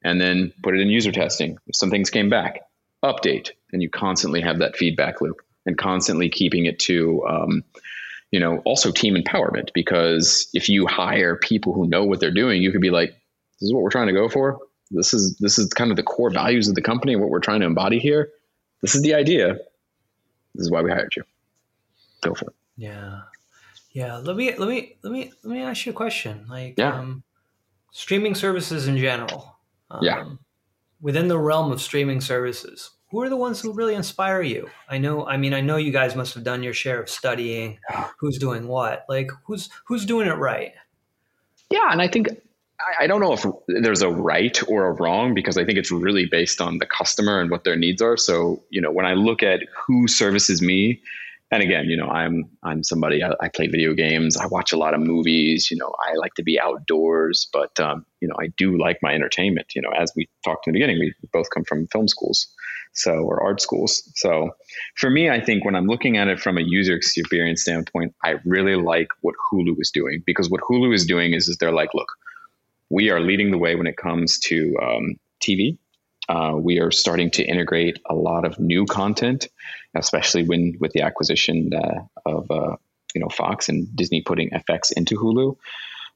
And 0.04 0.20
then 0.20 0.52
put 0.62 0.74
it 0.74 0.80
in 0.80 0.88
user 0.88 1.12
testing. 1.12 1.56
If 1.66 1.76
some 1.76 1.90
things 1.90 2.10
came 2.10 2.28
back 2.28 2.60
update. 3.02 3.50
And 3.72 3.82
you 3.82 3.88
constantly 3.88 4.40
have 4.40 4.58
that 4.58 4.76
feedback 4.76 5.20
loop 5.20 5.40
and 5.64 5.78
constantly 5.78 6.28
keeping 6.28 6.66
it 6.66 6.78
to 6.80 7.24
um, 7.26 7.64
you 8.30 8.40
know 8.40 8.58
also 8.64 8.90
team 8.90 9.14
empowerment. 9.14 9.70
Because 9.74 10.48
if 10.52 10.68
you 10.68 10.86
hire 10.86 11.36
people 11.36 11.72
who 11.72 11.86
know 11.86 12.04
what 12.04 12.20
they're 12.20 12.30
doing 12.30 12.62
you 12.62 12.72
could 12.72 12.80
be 12.80 12.90
like 12.90 13.10
this 13.10 13.68
is 13.68 13.72
what 13.72 13.82
we're 13.82 13.90
trying 13.90 14.08
to 14.08 14.12
go 14.12 14.28
for. 14.28 14.58
This 14.90 15.14
is 15.14 15.36
this 15.38 15.58
is 15.58 15.68
kind 15.72 15.90
of 15.90 15.96
the 15.96 16.02
core 16.02 16.30
values 16.30 16.68
of 16.68 16.74
the 16.74 16.82
company 16.82 17.16
what 17.16 17.30
we're 17.30 17.40
trying 17.40 17.60
to 17.60 17.66
embody 17.66 17.98
here 17.98 18.30
this 18.82 18.94
is 18.94 19.02
the 19.02 19.14
idea. 19.14 19.54
This 20.54 20.66
is 20.66 20.70
why 20.70 20.82
we 20.82 20.90
hired 20.90 21.14
you. 21.16 21.22
Go 22.20 22.34
for 22.34 22.46
it. 22.46 22.54
Yeah. 22.76 23.22
Yeah. 23.92 24.16
Let 24.18 24.36
me 24.36 24.54
let 24.56 24.68
me 24.68 24.96
let 25.02 25.12
me 25.12 25.32
let 25.42 25.52
me 25.52 25.62
ask 25.62 25.86
you 25.86 25.92
a 25.92 25.94
question. 25.94 26.46
Like 26.48 26.74
yeah. 26.76 26.98
um, 26.98 27.22
streaming 27.92 28.34
services 28.34 28.88
in 28.88 28.98
general. 28.98 29.56
Um, 29.90 30.00
yeah. 30.02 30.24
Within 31.00 31.28
the 31.28 31.38
realm 31.38 31.72
of 31.72 31.80
streaming 31.80 32.20
services, 32.20 32.90
who 33.10 33.20
are 33.20 33.28
the 33.28 33.36
ones 33.36 33.60
who 33.60 33.72
really 33.72 33.94
inspire 33.94 34.40
you? 34.40 34.70
I 34.88 34.98
know. 34.98 35.26
I 35.26 35.36
mean, 35.36 35.52
I 35.52 35.60
know 35.60 35.76
you 35.76 35.92
guys 35.92 36.14
must 36.16 36.32
have 36.34 36.44
done 36.44 36.62
your 36.62 36.72
share 36.72 37.00
of 37.00 37.10
studying. 37.10 37.78
Who's 38.18 38.38
doing 38.38 38.68
what? 38.68 39.04
Like, 39.08 39.30
who's 39.44 39.68
who's 39.86 40.06
doing 40.06 40.28
it 40.28 40.38
right? 40.38 40.72
Yeah, 41.70 41.90
and 41.90 42.00
I 42.00 42.08
think 42.08 42.28
I 43.00 43.06
don't 43.06 43.20
know 43.20 43.32
if 43.32 43.44
there's 43.68 44.02
a 44.02 44.08
right 44.08 44.58
or 44.68 44.86
a 44.86 44.92
wrong 44.92 45.34
because 45.34 45.56
I 45.56 45.64
think 45.64 45.78
it's 45.78 45.90
really 45.90 46.26
based 46.26 46.60
on 46.60 46.78
the 46.78 46.86
customer 46.86 47.40
and 47.40 47.50
what 47.50 47.64
their 47.64 47.76
needs 47.76 48.02
are. 48.02 48.16
So, 48.16 48.62
you 48.70 48.80
know, 48.80 48.90
when 48.90 49.06
I 49.06 49.14
look 49.14 49.42
at 49.42 49.60
who 49.86 50.08
services 50.08 50.62
me, 50.62 51.02
and 51.50 51.62
again, 51.62 51.84
you 51.84 51.98
know, 51.98 52.08
I'm 52.08 52.48
I'm 52.62 52.82
somebody 52.82 53.22
I, 53.22 53.32
I 53.40 53.48
play 53.48 53.66
video 53.66 53.92
games, 53.92 54.38
I 54.38 54.46
watch 54.46 54.72
a 54.72 54.78
lot 54.78 54.94
of 54.94 55.00
movies, 55.00 55.70
you 55.70 55.76
know, 55.76 55.92
I 56.00 56.14
like 56.14 56.32
to 56.34 56.42
be 56.42 56.58
outdoors, 56.58 57.46
but 57.52 57.78
um, 57.78 58.06
you 58.20 58.28
know, 58.28 58.34
I 58.40 58.48
do 58.56 58.78
like 58.78 58.98
my 59.02 59.12
entertainment. 59.12 59.74
You 59.74 59.82
know, 59.82 59.90
as 59.90 60.12
we 60.16 60.28
talked 60.44 60.66
in 60.66 60.72
the 60.72 60.78
beginning, 60.78 60.98
we 60.98 61.14
both 61.30 61.50
come 61.50 61.64
from 61.64 61.88
film 61.88 62.08
schools, 62.08 62.48
so 62.94 63.12
or 63.12 63.42
art 63.42 63.60
schools. 63.60 64.02
So, 64.14 64.52
for 64.96 65.10
me, 65.10 65.28
I 65.28 65.42
think 65.42 65.66
when 65.66 65.76
I'm 65.76 65.86
looking 65.86 66.16
at 66.16 66.28
it 66.28 66.40
from 66.40 66.56
a 66.56 66.62
user 66.62 66.96
experience 66.96 67.60
standpoint, 67.60 68.14
I 68.24 68.36
really 68.46 68.76
like 68.76 69.08
what 69.20 69.34
Hulu 69.52 69.74
is 69.78 69.90
doing 69.90 70.22
because 70.24 70.48
what 70.48 70.62
Hulu 70.62 70.94
is 70.94 71.04
doing 71.04 71.34
is 71.34 71.48
is 71.48 71.58
they're 71.58 71.70
like, 71.70 71.90
look 71.92 72.08
we 72.92 73.10
are 73.10 73.20
leading 73.20 73.50
the 73.50 73.58
way 73.58 73.74
when 73.74 73.86
it 73.86 73.96
comes 73.96 74.38
to 74.38 74.76
um, 74.82 75.16
TV. 75.42 75.78
Uh, 76.28 76.52
we 76.56 76.78
are 76.78 76.90
starting 76.90 77.30
to 77.30 77.42
integrate 77.42 77.98
a 78.08 78.14
lot 78.14 78.44
of 78.44 78.58
new 78.60 78.84
content, 78.84 79.48
especially 79.96 80.44
when 80.44 80.76
with 80.78 80.92
the 80.92 81.00
acquisition 81.00 81.70
uh, 81.74 82.02
of 82.26 82.50
uh, 82.50 82.76
you 83.14 83.20
know 83.20 83.28
Fox 83.30 83.68
and 83.68 83.88
Disney 83.96 84.20
putting 84.20 84.50
FX 84.50 84.92
into 84.94 85.16
Hulu. 85.16 85.56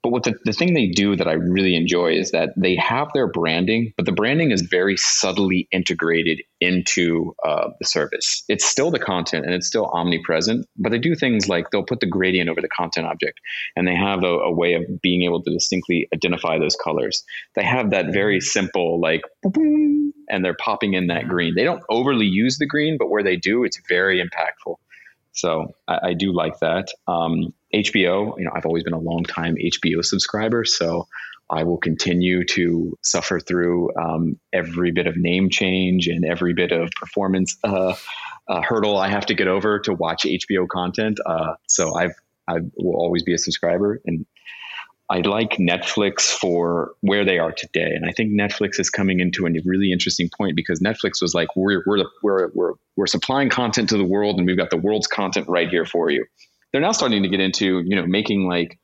But 0.03 0.11
what 0.11 0.23
the, 0.23 0.35
the 0.45 0.53
thing 0.53 0.75
they 0.75 0.87
do 0.87 1.17
that 1.17 1.27
I 1.27 1.33
really 1.33 1.75
enjoy 1.75 2.13
is 2.13 2.31
that 2.31 2.51
they 2.57 2.77
have 2.77 3.09
their 3.13 3.27
branding, 3.27 3.93
but 3.97 4.07
the 4.07 4.13
branding 4.13 4.53
is 4.53 4.63
very 4.63 4.97
subtly 4.97 5.69
integrated 5.73 6.43
into 6.61 7.35
uh, 7.45 7.71
the 7.81 7.87
service. 7.87 8.45
It's 8.49 8.65
still 8.65 8.91
the 8.91 8.99
content 8.99 9.47
and 9.47 9.55
it's 9.55 9.67
still 9.67 9.87
omnipresent, 9.87 10.67
but 10.77 10.91
they 10.91 10.99
do 10.99 11.15
things 11.15 11.49
like 11.49 11.71
they'll 11.71 11.83
put 11.83 12.01
the 12.01 12.07
gradient 12.07 12.49
over 12.49 12.61
the 12.61 12.69
content 12.69 13.07
object 13.07 13.41
and 13.75 13.87
they 13.87 13.97
have 13.97 14.23
a, 14.23 14.39
a 14.39 14.53
way 14.53 14.75
of 14.75 14.85
being 15.03 15.23
able 15.23 15.43
to 15.43 15.51
distinctly 15.51 16.09
identify 16.15 16.59
those 16.59 16.77
colors. 16.77 17.25
They 17.57 17.65
have 17.65 17.91
that 17.91 18.13
very 18.13 18.41
simple, 18.41 19.01
like, 19.01 19.23
boom, 19.43 20.13
and 20.31 20.45
they're 20.45 20.55
popping 20.55 20.95
in 20.95 21.09
that 21.09 21.29
green. 21.29 21.55
They 21.55 21.65
don't 21.65 21.83
overly 21.91 22.27
use 22.27 22.59
the 22.59 22.67
green, 22.67 22.97
but 22.99 23.11
where 23.11 23.23
they 23.23 23.37
do, 23.37 23.65
it's 23.65 23.81
very 23.89 24.23
impactful. 24.23 24.77
So 25.33 25.75
I, 25.87 25.99
I 26.09 26.15
do 26.15 26.33
like 26.33 26.59
that. 26.61 26.89
Um, 27.07 27.53
HBO, 27.83 28.39
you 28.39 28.45
know, 28.45 28.51
I've 28.55 28.67
always 28.67 28.85
been 28.85 28.93
a 28.93 28.99
long 28.99 29.25
time 29.25 29.57
HBO 29.57 30.05
subscriber. 30.05 30.65
So 30.65 31.07
I 31.49 31.63
will 31.63 31.79
continue 31.79 32.45
to 32.45 32.99
suffer 33.03 33.39
through 33.39 33.95
um, 33.97 34.39
every 34.53 34.91
bit 34.91 35.07
of 35.07 35.17
name 35.17 35.49
change 35.51 36.09
and 36.09 36.25
every 36.25 36.55
bit 36.55 36.73
of 36.73 36.91
performance 36.91 37.57
uh, 37.63 37.95
uh, 38.49 38.63
hurdle 38.63 38.97
I 38.99 39.09
have 39.09 39.27
to 39.27 39.35
get 39.35 39.49
over 39.49 39.79
to 39.81 39.93
watch 39.93 40.25
HBO 40.25 40.69
content. 40.69 41.19
Uh, 41.25 41.55
so 41.69 41.95
I've 41.95 42.15
I 42.49 42.59
will 42.77 42.95
always 42.95 43.25
be 43.25 43.35
a 43.35 43.39
subscriber, 43.39 44.01
and 44.07 44.25
I 45.11 45.19
like 45.21 45.57
Netflix 45.57 46.33
for 46.33 46.93
where 47.01 47.25
they 47.25 47.39
are 47.39 47.51
today. 47.51 47.91
And 47.93 48.09
I 48.09 48.13
think 48.13 48.33
Netflix 48.33 48.79
is 48.79 48.89
coming 48.89 49.19
into 49.19 49.47
a 49.47 49.51
really 49.65 49.91
interesting 49.91 50.31
point 50.37 50.55
because 50.55 50.79
Netflix 50.81 51.21
was 51.21 51.35
like, 51.35 51.49
we're 51.57 51.83
we're 51.87 52.05
we're 52.23 52.51
we're, 52.55 52.73
we're 52.97 53.07
supplying 53.07 53.51
content 53.51 53.89
to 53.89 53.99
the 53.99 54.05
world, 54.05 54.39
and 54.39 54.47
we've 54.47 54.57
got 54.57 54.71
the 54.71 54.77
world's 54.77 55.09
content 55.09 55.49
right 55.49 55.69
here 55.69 55.85
for 55.85 56.09
you. 56.11 56.25
They're 56.77 56.83
now 56.83 56.93
starting 56.93 57.23
to 57.23 57.29
get 57.31 57.41
into 57.41 57.81
you 57.87 57.97
know 57.97 58.05
making 58.07 58.47
like 58.47 58.79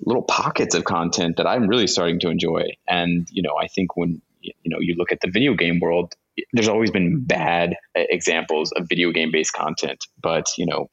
little 0.00 0.24
pockets 0.24 0.74
of 0.74 0.82
content 0.82 1.36
that 1.36 1.46
I'm 1.46 1.68
really 1.68 1.86
starting 1.86 2.18
to 2.18 2.28
enjoy. 2.28 2.70
And 2.88 3.28
you 3.30 3.40
know, 3.40 3.54
I 3.56 3.68
think 3.68 3.96
when 3.96 4.20
you 4.40 4.52
know 4.64 4.78
you 4.80 4.96
look 4.98 5.12
at 5.12 5.20
the 5.20 5.30
video 5.30 5.54
game 5.54 5.78
world, 5.78 6.12
there's 6.52 6.66
always 6.66 6.90
been 6.90 7.22
bad 7.24 7.76
examples 7.94 8.72
of 8.72 8.88
video 8.88 9.12
game 9.12 9.30
based 9.30 9.52
content, 9.52 10.04
but 10.20 10.48
you 10.58 10.66
know. 10.66 10.90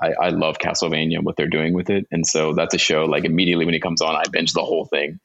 I, 0.00 0.12
I 0.26 0.28
love 0.28 0.58
Castlevania 0.58 1.16
and 1.16 1.24
what 1.24 1.34
they're 1.36 1.48
doing 1.48 1.74
with 1.74 1.90
it, 1.90 2.06
and 2.12 2.24
so 2.24 2.52
that's 2.52 2.72
a 2.72 2.78
show. 2.78 3.04
Like 3.04 3.24
immediately 3.24 3.64
when 3.64 3.74
it 3.74 3.82
comes 3.82 4.00
on, 4.00 4.14
I 4.14 4.22
binge 4.30 4.52
the 4.52 4.62
whole 4.62 4.84
thing. 4.84 5.18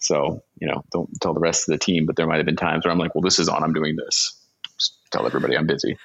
So 0.00 0.42
you 0.60 0.66
know, 0.66 0.84
don't 0.92 1.08
tell 1.22 1.32
the 1.32 1.40
rest 1.40 1.66
of 1.66 1.72
the 1.72 1.78
team, 1.78 2.04
but 2.04 2.16
there 2.16 2.26
might 2.26 2.36
have 2.36 2.44
been 2.44 2.56
times 2.56 2.84
where 2.84 2.92
I'm 2.92 2.98
like, 2.98 3.14
"Well, 3.14 3.22
this 3.22 3.38
is 3.38 3.48
on. 3.48 3.62
I'm 3.62 3.72
doing 3.72 3.96
this." 3.96 4.38
Just 4.78 4.98
tell 5.12 5.24
everybody 5.24 5.56
I'm 5.56 5.66
busy. 5.66 5.96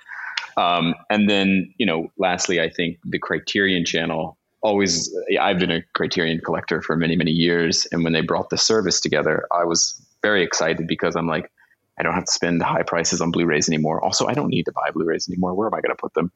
Um, 0.57 0.95
and 1.09 1.29
then 1.29 1.73
you 1.77 1.85
know, 1.85 2.11
lastly, 2.17 2.59
I 2.59 2.69
think 2.69 2.97
the 3.05 3.19
Criterion 3.19 3.85
Channel 3.85 4.37
always 4.61 5.15
I've 5.39 5.59
been 5.59 5.71
a 5.71 5.83
Criterion 5.93 6.41
collector 6.43 6.81
for 6.81 6.97
many 6.97 7.15
many 7.15 7.31
years, 7.31 7.87
and 7.91 8.03
when 8.03 8.13
they 8.13 8.21
brought 8.21 8.49
the 8.49 8.57
service 8.57 8.99
together, 8.99 9.47
I 9.51 9.63
was 9.63 10.01
very 10.21 10.43
excited 10.43 10.87
because 10.87 11.15
I'm 11.15 11.27
like, 11.27 11.51
I 11.99 12.03
don't 12.03 12.13
have 12.13 12.25
to 12.25 12.31
spend 12.31 12.61
high 12.61 12.83
prices 12.83 13.21
on 13.21 13.31
Blu-rays 13.31 13.69
anymore. 13.69 14.03
Also, 14.03 14.27
I 14.27 14.33
don't 14.33 14.49
need 14.49 14.63
to 14.63 14.71
buy 14.71 14.91
Blu-rays 14.91 15.27
anymore. 15.29 15.53
Where 15.53 15.67
am 15.67 15.73
I 15.73 15.81
going 15.81 15.95
to 15.95 15.99
put 15.99 16.13
them? 16.13 16.31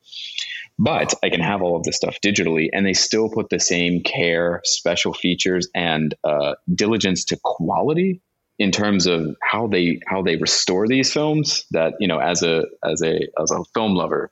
But 0.79 1.13
I 1.23 1.29
can 1.29 1.41
have 1.41 1.61
all 1.61 1.75
of 1.75 1.83
this 1.83 1.95
stuff 1.95 2.17
digitally, 2.23 2.69
and 2.71 2.85
they 2.85 2.93
still 2.93 3.29
put 3.29 3.49
the 3.49 3.59
same 3.59 4.01
care, 4.01 4.61
special 4.63 5.13
features, 5.13 5.67
and 5.75 6.15
uh, 6.23 6.55
diligence 6.73 7.25
to 7.25 7.39
quality 7.43 8.21
in 8.61 8.71
terms 8.71 9.07
of 9.07 9.35
how 9.41 9.65
they 9.65 9.99
how 10.05 10.21
they 10.21 10.35
restore 10.35 10.87
these 10.87 11.11
films. 11.11 11.65
That 11.71 11.95
you 11.99 12.07
know, 12.07 12.19
as 12.19 12.43
a 12.43 12.65
as 12.83 13.01
a 13.01 13.27
as 13.41 13.49
a 13.49 13.63
film 13.73 13.95
lover, 13.95 14.31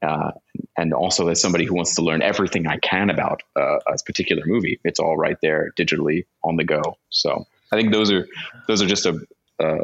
uh, 0.00 0.30
and 0.78 0.94
also 0.94 1.26
as 1.26 1.40
somebody 1.40 1.64
who 1.64 1.74
wants 1.74 1.96
to 1.96 2.02
learn 2.02 2.22
everything 2.22 2.68
I 2.68 2.78
can 2.78 3.10
about 3.10 3.42
uh, 3.56 3.78
a 3.88 3.98
particular 4.06 4.44
movie, 4.46 4.78
it's 4.84 5.00
all 5.00 5.16
right 5.16 5.36
there 5.42 5.72
digitally 5.76 6.24
on 6.44 6.54
the 6.54 6.62
go. 6.62 6.82
So 7.10 7.46
I 7.72 7.76
think 7.76 7.92
those 7.92 8.12
are 8.12 8.28
those 8.68 8.80
are 8.80 8.86
just 8.86 9.06
a, 9.06 9.20
a 9.58 9.78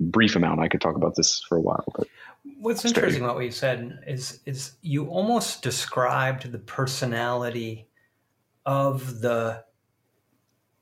brief 0.00 0.34
amount. 0.34 0.58
I 0.58 0.66
could 0.66 0.80
talk 0.80 0.96
about 0.96 1.14
this 1.14 1.40
for 1.48 1.56
a 1.56 1.60
while. 1.60 1.84
But 1.96 2.08
what's 2.58 2.84
interesting 2.84 3.22
about 3.22 3.36
what 3.36 3.44
you 3.44 3.52
said 3.52 4.00
is 4.04 4.40
is 4.46 4.72
you 4.82 5.06
almost 5.06 5.62
described 5.62 6.50
the 6.50 6.58
personality 6.58 7.86
of 8.64 9.20
the 9.20 9.62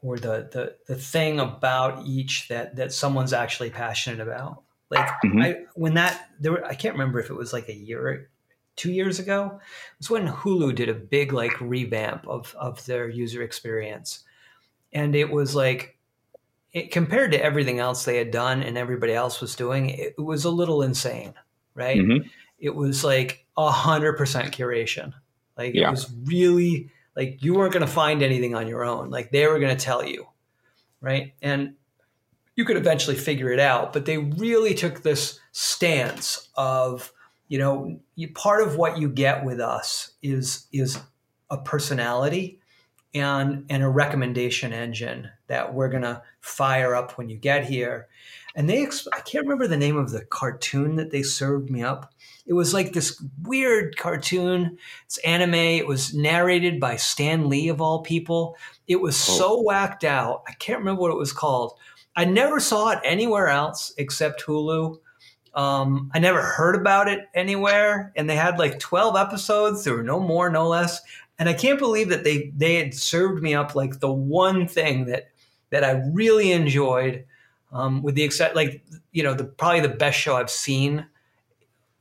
or 0.05 0.19
the 0.19 0.49
the 0.53 0.77
the 0.87 0.95
thing 0.95 1.41
about 1.41 2.07
each 2.07 2.49
that 2.49 2.77
that 2.77 2.93
someone's 2.93 3.33
actually 3.33 3.71
passionate 3.71 4.21
about. 4.21 4.63
Like 4.91 5.09
mm-hmm. 5.25 5.41
I 5.41 5.57
when 5.75 5.95
that 5.95 6.29
there 6.39 6.53
were, 6.53 6.65
I 6.65 6.75
can't 6.75 6.95
remember 6.95 7.19
if 7.19 7.31
it 7.31 7.35
was 7.35 7.53
like 7.53 7.69
a 7.69 7.75
year 7.75 8.29
two 8.77 8.93
years 8.93 9.19
ago. 9.19 9.53
It 9.55 9.99
was 9.99 10.11
when 10.11 10.29
Hulu 10.29 10.75
did 10.75 10.91
a 10.91 10.95
big 10.95 11.33
like 11.33 11.59
revamp 11.61 12.29
of 12.29 12.55
of 12.61 12.85
their 12.85 13.09
user 13.09 13.43
experience, 13.43 14.25
and 14.93 15.17
it 15.17 15.31
was 15.31 15.55
like 15.55 15.99
it, 16.75 16.91
compared 16.91 17.33
to 17.33 17.43
everything 17.43 17.79
else 17.79 18.05
they 18.05 18.19
had 18.19 18.31
done 18.31 18.63
and 18.63 18.77
everybody 18.77 19.15
else 19.15 19.41
was 19.41 19.57
doing, 19.57 19.91
it, 19.91 20.15
it 20.19 20.21
was 20.21 20.45
a 20.45 20.51
little 20.51 20.83
insane, 20.83 21.33
right? 21.75 21.99
Mm-hmm. 21.99 22.29
It 22.59 22.75
was 22.75 23.05
like 23.05 23.47
a 23.57 23.71
hundred 23.71 24.19
percent 24.19 24.53
curation. 24.53 25.15
Like 25.57 25.75
yeah. 25.75 25.89
it 25.89 25.91
was 25.93 26.13
really 26.25 26.91
like 27.17 27.43
you 27.43 27.55
weren't 27.55 27.73
going 27.73 27.87
to 27.87 27.93
find 27.93 28.23
anything 28.23 28.55
on 28.55 28.67
your 28.67 28.85
own. 28.85 29.11
Like 29.11 29.31
they 29.31 29.47
were 29.47 29.59
going 29.59 29.77
to 29.77 29.85
tell 29.85 30.05
you, 30.05 30.27
right? 31.01 31.35
And 31.43 31.75
you 32.57 32.65
could 32.65 32.77
eventually 32.77 33.17
figure 33.17 33.51
it 33.51 33.61
out, 33.61 33.93
but 33.93 34.07
they 34.07 34.19
really 34.19 34.75
took 34.75 35.03
this 35.03 35.41
stance 35.53 36.49
of 36.57 37.13
you 37.49 37.59
know, 37.59 38.01
you, 38.15 38.33
part 38.33 38.67
of 38.67 38.77
what 38.77 38.99
you 38.99 39.09
get 39.09 39.45
with 39.45 39.61
us 39.61 40.13
is 40.23 40.67
is 40.73 40.99
a 41.51 41.59
personality 41.59 42.59
and 43.15 43.67
and 43.69 43.83
a 43.83 43.89
recommendation 43.89 44.73
engine 44.73 45.31
that 45.47 45.75
we're 45.75 45.91
gonna 45.91 46.23
fire 46.41 46.95
up 46.95 47.13
when 47.19 47.29
you 47.29 47.37
get 47.37 47.65
here. 47.65 48.09
And 48.57 48.69
they, 48.69 48.87
I 49.13 49.21
can't 49.21 49.45
remember 49.45 49.67
the 49.67 49.77
name 49.77 49.97
of 49.97 50.11
the 50.11 50.25
cartoon 50.25 50.97
that 50.97 51.11
they 51.11 51.23
served 51.23 51.71
me 51.71 51.83
up. 51.83 52.14
It 52.47 52.53
was 52.53 52.75
like 52.75 52.93
this 52.93 53.23
weird 53.43 53.97
cartoon. 53.97 54.77
It's 55.07 55.19
anime. 55.19 55.55
It 55.55 55.87
was 55.87 56.15
narrated 56.15 56.79
by 56.79 56.97
Stan 56.97 57.49
Lee 57.49 57.69
of 57.69 57.81
all 57.81 58.03
people. 58.03 58.57
It 58.87 59.01
was 59.01 59.17
oh. 59.29 59.33
so 59.33 59.63
whacked 59.63 60.05
out. 60.05 60.43
I 60.47 60.53
can't 60.53 60.79
remember 60.79 61.01
what 61.01 61.13
it 61.13 61.19
was 61.19 61.33
called. 61.33 61.73
I 62.17 62.27
never 62.27 62.61
saw 62.61 62.91
it 62.91 63.01
anywhere 63.03 63.49
else 63.49 63.93
except 63.97 64.45
Hulu. 64.45 64.99
Um, 65.55 66.11
I 66.15 66.19
never 66.19 66.43
heard 66.43 66.75
about 66.75 67.09
it 67.09 67.29
anywhere, 67.35 68.13
and 68.17 68.29
they 68.29 68.37
had 68.37 68.59
like 68.59 68.79
twelve 68.79 69.17
episodes. 69.17 69.85
There 69.85 69.95
were 69.95 70.03
no 70.03 70.21
more, 70.21 70.51
no 70.51 70.69
less. 70.69 71.01
And 71.39 71.49
I 71.49 71.55
can't 71.55 71.79
believe 71.79 72.11
that 72.11 72.25
they 72.25 72.53
they 72.57 72.75
had 72.77 72.95
served 72.95 73.43
me 73.43 73.55
up 73.55 73.75
like 73.75 74.01
the 74.01 74.13
one 74.13 74.69
thing 74.69 75.07
that 75.07 75.31
that 75.71 75.85
I 75.85 76.03
really 76.13 76.53
enjoyed. 76.53 77.25
Um, 77.73 78.03
with 78.03 78.15
the 78.15 78.23
except 78.23 78.55
like 78.55 78.85
you 79.13 79.23
know 79.23 79.35
the 79.35 79.45
probably 79.45 79.81
the 79.81 79.89
best 79.89 80.19
show 80.19 80.37
I've 80.37 80.51
seen 80.51 81.07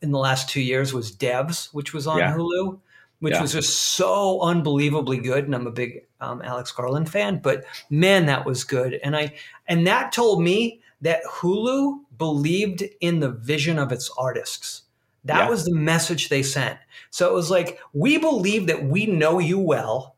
in 0.04 0.12
the 0.12 0.20
last 0.20 0.50
two 0.50 0.62
years 0.62 0.94
was 0.94 1.12
Devs, 1.12 1.74
which 1.74 1.94
was 1.94 2.06
on 2.06 2.20
yeah. 2.20 2.36
Hulu, 2.36 2.80
which 3.20 3.34
yeah. 3.34 3.42
was 3.42 3.54
just 3.54 3.80
so 3.80 4.42
unbelievably 4.42 5.20
good. 5.20 5.46
And 5.46 5.56
I'm 5.56 5.66
a 5.66 5.72
big 5.72 6.06
um, 6.20 6.42
Alex 6.44 6.72
Garland 6.72 7.10
fan, 7.10 7.40
but 7.42 7.64
man, 7.90 8.26
that 8.28 8.46
was 8.46 8.64
good. 8.64 9.00
And 9.04 9.16
I 9.16 9.34
and 9.68 9.88
that 9.88 10.12
told 10.12 10.44
me 10.44 10.82
that 11.02 11.24
Hulu 11.24 12.02
believed 12.18 12.84
in 13.00 13.22
the 13.22 13.32
vision 13.32 13.80
of 13.80 13.92
its 13.92 14.12
artists. 14.18 14.82
That 15.26 15.46
yeah. 15.46 15.50
was 15.50 15.64
the 15.64 15.74
message 15.74 16.28
they 16.28 16.44
sent. 16.44 16.78
So 17.10 17.30
it 17.30 17.34
was 17.34 17.50
like, 17.50 17.80
we 17.94 18.18
believe 18.18 18.68
that 18.68 18.84
we 18.84 19.06
know 19.06 19.40
you 19.40 19.58
well. 19.58 20.16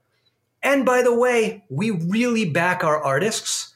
And 0.64 0.84
by 0.84 1.04
the 1.04 1.14
way, 1.14 1.64
we 1.70 1.92
really 1.92 2.50
back 2.50 2.84
our 2.84 3.00
artists. 3.04 3.76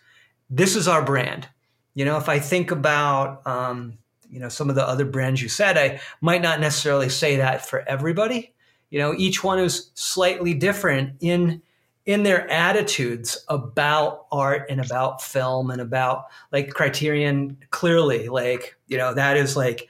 This 0.50 0.76
is 0.76 0.88
our 0.88 1.04
brand. 1.04 1.48
You 1.94 2.06
know, 2.06 2.18
if 2.18 2.30
I 2.30 2.40
think 2.40 2.72
about, 2.72 3.46
um, 3.46 3.99
you 4.30 4.40
know, 4.40 4.50
some 4.50 4.70
of 4.70 4.76
the 4.76 4.88
other 4.88 5.06
brands 5.06 5.42
you 5.42 5.50
said, 5.50 5.78
I 5.78 6.02
might 6.22 6.42
not 6.42 6.60
necessarily 6.60 7.10
say 7.10 7.38
that 7.38 7.66
for 7.66 7.88
everybody. 7.88 8.54
You 8.90 9.00
know, 9.00 9.14
each 9.16 9.44
one 9.44 9.60
is 9.60 9.92
slightly 9.94 10.54
different 10.54 11.16
in 11.20 11.62
in 12.10 12.24
their 12.24 12.50
attitudes 12.50 13.38
about 13.50 14.26
art 14.32 14.66
and 14.68 14.84
about 14.84 15.22
film 15.22 15.70
and 15.70 15.80
about 15.80 16.26
like 16.52 16.72
criterion 16.72 17.56
clearly 17.70 18.30
like 18.30 18.76
you 18.88 18.98
know 18.98 19.14
that 19.14 19.38
is 19.38 19.56
like 19.56 19.88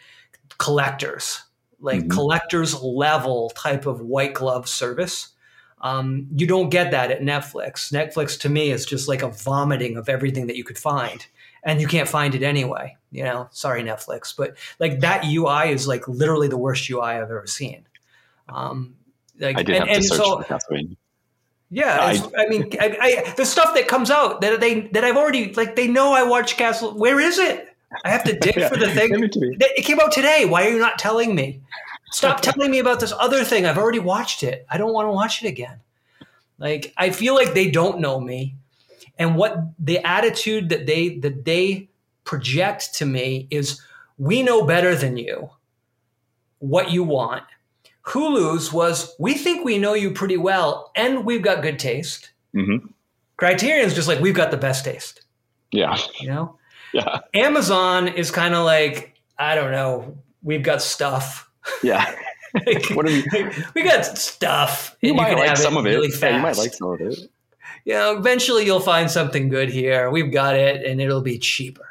collectors 0.58 1.42
like 1.80 2.02
mm-hmm. 2.02 2.10
collectors 2.10 2.76
level 2.82 3.52
type 3.52 3.86
of 3.86 4.02
white 4.02 4.34
glove 4.34 4.68
service 4.68 5.30
um, 5.82 6.28
you 6.36 6.46
don't 6.46 6.70
get 6.70 6.92
that 6.92 7.10
at 7.10 7.22
netflix 7.22 7.90
netflix 7.94 8.38
to 8.38 8.50
me 8.50 8.70
is 8.70 8.86
just 8.86 9.08
like 9.08 9.22
a 9.22 9.30
vomiting 9.30 9.96
of 9.96 10.10
everything 10.10 10.48
that 10.48 10.58
you 10.58 10.66
could 10.66 10.78
find 10.78 11.28
and 11.64 11.82
you 11.82 11.88
can't 11.88 12.08
find 12.08 12.36
it 12.36 12.44
anyway 12.44 12.96
you 13.12 13.24
know 13.24 13.48
sorry 13.52 13.84
netflix 13.84 14.36
but 14.36 14.56
like 14.80 15.00
that 15.00 15.26
ui 15.26 15.72
is 15.72 15.88
like 15.88 16.08
literally 16.08 16.48
the 16.48 16.58
worst 16.58 16.90
ui 16.90 17.02
i've 17.02 17.24
ever 17.24 17.46
seen 17.48 17.86
um, 18.50 18.96
like, 19.40 19.58
I 19.60 19.64
did 19.64 19.76
and, 19.76 19.90
have 19.90 19.98
to 19.98 20.04
search 20.04 20.18
so, 20.18 20.42
for 20.68 20.80
yeah, 21.72 22.00
I, 22.02 22.42
I, 22.42 22.48
mean, 22.48 22.68
I, 22.80 22.98
I, 23.00 23.34
the 23.34 23.46
stuff 23.46 23.76
that 23.76 23.88
comes 23.88 24.10
out 24.10 24.42
that 24.42 24.60
they 24.60 24.82
that 24.90 25.04
I've 25.04 25.18
already 25.18 25.54
like 25.54 25.76
they 25.76 25.88
know 25.88 26.14
I 26.14 26.24
watched 26.24 26.58
Castle. 26.58 26.98
Where 26.98 27.20
is 27.20 27.38
it? 27.38 27.68
I 28.04 28.10
have 28.10 28.24
to 28.24 28.38
dig 28.38 28.56
yeah, 28.58 28.70
for 28.70 28.78
the 28.78 28.90
thing. 28.90 29.12
It, 29.14 29.32
it 29.60 29.86
came 29.86 30.00
out 30.00 30.12
today. 30.12 30.46
Why 30.46 30.66
are 30.66 30.72
you 30.72 30.80
not 30.80 30.98
telling 30.98 31.36
me? 31.36 31.62
Stop 32.12 32.42
telling 32.42 32.72
me 32.72 32.80
about 32.80 33.00
this 33.00 33.14
other 33.20 33.44
thing. 33.44 33.68
I've 33.68 33.78
already 33.78 34.00
watched 34.00 34.42
it. 34.42 34.66
I 34.68 34.80
don't 34.80 34.94
want 34.94 35.08
to 35.08 35.12
watch 35.12 35.44
it 35.44 35.48
again. 35.48 35.80
Like 36.58 36.92
I 36.98 37.12
feel 37.12 37.36
like 37.36 37.54
they 37.54 37.70
don't 37.70 38.00
know 38.00 38.20
me, 38.20 38.56
and 39.20 39.36
what 39.36 39.58
the 39.78 40.00
attitude 40.00 40.70
that 40.70 40.88
they 40.88 41.20
that 41.20 41.46
they 41.46 41.90
project 42.24 42.96
to 42.96 43.06
me 43.06 43.48
is, 43.52 43.82
we 44.18 44.42
know 44.42 44.66
better 44.66 44.96
than 44.96 45.18
you 45.18 45.52
what 46.60 46.92
you 46.92 47.04
want 47.04 47.44
Hulu's 48.10 48.74
was 48.74 49.16
we 49.20 49.36
think 49.36 49.64
we 49.64 49.78
know 49.78 49.94
you 49.94 50.12
pretty 50.12 50.38
well 50.38 50.92
and 50.96 51.26
we've 51.26 51.44
got 51.44 51.62
good 51.62 51.78
taste. 51.78 52.32
Mm-hmm. 52.56 52.88
Criterion's 53.38 53.94
just 53.94 54.08
like 54.08 54.20
we've 54.20 54.34
got 54.34 54.50
the 54.50 54.58
best 54.58 54.84
taste. 54.84 55.22
Yeah. 55.72 55.96
You 56.20 56.30
know? 56.30 56.58
Yeah. 56.92 57.20
Amazon 57.36 58.08
is 58.08 58.32
kind 58.32 58.56
of 58.56 58.66
like, 58.66 59.14
I 59.38 59.54
don't 59.54 59.72
know, 59.72 60.18
we've 60.42 60.64
got 60.64 60.82
stuff. 60.82 61.50
Yeah. 61.84 62.16
like, 62.66 62.90
what 62.92 63.06
are 63.06 63.10
we? 63.34 63.52
we 63.76 63.84
got 63.84 64.18
stuff. 64.18 64.98
You 65.02 65.14
might 65.14 65.38
like 65.38 65.58
some 65.58 65.78
of 65.78 65.86
it. 65.86 65.90
Really 65.90 66.10
yeah, 66.20 66.38
you 66.38 66.42
might 66.42 66.58
like 66.58 66.74
some 66.74 66.92
of 66.92 67.02
it. 67.02 67.30
You 67.90 67.96
know, 67.96 68.16
eventually 68.16 68.66
you'll 68.66 68.80
find 68.80 69.10
something 69.10 69.50
good 69.50 69.68
here. 69.68 70.12
We've 70.12 70.32
got 70.32 70.56
it, 70.56 70.86
and 70.86 71.02
it'll 71.02 71.24
be 71.24 71.40
cheaper. 71.40 71.88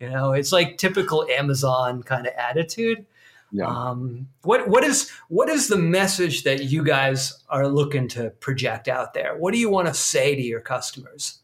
You 0.00 0.08
know, 0.08 0.32
it's 0.32 0.50
like 0.50 0.78
typical 0.78 1.26
Amazon 1.28 2.02
kind 2.02 2.26
of 2.26 2.32
attitude. 2.38 3.04
Yeah. 3.50 3.66
Um, 3.66 4.28
what 4.44 4.66
what 4.66 4.82
is 4.82 5.10
what 5.28 5.50
is 5.50 5.68
the 5.68 5.76
message 5.76 6.44
that 6.44 6.64
you 6.64 6.82
guys 6.82 7.38
are 7.50 7.68
looking 7.68 8.08
to 8.08 8.30
project 8.30 8.88
out 8.88 9.12
there? 9.12 9.36
What 9.36 9.52
do 9.52 9.60
you 9.60 9.68
want 9.68 9.88
to 9.88 9.94
say 9.94 10.34
to 10.34 10.40
your 10.40 10.62
customers? 10.62 11.40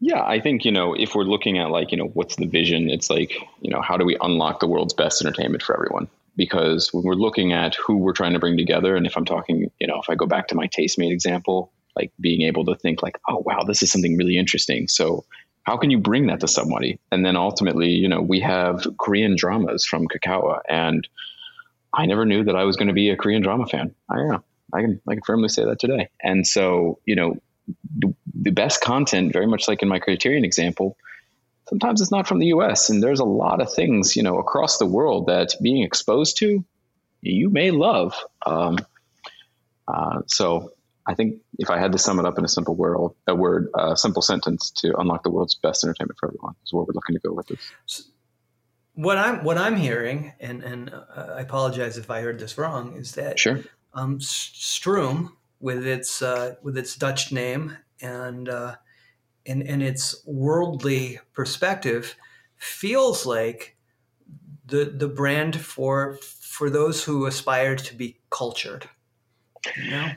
Yeah, 0.00 0.22
I 0.24 0.40
think 0.40 0.64
you 0.64 0.72
know 0.72 0.94
if 0.94 1.14
we're 1.14 1.24
looking 1.24 1.58
at 1.58 1.68
like 1.68 1.92
you 1.92 1.98
know 1.98 2.08
what's 2.14 2.36
the 2.36 2.46
vision, 2.46 2.88
it's 2.88 3.10
like 3.10 3.34
you 3.60 3.70
know 3.70 3.82
how 3.82 3.98
do 3.98 4.06
we 4.06 4.16
unlock 4.22 4.60
the 4.60 4.68
world's 4.68 4.94
best 4.94 5.20
entertainment 5.20 5.62
for 5.62 5.74
everyone? 5.76 6.08
Because 6.34 6.94
when 6.94 7.04
we're 7.04 7.12
looking 7.12 7.52
at 7.52 7.74
who 7.74 7.98
we're 7.98 8.14
trying 8.14 8.32
to 8.32 8.38
bring 8.38 8.56
together, 8.56 8.96
and 8.96 9.06
if 9.06 9.18
I'm 9.18 9.26
talking, 9.26 9.70
you 9.78 9.86
know, 9.86 10.00
if 10.00 10.08
I 10.08 10.14
go 10.14 10.24
back 10.24 10.48
to 10.48 10.54
my 10.54 10.66
Tastemade 10.66 11.12
example, 11.12 11.70
like 11.96 12.12
being 12.20 12.42
able 12.42 12.64
to 12.66 12.74
think 12.76 13.02
like, 13.02 13.18
oh 13.28 13.42
wow, 13.46 13.62
this 13.62 13.82
is 13.82 13.90
something 13.90 14.16
really 14.16 14.38
interesting. 14.38 14.88
So 14.88 15.24
how 15.64 15.76
can 15.76 15.90
you 15.90 15.98
bring 15.98 16.26
that 16.26 16.40
to 16.40 16.48
somebody? 16.48 16.98
And 17.10 17.24
then 17.24 17.36
ultimately, 17.36 17.90
you 17.90 18.08
know, 18.08 18.20
we 18.20 18.40
have 18.40 18.86
Korean 18.98 19.34
dramas 19.36 19.84
from 19.84 20.06
Kakao, 20.08 20.60
and 20.68 21.08
I 21.92 22.06
never 22.06 22.26
knew 22.26 22.44
that 22.44 22.56
I 22.56 22.64
was 22.64 22.76
going 22.76 22.88
to 22.88 22.94
be 22.94 23.10
a 23.10 23.16
Korean 23.16 23.42
drama 23.42 23.66
fan. 23.66 23.94
I 24.10 24.20
am. 24.20 24.44
I 24.72 24.80
can 24.80 25.00
I 25.08 25.14
can 25.14 25.22
firmly 25.24 25.48
say 25.48 25.64
that 25.64 25.78
today. 25.78 26.08
And 26.22 26.46
so, 26.46 26.98
you 27.06 27.14
know, 27.14 27.36
the, 27.98 28.14
the 28.34 28.50
best 28.50 28.80
content, 28.80 29.32
very 29.32 29.46
much 29.46 29.68
like 29.68 29.82
in 29.82 29.88
my 29.88 29.98
Criterion 29.98 30.44
example, 30.44 30.96
sometimes 31.68 32.00
it's 32.00 32.10
not 32.10 32.26
from 32.26 32.40
the 32.40 32.46
U.S. 32.46 32.90
And 32.90 33.02
there's 33.02 33.20
a 33.20 33.24
lot 33.24 33.60
of 33.60 33.72
things, 33.72 34.16
you 34.16 34.22
know, 34.22 34.38
across 34.38 34.78
the 34.78 34.86
world 34.86 35.26
that 35.26 35.54
being 35.62 35.82
exposed 35.82 36.36
to, 36.38 36.64
you 37.22 37.50
may 37.50 37.70
love. 37.70 38.14
Um, 38.44 38.78
uh, 39.88 40.22
so 40.26 40.72
I 41.06 41.14
think 41.14 41.40
if 41.58 41.70
I 41.70 41.78
had 41.78 41.92
to 41.92 41.98
sum 41.98 42.18
it 42.18 42.24
up 42.24 42.38
in 42.38 42.44
a 42.44 42.48
simple 42.48 42.74
world, 42.74 43.14
a 43.26 43.34
word, 43.34 43.68
a 43.74 43.96
simple 43.96 44.22
sentence 44.22 44.70
to 44.78 44.96
unlock 44.98 45.22
the 45.22 45.30
world's 45.30 45.54
best 45.54 45.84
entertainment 45.84 46.18
for 46.18 46.28
everyone 46.28 46.54
is 46.64 46.72
what 46.72 46.86
we're 46.86 46.94
looking 46.94 47.14
to 47.14 47.20
go 47.20 47.32
with 47.32 47.48
this. 47.48 48.10
What 48.94 49.18
I'm 49.18 49.44
what 49.44 49.58
I'm 49.58 49.76
hearing, 49.76 50.32
and 50.40 50.62
and 50.62 50.90
uh, 50.90 51.34
I 51.36 51.40
apologize 51.40 51.98
if 51.98 52.10
I 52.10 52.20
heard 52.20 52.38
this 52.38 52.56
wrong, 52.56 52.96
is 52.96 53.12
that 53.16 53.38
sure. 53.38 53.60
um, 53.92 54.18
Struum 54.18 55.32
with 55.60 55.86
its 55.86 56.22
uh, 56.22 56.54
with 56.62 56.78
its 56.78 56.94
Dutch 56.96 57.32
name 57.32 57.76
and 58.00 58.48
uh, 58.48 58.76
and 59.46 59.62
and 59.62 59.82
its 59.82 60.22
worldly 60.26 61.18
perspective 61.32 62.14
feels 62.56 63.26
like 63.26 63.76
the 64.66 64.84
the 64.84 65.08
brand 65.08 65.60
for 65.60 66.18
for 66.22 66.70
those 66.70 67.04
who 67.04 67.26
aspire 67.26 67.76
to 67.76 67.94
be 67.94 68.16
cultured. 68.30 68.88
You 69.76 69.90
know? 69.90 70.10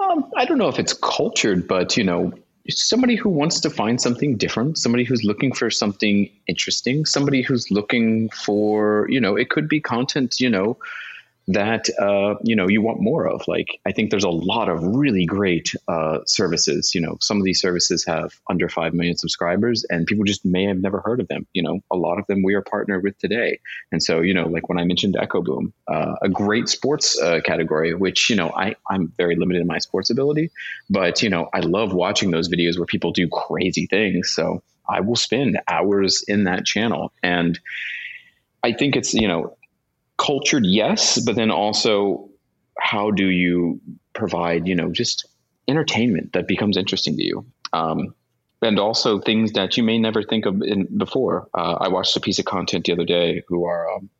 Um, 0.00 0.30
I 0.36 0.44
don't 0.44 0.58
know 0.58 0.68
if 0.68 0.78
it's 0.78 0.92
cultured, 0.92 1.68
but 1.68 1.96
you 1.96 2.04
know, 2.04 2.32
somebody 2.68 3.16
who 3.16 3.28
wants 3.28 3.60
to 3.60 3.70
find 3.70 4.00
something 4.00 4.36
different, 4.36 4.78
somebody 4.78 5.04
who's 5.04 5.24
looking 5.24 5.52
for 5.52 5.70
something 5.70 6.30
interesting, 6.46 7.04
somebody 7.04 7.42
who's 7.42 7.70
looking 7.70 8.30
for, 8.30 9.06
you 9.10 9.20
know, 9.20 9.36
it 9.36 9.50
could 9.50 9.68
be 9.68 9.80
content, 9.80 10.40
you 10.40 10.48
know, 10.48 10.78
that 11.48 11.88
uh, 11.98 12.36
you 12.42 12.54
know 12.54 12.68
you 12.68 12.82
want 12.82 13.00
more 13.00 13.26
of. 13.26 13.46
Like 13.48 13.80
I 13.86 13.92
think 13.92 14.10
there's 14.10 14.24
a 14.24 14.30
lot 14.30 14.68
of 14.68 14.82
really 14.82 15.26
great 15.26 15.74
uh, 15.88 16.18
services. 16.26 16.94
You 16.94 17.00
know, 17.00 17.16
some 17.20 17.38
of 17.38 17.44
these 17.44 17.60
services 17.60 18.04
have 18.06 18.32
under 18.48 18.68
five 18.68 18.94
million 18.94 19.16
subscribers, 19.16 19.84
and 19.90 20.06
people 20.06 20.24
just 20.24 20.44
may 20.44 20.64
have 20.64 20.78
never 20.78 21.00
heard 21.00 21.20
of 21.20 21.28
them. 21.28 21.46
You 21.52 21.62
know, 21.62 21.80
a 21.90 21.96
lot 21.96 22.18
of 22.18 22.26
them 22.26 22.42
we 22.42 22.54
are 22.54 22.62
partnered 22.62 23.02
with 23.02 23.18
today, 23.18 23.60
and 23.90 24.02
so 24.02 24.20
you 24.20 24.34
know, 24.34 24.46
like 24.48 24.68
when 24.68 24.78
I 24.78 24.84
mentioned 24.84 25.16
Echoboom, 25.16 25.72
uh, 25.88 26.16
a 26.22 26.28
great 26.28 26.68
sports 26.68 27.20
uh, 27.20 27.40
category, 27.44 27.94
which 27.94 28.30
you 28.30 28.36
know 28.36 28.50
I 28.54 28.76
I'm 28.88 29.12
very 29.16 29.36
limited 29.36 29.60
in 29.60 29.66
my 29.66 29.78
sports 29.78 30.10
ability, 30.10 30.50
but 30.88 31.22
you 31.22 31.30
know 31.30 31.48
I 31.52 31.60
love 31.60 31.92
watching 31.92 32.30
those 32.30 32.48
videos 32.48 32.78
where 32.78 32.86
people 32.86 33.12
do 33.12 33.28
crazy 33.28 33.86
things. 33.86 34.30
So 34.30 34.62
I 34.88 35.00
will 35.00 35.16
spend 35.16 35.60
hours 35.68 36.24
in 36.28 36.44
that 36.44 36.64
channel 36.64 37.12
and. 37.22 37.58
I 38.62 38.74
think 38.74 38.94
it's 38.94 39.14
you 39.14 39.26
know 39.26 39.56
cultured, 40.20 40.64
yes, 40.66 41.18
but 41.18 41.34
then 41.34 41.50
also 41.50 42.28
how 42.78 43.10
do 43.10 43.26
you 43.26 43.80
provide, 44.12 44.68
you 44.68 44.74
know, 44.74 44.90
just 44.90 45.26
entertainment 45.66 46.32
that 46.34 46.46
becomes 46.46 46.76
interesting 46.76 47.16
to 47.16 47.22
you? 47.22 47.46
Um, 47.72 48.14
and 48.62 48.78
also 48.78 49.18
things 49.18 49.52
that 49.52 49.76
you 49.76 49.82
may 49.82 49.98
never 49.98 50.22
think 50.22 50.44
of 50.44 50.60
in, 50.62 50.86
before. 50.96 51.48
Uh, 51.54 51.76
I 51.80 51.88
watched 51.88 52.16
a 52.16 52.20
piece 52.20 52.38
of 52.38 52.44
content 52.44 52.84
the 52.84 52.92
other 52.92 53.06
day 53.06 53.42
who 53.48 53.64
our 53.64 53.90
um, 53.90 54.10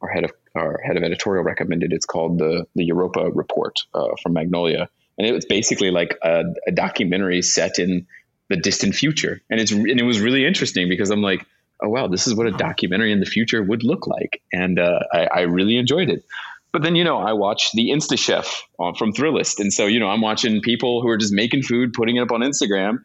our 0.00 0.08
head 0.08 0.24
of 0.24 0.32
our 0.54 0.80
head 0.84 0.96
of 0.96 1.02
editorial 1.02 1.44
recommended. 1.44 1.92
It's 1.92 2.06
called 2.06 2.38
the 2.38 2.66
the 2.76 2.84
Europa 2.84 3.30
Report 3.30 3.74
uh, 3.94 4.14
from 4.22 4.34
Magnolia, 4.34 4.88
and 5.18 5.26
it 5.26 5.32
was 5.32 5.46
basically 5.46 5.90
like 5.90 6.16
a, 6.22 6.44
a 6.68 6.72
documentary 6.72 7.42
set 7.42 7.80
in 7.80 8.06
the 8.48 8.56
distant 8.56 8.94
future, 8.94 9.40
and 9.50 9.60
it's 9.60 9.72
and 9.72 10.00
it 10.00 10.04
was 10.04 10.20
really 10.20 10.46
interesting 10.46 10.88
because 10.88 11.10
I'm 11.10 11.22
like 11.22 11.44
oh 11.82 11.88
wow, 11.88 12.06
this 12.06 12.26
is 12.26 12.34
what 12.34 12.46
a 12.46 12.50
documentary 12.52 13.12
in 13.12 13.20
the 13.20 13.26
future 13.26 13.62
would 13.62 13.82
look 13.82 14.06
like, 14.06 14.42
and 14.52 14.78
uh, 14.78 15.00
I, 15.12 15.26
I, 15.26 15.40
really 15.42 15.76
enjoyed 15.76 16.08
it. 16.08 16.24
But 16.72 16.82
then 16.82 16.96
you 16.96 17.04
know, 17.04 17.18
I 17.18 17.32
watched 17.32 17.74
the 17.74 17.90
Insta 17.90 18.18
Chef 18.18 18.62
from 18.98 19.12
Thrillist, 19.12 19.58
and 19.60 19.72
so 19.72 19.86
you 19.86 19.98
know, 19.98 20.08
I'm 20.08 20.20
watching 20.20 20.60
people 20.60 21.02
who 21.02 21.08
are 21.08 21.16
just 21.16 21.32
making 21.32 21.62
food, 21.62 21.92
putting 21.92 22.16
it 22.16 22.20
up 22.20 22.32
on 22.32 22.40
Instagram, 22.40 22.98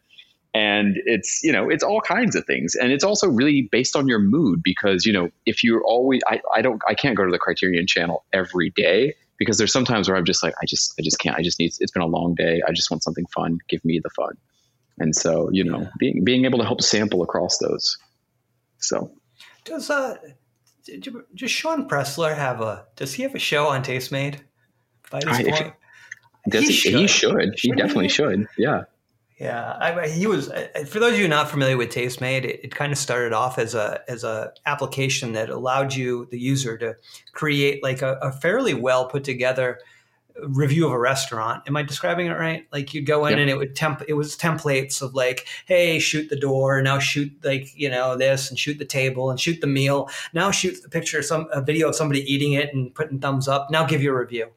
and 0.52 0.96
it's 1.06 1.42
you 1.42 1.52
know, 1.52 1.70
it's 1.70 1.84
all 1.84 2.00
kinds 2.00 2.36
of 2.36 2.44
things, 2.46 2.74
and 2.74 2.92
it's 2.92 3.04
also 3.04 3.28
really 3.28 3.68
based 3.70 3.96
on 3.96 4.08
your 4.08 4.18
mood 4.18 4.62
because 4.62 5.06
you 5.06 5.12
know, 5.12 5.30
if 5.46 5.64
you're 5.64 5.82
always, 5.82 6.20
I, 6.28 6.40
I 6.54 6.62
don't, 6.62 6.82
I 6.88 6.94
can't 6.94 7.16
go 7.16 7.24
to 7.24 7.30
the 7.30 7.38
Criterion 7.38 7.86
Channel 7.86 8.24
every 8.32 8.70
day 8.70 9.14
because 9.38 9.58
there's 9.58 9.72
sometimes 9.72 10.08
where 10.08 10.16
I'm 10.16 10.24
just 10.24 10.42
like, 10.42 10.54
I 10.62 10.66
just, 10.66 10.94
I 10.98 11.02
just 11.02 11.18
can't. 11.18 11.36
I 11.36 11.42
just 11.42 11.58
need. 11.58 11.72
It's 11.80 11.92
been 11.92 12.02
a 12.02 12.06
long 12.06 12.34
day. 12.34 12.62
I 12.66 12.72
just 12.72 12.90
want 12.90 13.02
something 13.02 13.26
fun. 13.26 13.58
Give 13.68 13.84
me 13.84 14.00
the 14.02 14.10
fun. 14.10 14.36
And 14.98 15.14
so, 15.14 15.50
you 15.52 15.64
know, 15.64 15.80
yeah. 15.80 15.88
being 15.98 16.24
being 16.24 16.44
able 16.44 16.58
to 16.58 16.64
help 16.64 16.82
sample 16.82 17.22
across 17.22 17.58
those 17.58 17.98
so 18.86 19.10
does 19.64 19.90
uh 19.90 20.16
does 21.34 21.50
Sean 21.50 21.88
Pressler 21.88 22.36
have 22.36 22.60
a 22.60 22.86
does 22.96 23.14
he 23.14 23.22
have 23.22 23.34
a 23.34 23.38
show 23.38 23.66
on 23.66 23.82
Tastemade 23.82 24.40
by 25.10 25.20
this 25.20 25.38
I, 25.38 25.42
point? 25.42 25.74
He, 26.52 26.60
he, 26.60 26.72
should. 26.72 26.94
he 26.94 27.06
should. 27.06 27.54
He 27.56 27.72
definitely 27.72 28.10
should. 28.10 28.46
Yeah. 28.58 28.82
Yeah, 29.38 29.76
I, 29.80 30.08
he 30.08 30.28
was. 30.28 30.46
For 30.86 31.00
those 31.00 31.14
of 31.14 31.18
you 31.18 31.26
not 31.26 31.50
familiar 31.50 31.76
with 31.76 31.90
Tastemade, 31.90 32.44
it, 32.44 32.60
it 32.64 32.74
kind 32.74 32.92
of 32.92 32.98
started 32.98 33.32
off 33.32 33.58
as 33.58 33.74
a 33.74 34.00
as 34.06 34.22
a 34.22 34.52
application 34.64 35.32
that 35.32 35.50
allowed 35.50 35.92
you, 35.92 36.28
the 36.30 36.38
user, 36.38 36.78
to 36.78 36.94
create 37.32 37.82
like 37.82 38.00
a, 38.00 38.16
a 38.22 38.30
fairly 38.30 38.74
well 38.74 39.08
put 39.08 39.24
together 39.24 39.80
review 40.42 40.86
of 40.86 40.92
a 40.92 40.98
restaurant. 40.98 41.62
Am 41.66 41.76
I 41.76 41.82
describing 41.82 42.26
it 42.26 42.32
right? 42.32 42.66
Like 42.72 42.92
you'd 42.92 43.06
go 43.06 43.26
in 43.26 43.32
yep. 43.32 43.40
and 43.40 43.50
it 43.50 43.56
would 43.56 43.76
temp 43.76 44.02
it 44.08 44.14
was 44.14 44.36
templates 44.36 45.00
of 45.00 45.14
like, 45.14 45.46
hey, 45.66 45.98
shoot 45.98 46.28
the 46.28 46.36
door, 46.36 46.82
now 46.82 46.98
shoot 46.98 47.32
like, 47.44 47.72
you 47.78 47.88
know, 47.88 48.16
this 48.16 48.50
and 48.50 48.58
shoot 48.58 48.78
the 48.78 48.84
table 48.84 49.30
and 49.30 49.38
shoot 49.38 49.60
the 49.60 49.66
meal. 49.66 50.10
Now 50.32 50.50
shoot 50.50 50.82
the 50.82 50.88
picture 50.88 51.22
some 51.22 51.48
a 51.52 51.60
video 51.60 51.88
of 51.88 51.94
somebody 51.94 52.20
eating 52.20 52.54
it 52.54 52.74
and 52.74 52.94
putting 52.94 53.20
thumbs 53.20 53.48
up. 53.48 53.70
Now 53.70 53.84
give 53.84 54.02
you 54.02 54.10
a 54.10 54.18
review. 54.18 54.48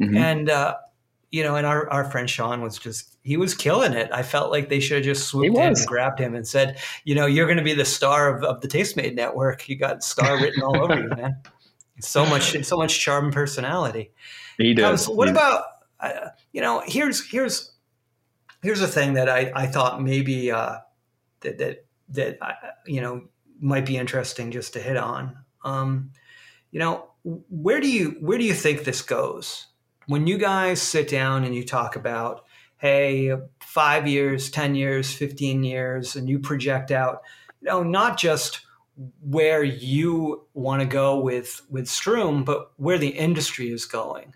Mm-hmm. 0.00 0.16
And 0.16 0.50
uh, 0.50 0.76
you 1.30 1.44
know, 1.44 1.54
and 1.54 1.66
our, 1.66 1.88
our 1.90 2.10
friend 2.10 2.28
Sean 2.28 2.60
was 2.60 2.78
just 2.78 3.16
he 3.22 3.36
was 3.36 3.54
killing 3.54 3.92
it. 3.92 4.10
I 4.12 4.22
felt 4.22 4.50
like 4.50 4.68
they 4.68 4.80
should 4.80 4.96
have 4.96 5.04
just 5.04 5.28
swooped 5.28 5.56
in 5.56 5.62
and 5.62 5.86
grabbed 5.86 6.18
him 6.18 6.34
and 6.34 6.46
said, 6.46 6.78
you 7.04 7.14
know, 7.14 7.26
you're 7.26 7.46
gonna 7.46 7.62
be 7.62 7.74
the 7.74 7.84
star 7.84 8.34
of, 8.34 8.42
of 8.42 8.60
the 8.62 8.68
Tastemade 8.68 9.14
network. 9.14 9.68
You 9.68 9.76
got 9.76 10.02
star 10.02 10.40
written 10.40 10.62
all 10.62 10.82
over 10.82 11.00
you, 11.00 11.08
man. 11.10 11.36
So 12.00 12.26
much 12.26 12.64
so 12.64 12.76
much 12.76 12.98
charm 13.00 13.26
and 13.26 13.34
personality. 13.34 14.12
He 14.58 14.74
does. 14.74 15.08
what 15.08 15.28
about 15.28 15.64
uh, 16.00 16.28
you 16.52 16.60
know? 16.60 16.82
Here's 16.86 17.28
here's 17.28 17.72
here's 18.62 18.82
a 18.82 18.88
thing 18.88 19.14
that 19.14 19.28
I 19.28 19.52
I 19.54 19.66
thought 19.66 20.02
maybe 20.02 20.50
uh, 20.50 20.78
that 21.40 21.58
that 21.58 21.84
that 22.10 22.38
uh, 22.40 22.52
you 22.86 23.00
know 23.00 23.28
might 23.60 23.86
be 23.86 23.96
interesting 23.96 24.50
just 24.50 24.72
to 24.74 24.80
hit 24.80 24.96
on. 24.96 25.36
Um, 25.64 26.12
you 26.70 26.78
know, 26.78 27.10
where 27.24 27.80
do 27.80 27.90
you 27.90 28.16
where 28.20 28.38
do 28.38 28.44
you 28.44 28.54
think 28.54 28.84
this 28.84 29.02
goes 29.02 29.66
when 30.06 30.26
you 30.26 30.38
guys 30.38 30.80
sit 30.80 31.08
down 31.08 31.44
and 31.44 31.54
you 31.54 31.64
talk 31.64 31.96
about 31.96 32.44
hey 32.78 33.32
five 33.60 34.08
years 34.08 34.50
ten 34.50 34.74
years 34.74 35.12
15 35.12 35.62
years 35.62 36.16
and 36.16 36.28
you 36.28 36.38
project 36.38 36.90
out 36.90 37.20
you 37.60 37.68
know 37.68 37.82
not 37.82 38.18
just 38.18 38.62
where 39.22 39.62
you 39.62 40.46
want 40.54 40.80
to 40.80 40.86
go 40.86 41.18
with 41.18 41.62
with 41.70 41.86
Struum 41.86 42.44
but 42.44 42.72
where 42.76 42.98
the 42.98 43.08
industry 43.08 43.70
is 43.70 43.86
going 43.86 44.34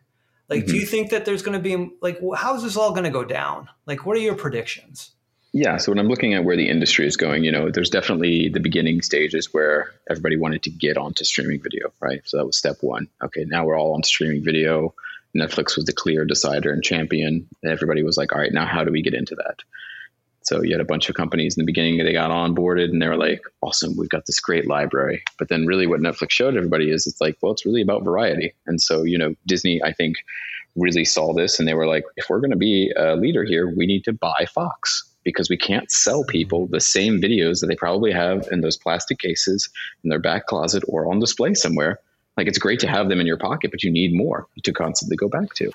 like, 0.48 0.60
mm-hmm. 0.60 0.72
do 0.72 0.76
you 0.76 0.86
think 0.86 1.10
that 1.10 1.24
there's 1.24 1.42
going 1.42 1.60
to 1.60 1.62
be 1.62 1.90
like, 2.00 2.20
how's 2.36 2.62
this 2.62 2.76
all 2.76 2.90
going 2.90 3.04
to 3.04 3.10
go 3.10 3.24
down? 3.24 3.68
Like, 3.86 4.04
what 4.04 4.16
are 4.16 4.20
your 4.20 4.34
predictions? 4.34 5.10
Yeah. 5.52 5.76
So 5.76 5.92
when 5.92 5.98
I'm 5.98 6.08
looking 6.08 6.34
at 6.34 6.44
where 6.44 6.56
the 6.56 6.68
industry 6.68 7.06
is 7.06 7.16
going, 7.16 7.44
you 7.44 7.52
know, 7.52 7.70
there's 7.70 7.90
definitely 7.90 8.48
the 8.48 8.60
beginning 8.60 9.02
stages 9.02 9.54
where 9.54 9.92
everybody 10.10 10.36
wanted 10.36 10.64
to 10.64 10.70
get 10.70 10.96
onto 10.96 11.24
streaming 11.24 11.62
video, 11.62 11.92
right? 12.00 12.20
So 12.24 12.36
that 12.36 12.46
was 12.46 12.58
step 12.58 12.76
one. 12.80 13.08
Okay, 13.22 13.44
now 13.46 13.64
we're 13.64 13.78
all 13.78 13.94
on 13.94 14.02
streaming 14.02 14.42
video. 14.42 14.94
Netflix 15.36 15.76
was 15.76 15.84
the 15.84 15.92
clear 15.92 16.24
decider 16.24 16.72
and 16.72 16.82
champion. 16.82 17.48
And 17.62 17.72
everybody 17.72 18.02
was 18.02 18.16
like, 18.16 18.32
all 18.32 18.40
right, 18.40 18.52
now 18.52 18.66
how 18.66 18.84
do 18.84 18.90
we 18.90 19.02
get 19.02 19.14
into 19.14 19.36
that? 19.36 19.60
So 20.44 20.62
you 20.62 20.72
had 20.72 20.80
a 20.80 20.84
bunch 20.84 21.08
of 21.08 21.14
companies 21.14 21.56
in 21.56 21.62
the 21.62 21.66
beginning 21.66 21.98
they 21.98 22.12
got 22.12 22.30
onboarded 22.30 22.90
and 22.90 23.00
they 23.00 23.08
were 23.08 23.16
like, 23.16 23.42
awesome, 23.62 23.96
we've 23.96 24.10
got 24.10 24.26
this 24.26 24.40
great 24.40 24.68
library. 24.68 25.22
But 25.38 25.48
then 25.48 25.66
really 25.66 25.86
what 25.86 26.00
Netflix 26.00 26.32
showed 26.32 26.56
everybody 26.56 26.90
is 26.90 27.06
it's 27.06 27.20
like, 27.20 27.36
well, 27.40 27.52
it's 27.52 27.64
really 27.64 27.80
about 27.80 28.04
variety. 28.04 28.52
And 28.66 28.80
so, 28.80 29.02
you 29.02 29.16
know, 29.16 29.34
Disney, 29.46 29.82
I 29.82 29.92
think 29.92 30.16
really 30.76 31.04
saw 31.04 31.32
this 31.32 31.58
and 31.58 31.66
they 31.66 31.74
were 31.74 31.86
like, 31.86 32.04
if 32.16 32.28
we're 32.28 32.40
going 32.40 32.50
to 32.50 32.56
be 32.56 32.92
a 32.96 33.16
leader 33.16 33.44
here, 33.44 33.74
we 33.74 33.86
need 33.86 34.04
to 34.04 34.12
buy 34.12 34.46
Fox 34.54 35.02
because 35.24 35.48
we 35.48 35.56
can't 35.56 35.90
sell 35.90 36.24
people 36.24 36.66
the 36.66 36.80
same 36.80 37.20
videos 37.20 37.60
that 37.60 37.68
they 37.68 37.76
probably 37.76 38.12
have 38.12 38.46
in 38.52 38.60
those 38.60 38.76
plastic 38.76 39.18
cases 39.18 39.70
in 40.02 40.10
their 40.10 40.18
back 40.18 40.46
closet 40.46 40.82
or 40.86 41.10
on 41.10 41.20
display 41.20 41.54
somewhere. 41.54 41.98
Like 42.36 42.48
it's 42.48 42.58
great 42.58 42.80
to 42.80 42.88
have 42.88 43.08
them 43.08 43.20
in 43.20 43.26
your 43.26 43.36
pocket, 43.36 43.70
but 43.70 43.82
you 43.82 43.90
need 43.90 44.14
more 44.14 44.46
to 44.62 44.72
constantly 44.72 45.16
go 45.16 45.28
back 45.28 45.54
to. 45.54 45.70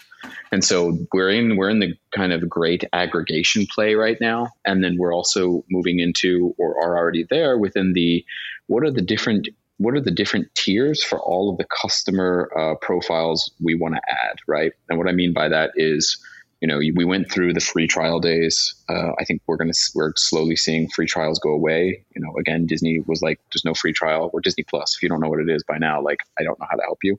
And 0.52 0.64
so 0.64 0.98
we're 1.14 1.30
in 1.30 1.56
we're 1.56 1.70
in 1.70 1.80
the 1.80 1.94
kind 2.12 2.34
of 2.34 2.48
great 2.50 2.84
aggregation 2.92 3.66
play 3.74 3.96
right 3.96 4.18
now, 4.20 4.50
and 4.66 4.84
then 4.84 4.98
we're 4.98 5.14
also 5.14 5.64
moving 5.70 6.00
into 6.00 6.54
or 6.58 6.78
are 6.82 6.98
already 6.98 7.26
there 7.30 7.58
within 7.58 7.94
the 7.94 8.26
what 8.68 8.84
are 8.84 8.92
the 8.92 9.02
different 9.02 9.48
what 9.78 9.94
are 9.94 10.02
the 10.02 10.12
different 10.12 10.54
tiers 10.56 11.02
for 11.02 11.20
all 11.22 11.50
of 11.50 11.58
the 11.58 11.66
customer 11.82 12.52
uh, 12.58 12.76
profiles 12.82 13.50
we 13.64 13.76
want 13.76 13.96
to 13.96 14.02
add, 14.10 14.38
right? 14.46 14.74
And 14.90 14.98
what 14.98 15.08
I 15.08 15.14
mean 15.14 15.32
by 15.32 15.48
that 15.48 15.72
is, 15.76 16.22
you 16.62 16.68
know, 16.68 16.78
we 16.78 17.06
went 17.06 17.32
through 17.32 17.54
the 17.54 17.62
free 17.62 17.88
trial 17.88 18.20
days. 18.20 18.76
Uh, 18.90 19.12
I 19.18 19.24
think 19.24 19.42
we're 19.48 19.58
gonna 19.58 19.74
we're 19.96 20.14
slowly 20.18 20.56
seeing 20.56 20.90
free 20.90 21.08
trials 21.08 21.40
go 21.40 21.52
away. 21.52 22.04
You 22.16 22.22
know, 22.22 22.36
again, 22.38 22.66
Disney 22.66 23.00
was 23.08 23.22
like, 23.22 23.40
"There's 23.52 23.64
no 23.64 23.74
free 23.74 23.94
trial." 23.94 24.30
Or 24.34 24.42
Disney 24.42 24.64
Plus. 24.64 24.96
If 24.96 25.04
you 25.04 25.10
don't 25.10 25.22
know 25.22 25.30
what 25.30 25.40
it 25.40 25.50
is 25.50 25.64
by 25.64 25.78
now, 25.78 26.02
like, 26.02 26.20
I 26.38 26.44
don't 26.44 26.60
know 26.60 26.68
how 26.70 26.76
to 26.76 26.84
help 26.84 27.00
you. 27.04 27.18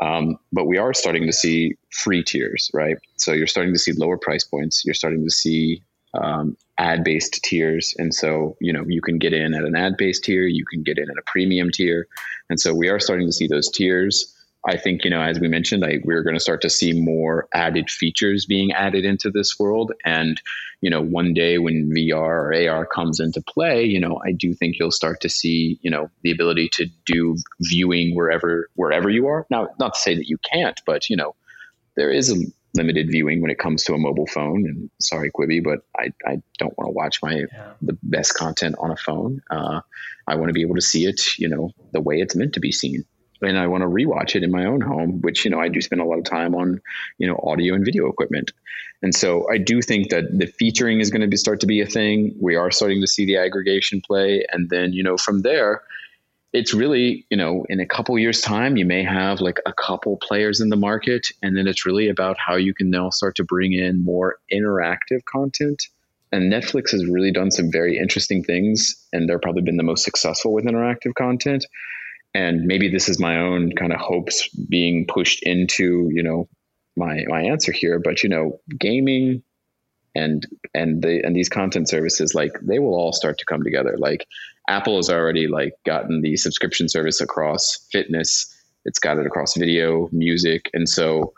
Um, 0.00 0.38
but 0.52 0.66
we 0.66 0.78
are 0.78 0.94
starting 0.94 1.26
to 1.26 1.32
see 1.32 1.76
free 1.90 2.22
tiers, 2.24 2.70
right? 2.74 2.96
So 3.16 3.32
you're 3.32 3.46
starting 3.46 3.72
to 3.74 3.78
see 3.78 3.92
lower 3.92 4.18
price 4.18 4.44
points. 4.44 4.84
You're 4.84 4.94
starting 4.94 5.24
to 5.24 5.30
see 5.30 5.82
um, 6.14 6.56
ad 6.78 7.04
based 7.04 7.42
tiers. 7.44 7.94
And 7.98 8.14
so, 8.14 8.56
you 8.60 8.72
know, 8.72 8.84
you 8.86 9.00
can 9.00 9.18
get 9.18 9.32
in 9.32 9.54
at 9.54 9.64
an 9.64 9.76
ad 9.76 9.96
based 9.96 10.24
tier, 10.24 10.46
you 10.46 10.64
can 10.64 10.82
get 10.82 10.98
in 10.98 11.04
at 11.04 11.16
a 11.18 11.22
premium 11.26 11.70
tier. 11.72 12.06
And 12.50 12.58
so 12.58 12.74
we 12.74 12.88
are 12.88 13.00
starting 13.00 13.26
to 13.26 13.32
see 13.32 13.46
those 13.46 13.70
tiers. 13.70 14.34
I 14.66 14.78
think, 14.78 15.04
you 15.04 15.10
know, 15.10 15.20
as 15.20 15.38
we 15.38 15.48
mentioned, 15.48 15.84
I, 15.84 15.98
we're 16.04 16.22
going 16.22 16.36
to 16.36 16.40
start 16.40 16.62
to 16.62 16.70
see 16.70 16.92
more 16.98 17.48
added 17.52 17.90
features 17.90 18.46
being 18.46 18.72
added 18.72 19.04
into 19.04 19.30
this 19.30 19.58
world. 19.58 19.92
And, 20.04 20.40
you 20.80 20.88
know, 20.88 21.02
one 21.02 21.34
day 21.34 21.58
when 21.58 21.92
VR 21.94 22.14
or 22.14 22.70
AR 22.70 22.86
comes 22.86 23.20
into 23.20 23.42
play, 23.42 23.84
you 23.84 24.00
know, 24.00 24.20
I 24.24 24.32
do 24.32 24.54
think 24.54 24.76
you'll 24.78 24.90
start 24.90 25.20
to 25.20 25.28
see, 25.28 25.78
you 25.82 25.90
know, 25.90 26.10
the 26.22 26.30
ability 26.30 26.70
to 26.74 26.86
do 27.04 27.36
viewing 27.60 28.14
wherever, 28.14 28.70
wherever 28.74 29.10
you 29.10 29.26
are. 29.26 29.46
Now, 29.50 29.68
not 29.78 29.94
to 29.94 30.00
say 30.00 30.14
that 30.14 30.28
you 30.28 30.38
can't, 30.50 30.80
but, 30.86 31.10
you 31.10 31.16
know, 31.16 31.34
there 31.96 32.10
is 32.10 32.30
a 32.30 32.36
limited 32.74 33.08
viewing 33.10 33.40
when 33.40 33.50
it 33.50 33.58
comes 33.58 33.84
to 33.84 33.94
a 33.94 33.98
mobile 33.98 34.26
phone. 34.26 34.66
And 34.66 34.90
sorry, 34.98 35.30
Quibi, 35.30 35.62
but 35.62 35.80
I, 35.96 36.12
I 36.26 36.42
don't 36.58 36.76
want 36.78 36.88
to 36.88 36.92
watch 36.92 37.22
my 37.22 37.44
yeah. 37.52 37.72
the 37.82 37.96
best 38.02 38.34
content 38.34 38.76
on 38.78 38.90
a 38.90 38.96
phone. 38.96 39.42
Uh, 39.50 39.80
I 40.26 40.36
want 40.36 40.48
to 40.48 40.54
be 40.54 40.62
able 40.62 40.74
to 40.74 40.80
see 40.80 41.04
it, 41.04 41.38
you 41.38 41.48
know, 41.48 41.70
the 41.92 42.00
way 42.00 42.20
it's 42.20 42.34
meant 42.34 42.54
to 42.54 42.60
be 42.60 42.72
seen. 42.72 43.04
And 43.44 43.58
I 43.58 43.66
want 43.66 43.82
to 43.82 43.88
rewatch 43.88 44.34
it 44.34 44.42
in 44.42 44.50
my 44.50 44.64
own 44.64 44.80
home, 44.80 45.20
which, 45.20 45.44
you 45.44 45.50
know, 45.50 45.60
I 45.60 45.68
do 45.68 45.80
spend 45.80 46.00
a 46.00 46.04
lot 46.04 46.18
of 46.18 46.24
time 46.24 46.54
on, 46.54 46.80
you 47.18 47.26
know, 47.26 47.38
audio 47.42 47.74
and 47.74 47.84
video 47.84 48.08
equipment. 48.08 48.52
And 49.02 49.14
so 49.14 49.46
I 49.50 49.58
do 49.58 49.82
think 49.82 50.10
that 50.10 50.24
the 50.36 50.46
featuring 50.46 51.00
is 51.00 51.10
going 51.10 51.20
to 51.20 51.28
be, 51.28 51.36
start 51.36 51.60
to 51.60 51.66
be 51.66 51.80
a 51.80 51.86
thing. 51.86 52.34
We 52.40 52.56
are 52.56 52.70
starting 52.70 53.00
to 53.02 53.06
see 53.06 53.26
the 53.26 53.36
aggregation 53.36 54.00
play. 54.00 54.46
And 54.50 54.70
then, 54.70 54.92
you 54.92 55.02
know, 55.02 55.16
from 55.16 55.42
there, 55.42 55.82
it's 56.54 56.72
really, 56.72 57.26
you 57.30 57.36
know, 57.36 57.66
in 57.68 57.80
a 57.80 57.86
couple 57.86 58.16
years' 58.16 58.40
time, 58.40 58.76
you 58.76 58.86
may 58.86 59.02
have 59.02 59.40
like 59.40 59.58
a 59.66 59.72
couple 59.72 60.16
players 60.18 60.60
in 60.60 60.68
the 60.68 60.76
market, 60.76 61.26
and 61.42 61.56
then 61.56 61.66
it's 61.66 61.84
really 61.84 62.08
about 62.08 62.36
how 62.38 62.54
you 62.54 62.72
can 62.72 62.90
now 62.90 63.10
start 63.10 63.34
to 63.36 63.44
bring 63.44 63.72
in 63.72 64.04
more 64.04 64.38
interactive 64.52 65.24
content. 65.24 65.82
And 66.30 66.52
Netflix 66.52 66.92
has 66.92 67.04
really 67.06 67.32
done 67.32 67.50
some 67.50 67.72
very 67.72 67.98
interesting 67.98 68.44
things, 68.44 68.94
and 69.12 69.28
they're 69.28 69.40
probably 69.40 69.62
been 69.62 69.76
the 69.76 69.82
most 69.82 70.04
successful 70.04 70.52
with 70.52 70.64
interactive 70.64 71.14
content. 71.14 71.66
And 72.34 72.62
maybe 72.62 72.88
this 72.88 73.08
is 73.08 73.20
my 73.20 73.38
own 73.38 73.72
kind 73.72 73.92
of 73.92 74.00
hopes 74.00 74.48
being 74.68 75.06
pushed 75.06 75.42
into, 75.44 76.08
you 76.12 76.22
know, 76.22 76.48
my 76.96 77.24
my 77.28 77.42
answer 77.42 77.72
here. 77.72 77.98
But 77.98 78.22
you 78.22 78.28
know, 78.28 78.60
gaming, 78.78 79.42
and 80.14 80.46
and 80.74 81.02
the 81.02 81.24
and 81.24 81.34
these 81.34 81.48
content 81.48 81.88
services 81.88 82.34
like 82.34 82.52
they 82.62 82.78
will 82.78 82.94
all 82.94 83.12
start 83.12 83.38
to 83.38 83.44
come 83.44 83.62
together. 83.62 83.96
Like 83.98 84.26
apple 84.68 84.96
has 84.96 85.10
already 85.10 85.48
like 85.48 85.74
gotten 85.84 86.22
the 86.22 86.36
subscription 86.36 86.88
service 86.88 87.20
across 87.20 87.86
fitness. 87.90 88.50
It's 88.84 88.98
got 88.98 89.18
it 89.18 89.26
across 89.26 89.56
video 89.56 90.08
music. 90.12 90.70
And 90.74 90.88
so 90.88 91.32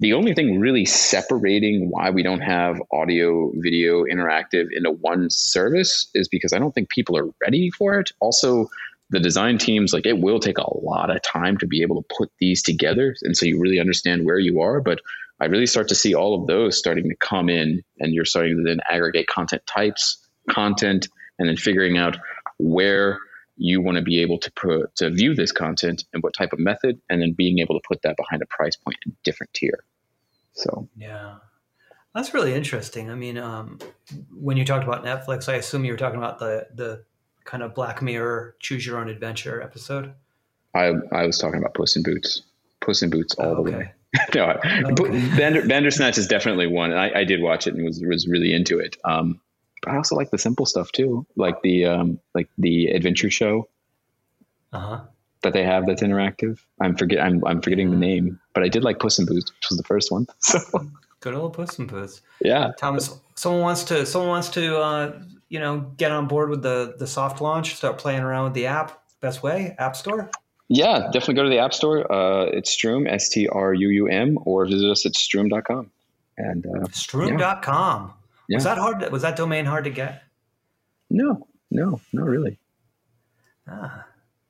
the 0.00 0.12
only 0.12 0.34
thing 0.34 0.58
really 0.58 0.84
separating 0.84 1.88
why 1.90 2.10
we 2.10 2.22
don't 2.22 2.40
have 2.40 2.80
audio 2.92 3.52
video 3.56 4.04
interactive 4.04 4.66
into 4.72 4.90
one 4.90 5.30
service 5.30 6.08
is 6.14 6.26
because 6.26 6.52
i 6.52 6.58
don't 6.58 6.74
think 6.74 6.88
people 6.88 7.16
are 7.16 7.28
ready 7.40 7.70
for 7.70 7.98
it. 7.98 8.10
Also 8.20 8.68
the 9.12 9.20
design 9.20 9.58
teams 9.58 9.92
like 9.92 10.06
it 10.06 10.18
will 10.18 10.40
take 10.40 10.58
a 10.58 10.78
lot 10.78 11.14
of 11.14 11.22
time 11.22 11.56
to 11.58 11.66
be 11.66 11.82
able 11.82 12.02
to 12.02 12.14
put 12.16 12.30
these 12.40 12.62
together 12.62 13.14
and 13.22 13.36
so 13.36 13.46
you 13.46 13.60
really 13.60 13.78
understand 13.78 14.24
where 14.24 14.38
you 14.38 14.60
are 14.60 14.80
but 14.80 15.00
I 15.42 15.46
really 15.46 15.66
start 15.66 15.88
to 15.88 15.96
see 15.96 16.14
all 16.14 16.40
of 16.40 16.46
those 16.46 16.78
starting 16.78 17.08
to 17.08 17.16
come 17.16 17.48
in, 17.48 17.82
and 17.98 18.14
you're 18.14 18.24
starting 18.24 18.58
to 18.58 18.62
then 18.62 18.78
aggregate 18.88 19.26
content 19.26 19.62
types, 19.66 20.24
content, 20.48 21.08
and 21.36 21.48
then 21.48 21.56
figuring 21.56 21.98
out 21.98 22.16
where 22.58 23.18
you 23.56 23.80
want 23.80 23.96
to 23.96 24.02
be 24.02 24.22
able 24.22 24.38
to 24.38 24.52
put 24.52 24.94
to 24.96 25.10
view 25.10 25.34
this 25.34 25.50
content 25.50 26.04
and 26.12 26.22
what 26.22 26.32
type 26.32 26.52
of 26.52 26.60
method, 26.60 27.00
and 27.10 27.20
then 27.20 27.32
being 27.32 27.58
able 27.58 27.74
to 27.74 27.82
put 27.88 28.02
that 28.02 28.16
behind 28.16 28.40
a 28.40 28.46
price 28.46 28.76
point 28.76 28.98
in 29.04 29.16
different 29.24 29.52
tier. 29.52 29.82
So 30.52 30.88
yeah, 30.96 31.38
that's 32.14 32.32
really 32.32 32.54
interesting. 32.54 33.10
I 33.10 33.16
mean, 33.16 33.36
um, 33.36 33.80
when 34.32 34.56
you 34.56 34.64
talked 34.64 34.84
about 34.84 35.04
Netflix, 35.04 35.48
I 35.48 35.56
assume 35.56 35.84
you 35.84 35.90
were 35.90 35.98
talking 35.98 36.18
about 36.18 36.38
the 36.38 36.68
the 36.72 37.04
kind 37.44 37.62
of 37.62 37.74
Black 37.74 38.02
Mirror 38.02 38.56
Choose 38.60 38.86
Your 38.86 38.98
Own 38.98 39.08
Adventure 39.08 39.62
episode. 39.62 40.12
I 40.74 40.92
I 41.12 41.26
was 41.26 41.38
talking 41.38 41.58
about 41.58 41.74
Puss 41.74 41.96
in 41.96 42.02
Boots. 42.02 42.42
Puss 42.80 43.02
in 43.02 43.10
Boots 43.10 43.34
all 43.36 43.56
okay. 43.56 43.70
the 43.70 43.76
way. 43.76 43.92
no, 44.34 44.50
okay. 44.50 45.36
Bender, 45.36 45.66
Bandersnatch 45.66 46.18
is 46.18 46.26
definitely 46.26 46.66
one. 46.66 46.92
I, 46.92 47.20
I, 47.20 47.24
did 47.24 47.40
watch 47.40 47.66
it 47.66 47.74
and 47.74 47.82
was 47.82 48.02
was 48.02 48.28
really 48.28 48.52
into 48.52 48.78
it. 48.78 48.98
Um, 49.04 49.40
but 49.82 49.92
I 49.92 49.96
also 49.96 50.16
like 50.16 50.30
the 50.30 50.38
simple 50.38 50.66
stuff 50.66 50.92
too, 50.92 51.26
like 51.36 51.62
the 51.62 51.86
um, 51.86 52.20
like 52.34 52.48
the 52.58 52.88
adventure 52.88 53.30
show 53.30 53.68
uh-huh. 54.72 55.00
that 55.42 55.54
they 55.54 55.64
have 55.64 55.86
that's 55.86 56.02
interactive. 56.02 56.58
I'm 56.80 56.94
forget 56.94 57.20
I'm 57.20 57.44
I'm 57.46 57.62
forgetting 57.62 57.90
the 57.90 57.96
name, 57.96 58.38
but 58.54 58.62
I 58.62 58.68
did 58.68 58.84
like 58.84 58.98
Puss 58.98 59.18
in 59.18 59.24
Boots, 59.24 59.50
which 59.50 59.68
was 59.70 59.78
the 59.78 59.84
first 59.84 60.10
one. 60.10 60.26
So 60.40 60.60
good 61.20 61.34
old 61.34 61.54
Puss 61.54 61.78
in 61.78 61.86
Boots. 61.86 62.20
Yeah, 62.40 62.72
Thomas. 62.78 63.18
Someone 63.34 63.62
wants 63.62 63.84
to 63.84 64.04
someone 64.04 64.30
wants 64.30 64.50
to 64.50 64.78
uh, 64.78 65.18
you 65.52 65.60
know 65.60 65.80
get 65.98 66.10
on 66.10 66.28
board 66.28 66.48
with 66.48 66.62
the 66.62 66.94
the 66.98 67.06
soft 67.06 67.42
launch, 67.42 67.76
start 67.76 67.98
playing 67.98 68.22
around 68.22 68.44
with 68.44 68.54
the 68.54 68.66
app. 68.66 69.02
Best 69.20 69.42
way, 69.42 69.76
App 69.78 69.94
Store. 69.94 70.30
Yeah, 70.68 71.10
definitely 71.12 71.34
go 71.34 71.42
to 71.42 71.50
the 71.50 71.58
App 71.58 71.74
Store. 71.74 72.10
Uh, 72.10 72.44
it's 72.46 72.74
Struum, 72.74 73.06
S 73.06 73.28
T 73.28 73.46
R 73.48 73.74
U 73.74 73.88
U 73.88 74.08
M, 74.08 74.38
or 74.46 74.64
visit 74.64 74.90
us 74.90 75.04
at 75.04 75.12
struum.com. 75.12 75.90
And 76.38 76.64
uh, 76.64 76.86
struum.com. 76.86 78.14
Yeah. 78.48 78.56
Was 78.56 78.64
that 78.64 78.78
hard? 78.78 79.00
To, 79.00 79.10
was 79.10 79.20
that 79.22 79.36
domain 79.36 79.66
hard 79.66 79.84
to 79.84 79.90
get? 79.90 80.22
No, 81.10 81.46
no, 81.70 82.00
not 82.14 82.24
really. 82.26 82.58
Ah, 83.68 84.06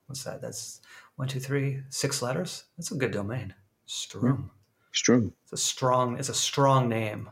what's 0.06 0.22
that? 0.22 0.40
That's 0.40 0.80
one, 1.16 1.26
two, 1.26 1.40
three, 1.40 1.82
six 1.90 2.22
letters. 2.22 2.64
That's 2.78 2.92
a 2.92 2.94
good 2.94 3.10
domain. 3.10 3.54
Struum. 3.88 4.38
Yeah. 4.38 4.94
Struum. 4.94 5.32
It's 5.42 5.52
a 5.52 5.56
strong. 5.56 6.16
It's 6.20 6.28
a 6.28 6.34
strong 6.34 6.88
name. 6.88 7.28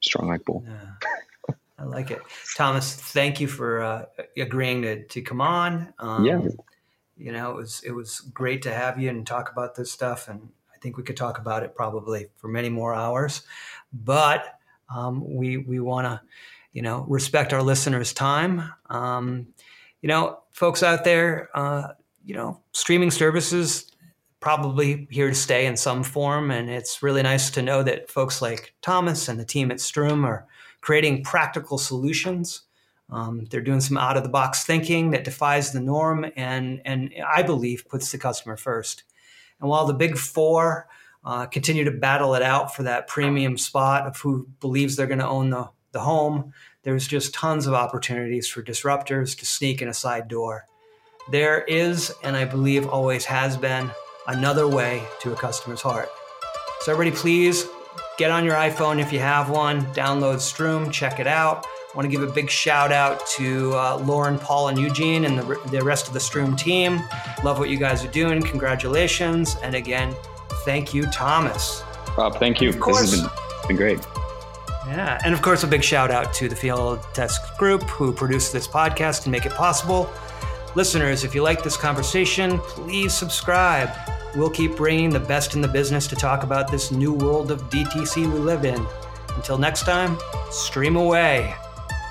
Strong 0.00 0.28
like 0.28 0.44
bull. 0.44 0.64
Yeah. 0.64 1.08
I 1.78 1.84
like 1.84 2.10
it, 2.10 2.22
Thomas. 2.56 2.94
Thank 2.94 3.40
you 3.40 3.48
for 3.48 3.82
uh, 3.82 4.04
agreeing 4.36 4.82
to 4.82 5.04
to 5.04 5.22
come 5.22 5.40
on. 5.40 5.92
Um, 5.98 6.24
yeah, 6.24 6.40
you 7.16 7.32
know, 7.32 7.50
it 7.50 7.56
was 7.56 7.82
it 7.84 7.92
was 7.92 8.20
great 8.20 8.62
to 8.62 8.72
have 8.72 8.98
you 8.98 9.10
and 9.10 9.26
talk 9.26 9.50
about 9.50 9.74
this 9.74 9.90
stuff, 9.90 10.28
and 10.28 10.48
I 10.72 10.78
think 10.78 10.96
we 10.96 11.02
could 11.02 11.16
talk 11.16 11.38
about 11.38 11.62
it 11.62 11.74
probably 11.74 12.28
for 12.36 12.48
many 12.48 12.68
more 12.68 12.94
hours. 12.94 13.42
But 13.92 14.58
um, 14.88 15.22
we 15.34 15.58
we 15.58 15.80
want 15.80 16.06
to, 16.06 16.20
you 16.72 16.82
know, 16.82 17.04
respect 17.08 17.52
our 17.52 17.62
listeners' 17.62 18.12
time. 18.12 18.72
Um, 18.90 19.48
you 20.00 20.08
know, 20.08 20.40
folks 20.52 20.82
out 20.82 21.04
there, 21.04 21.48
uh, 21.54 21.88
you 22.24 22.34
know, 22.34 22.60
streaming 22.72 23.10
services 23.10 23.90
probably 24.40 25.08
here 25.10 25.28
to 25.28 25.34
stay 25.34 25.66
in 25.66 25.76
some 25.76 26.02
form, 26.02 26.50
and 26.50 26.68
it's 26.68 27.02
really 27.02 27.22
nice 27.22 27.50
to 27.50 27.62
know 27.62 27.82
that 27.82 28.10
folks 28.10 28.42
like 28.42 28.74
Thomas 28.82 29.28
and 29.28 29.40
the 29.40 29.44
team 29.44 29.70
at 29.70 29.78
Struum 29.78 30.24
are 30.24 30.46
creating 30.84 31.22
practical 31.24 31.78
solutions 31.78 32.62
um, 33.10 33.44
they're 33.50 33.60
doing 33.60 33.80
some 33.80 33.98
out 33.98 34.16
of 34.16 34.22
the 34.22 34.28
box 34.28 34.64
thinking 34.64 35.10
that 35.10 35.24
defies 35.24 35.72
the 35.72 35.80
norm 35.80 36.26
and, 36.36 36.80
and 36.84 37.12
I 37.26 37.42
believe 37.42 37.88
puts 37.88 38.10
the 38.10 38.18
customer 38.18 38.56
first. 38.56 39.04
And 39.60 39.68
while 39.68 39.86
the 39.86 39.94
big 39.94 40.16
four 40.16 40.88
uh, 41.24 41.46
continue 41.46 41.84
to 41.84 41.90
battle 41.90 42.34
it 42.34 42.42
out 42.42 42.74
for 42.74 42.82
that 42.84 43.06
premium 43.06 43.56
spot 43.56 44.06
of 44.06 44.16
who 44.18 44.48
believes 44.60 44.96
they're 44.96 45.06
going 45.06 45.18
to 45.18 45.28
own 45.28 45.50
the, 45.50 45.68
the 45.92 46.00
home, 46.00 46.52
there's 46.82 47.06
just 47.06 47.34
tons 47.34 47.66
of 47.66 47.74
opportunities 47.74 48.48
for 48.48 48.62
disruptors 48.62 49.38
to 49.38 49.46
sneak 49.46 49.80
in 49.80 49.88
a 49.88 49.94
side 49.94 50.28
door. 50.28 50.66
There 51.30 51.62
is, 51.62 52.12
and 52.22 52.36
I 52.36 52.44
believe 52.44 52.86
always 52.86 53.24
has 53.26 53.56
been, 53.56 53.90
another 54.26 54.66
way 54.66 55.02
to 55.20 55.32
a 55.32 55.36
customer's 55.36 55.80
heart. 55.80 56.10
So, 56.80 56.92
everybody, 56.92 57.16
please 57.16 57.66
get 58.18 58.30
on 58.30 58.44
your 58.44 58.54
iPhone 58.54 59.00
if 59.00 59.12
you 59.12 59.18
have 59.18 59.50
one, 59.50 59.82
download 59.92 60.36
Struum, 60.36 60.92
check 60.92 61.20
it 61.20 61.26
out. 61.26 61.66
I 61.66 61.96
want 61.96 62.06
to 62.06 62.10
give 62.10 62.28
a 62.28 62.32
big 62.32 62.50
shout 62.50 62.90
out 62.90 63.24
to 63.36 63.72
uh, 63.74 63.96
Lauren, 63.98 64.38
Paul, 64.38 64.68
and 64.68 64.78
Eugene 64.78 65.24
and 65.24 65.38
the, 65.38 65.60
the 65.70 65.82
rest 65.82 66.08
of 66.08 66.12
the 66.12 66.18
Struum 66.18 66.58
team. 66.58 67.00
Love 67.44 67.58
what 67.58 67.70
you 67.70 67.76
guys 67.76 68.04
are 68.04 68.10
doing. 68.10 68.42
Congratulations. 68.42 69.56
And 69.62 69.74
again, 69.74 70.14
thank 70.64 70.92
you, 70.92 71.06
Thomas. 71.06 71.82
Rob, 72.16 72.36
thank 72.38 72.60
you. 72.60 72.68
Of 72.68 72.80
course. 72.80 73.12
This 73.12 73.20
has 73.20 73.30
been, 73.68 73.68
been 73.68 73.76
great. 73.76 74.00
Yeah, 74.88 75.20
and 75.24 75.32
of 75.32 75.40
course, 75.40 75.62
a 75.62 75.66
big 75.66 75.82
shout 75.82 76.10
out 76.10 76.34
to 76.34 76.48
the 76.48 76.56
Field 76.56 77.00
Test 77.14 77.56
Group 77.58 77.82
who 77.84 78.12
produced 78.12 78.52
this 78.52 78.68
podcast 78.68 79.24
and 79.24 79.32
make 79.32 79.46
it 79.46 79.52
possible. 79.52 80.10
Listeners, 80.74 81.24
if 81.24 81.34
you 81.34 81.42
like 81.42 81.62
this 81.62 81.76
conversation, 81.76 82.58
please 82.58 83.14
subscribe. 83.14 83.90
We'll 84.36 84.50
keep 84.50 84.76
bringing 84.76 85.10
the 85.10 85.20
best 85.20 85.54
in 85.54 85.60
the 85.60 85.68
business 85.68 86.06
to 86.08 86.16
talk 86.16 86.42
about 86.42 86.70
this 86.70 86.90
new 86.90 87.12
world 87.12 87.50
of 87.50 87.62
DTC 87.70 88.32
we 88.32 88.38
live 88.38 88.64
in. 88.64 88.84
Until 89.36 89.58
next 89.58 89.82
time, 89.82 90.18
stream 90.50 90.96
away. 90.96 91.54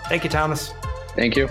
Thank 0.07 0.23
you, 0.23 0.29
Thomas. 0.29 0.73
Thank 1.15 1.35
you. 1.35 1.49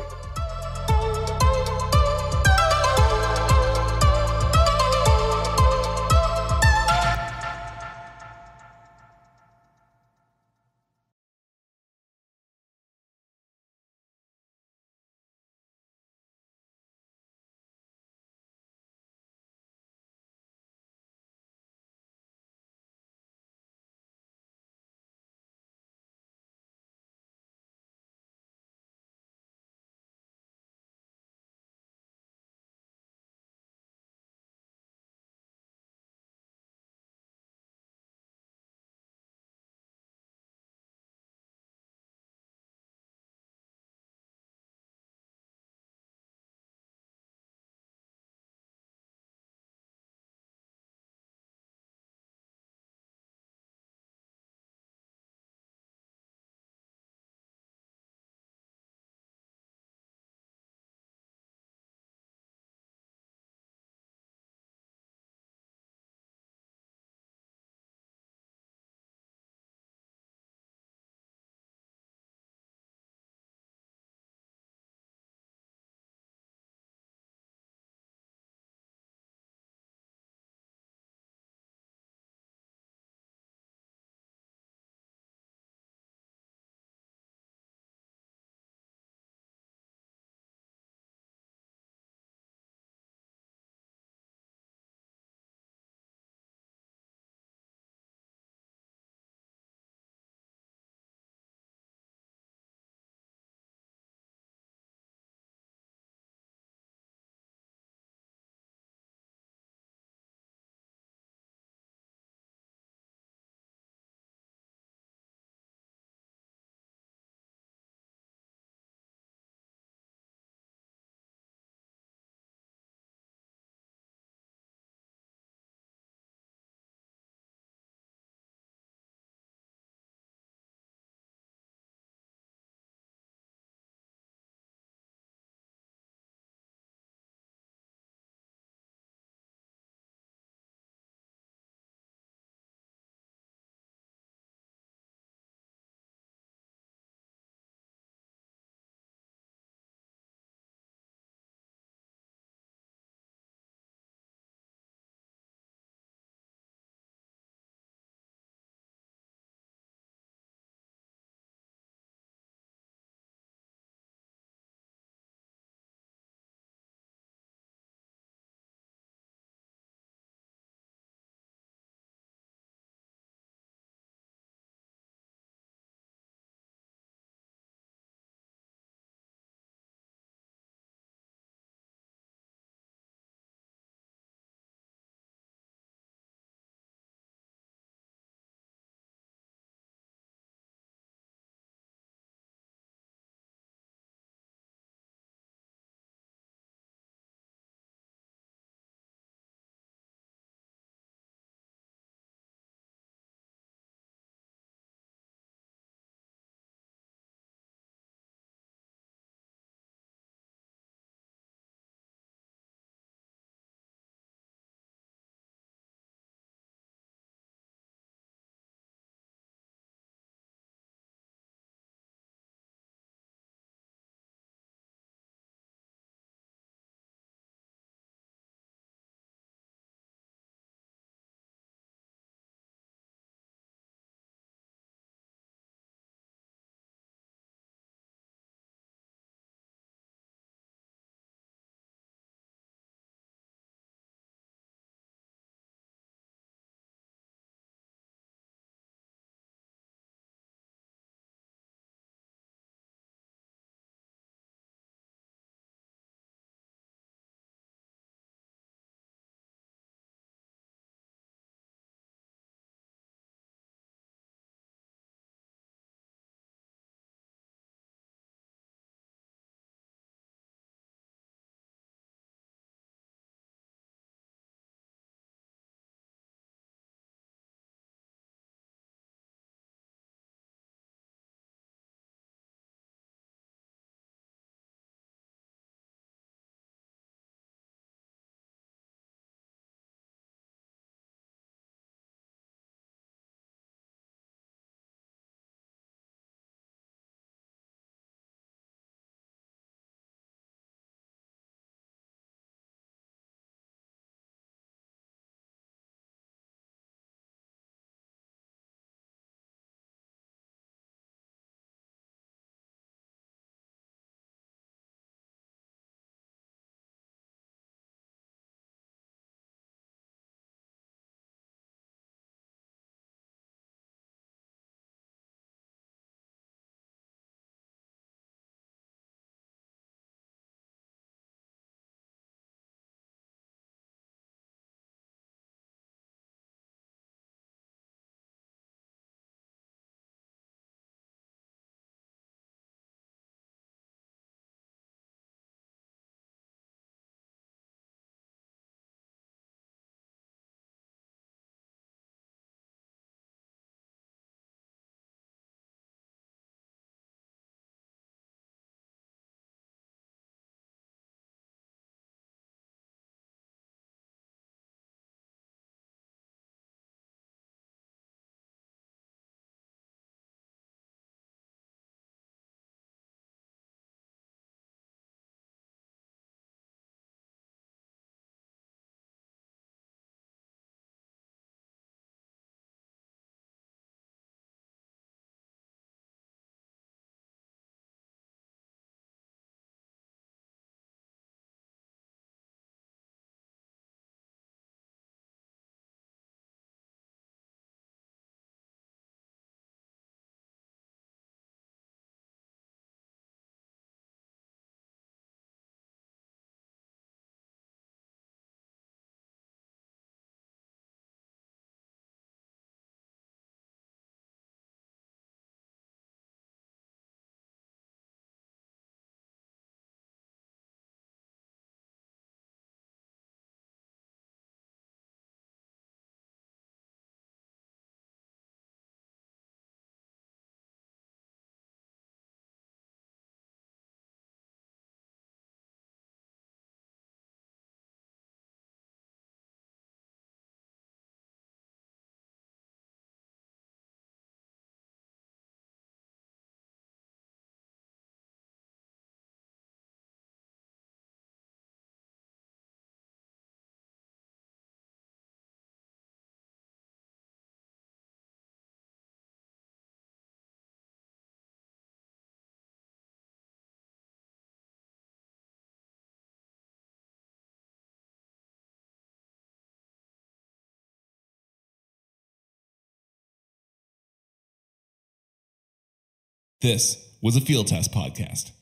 This 476.63 476.97
was 477.21 477.35
a 477.35 477.41
Field 477.41 477.67
Test 477.67 477.91
podcast. 477.91 478.53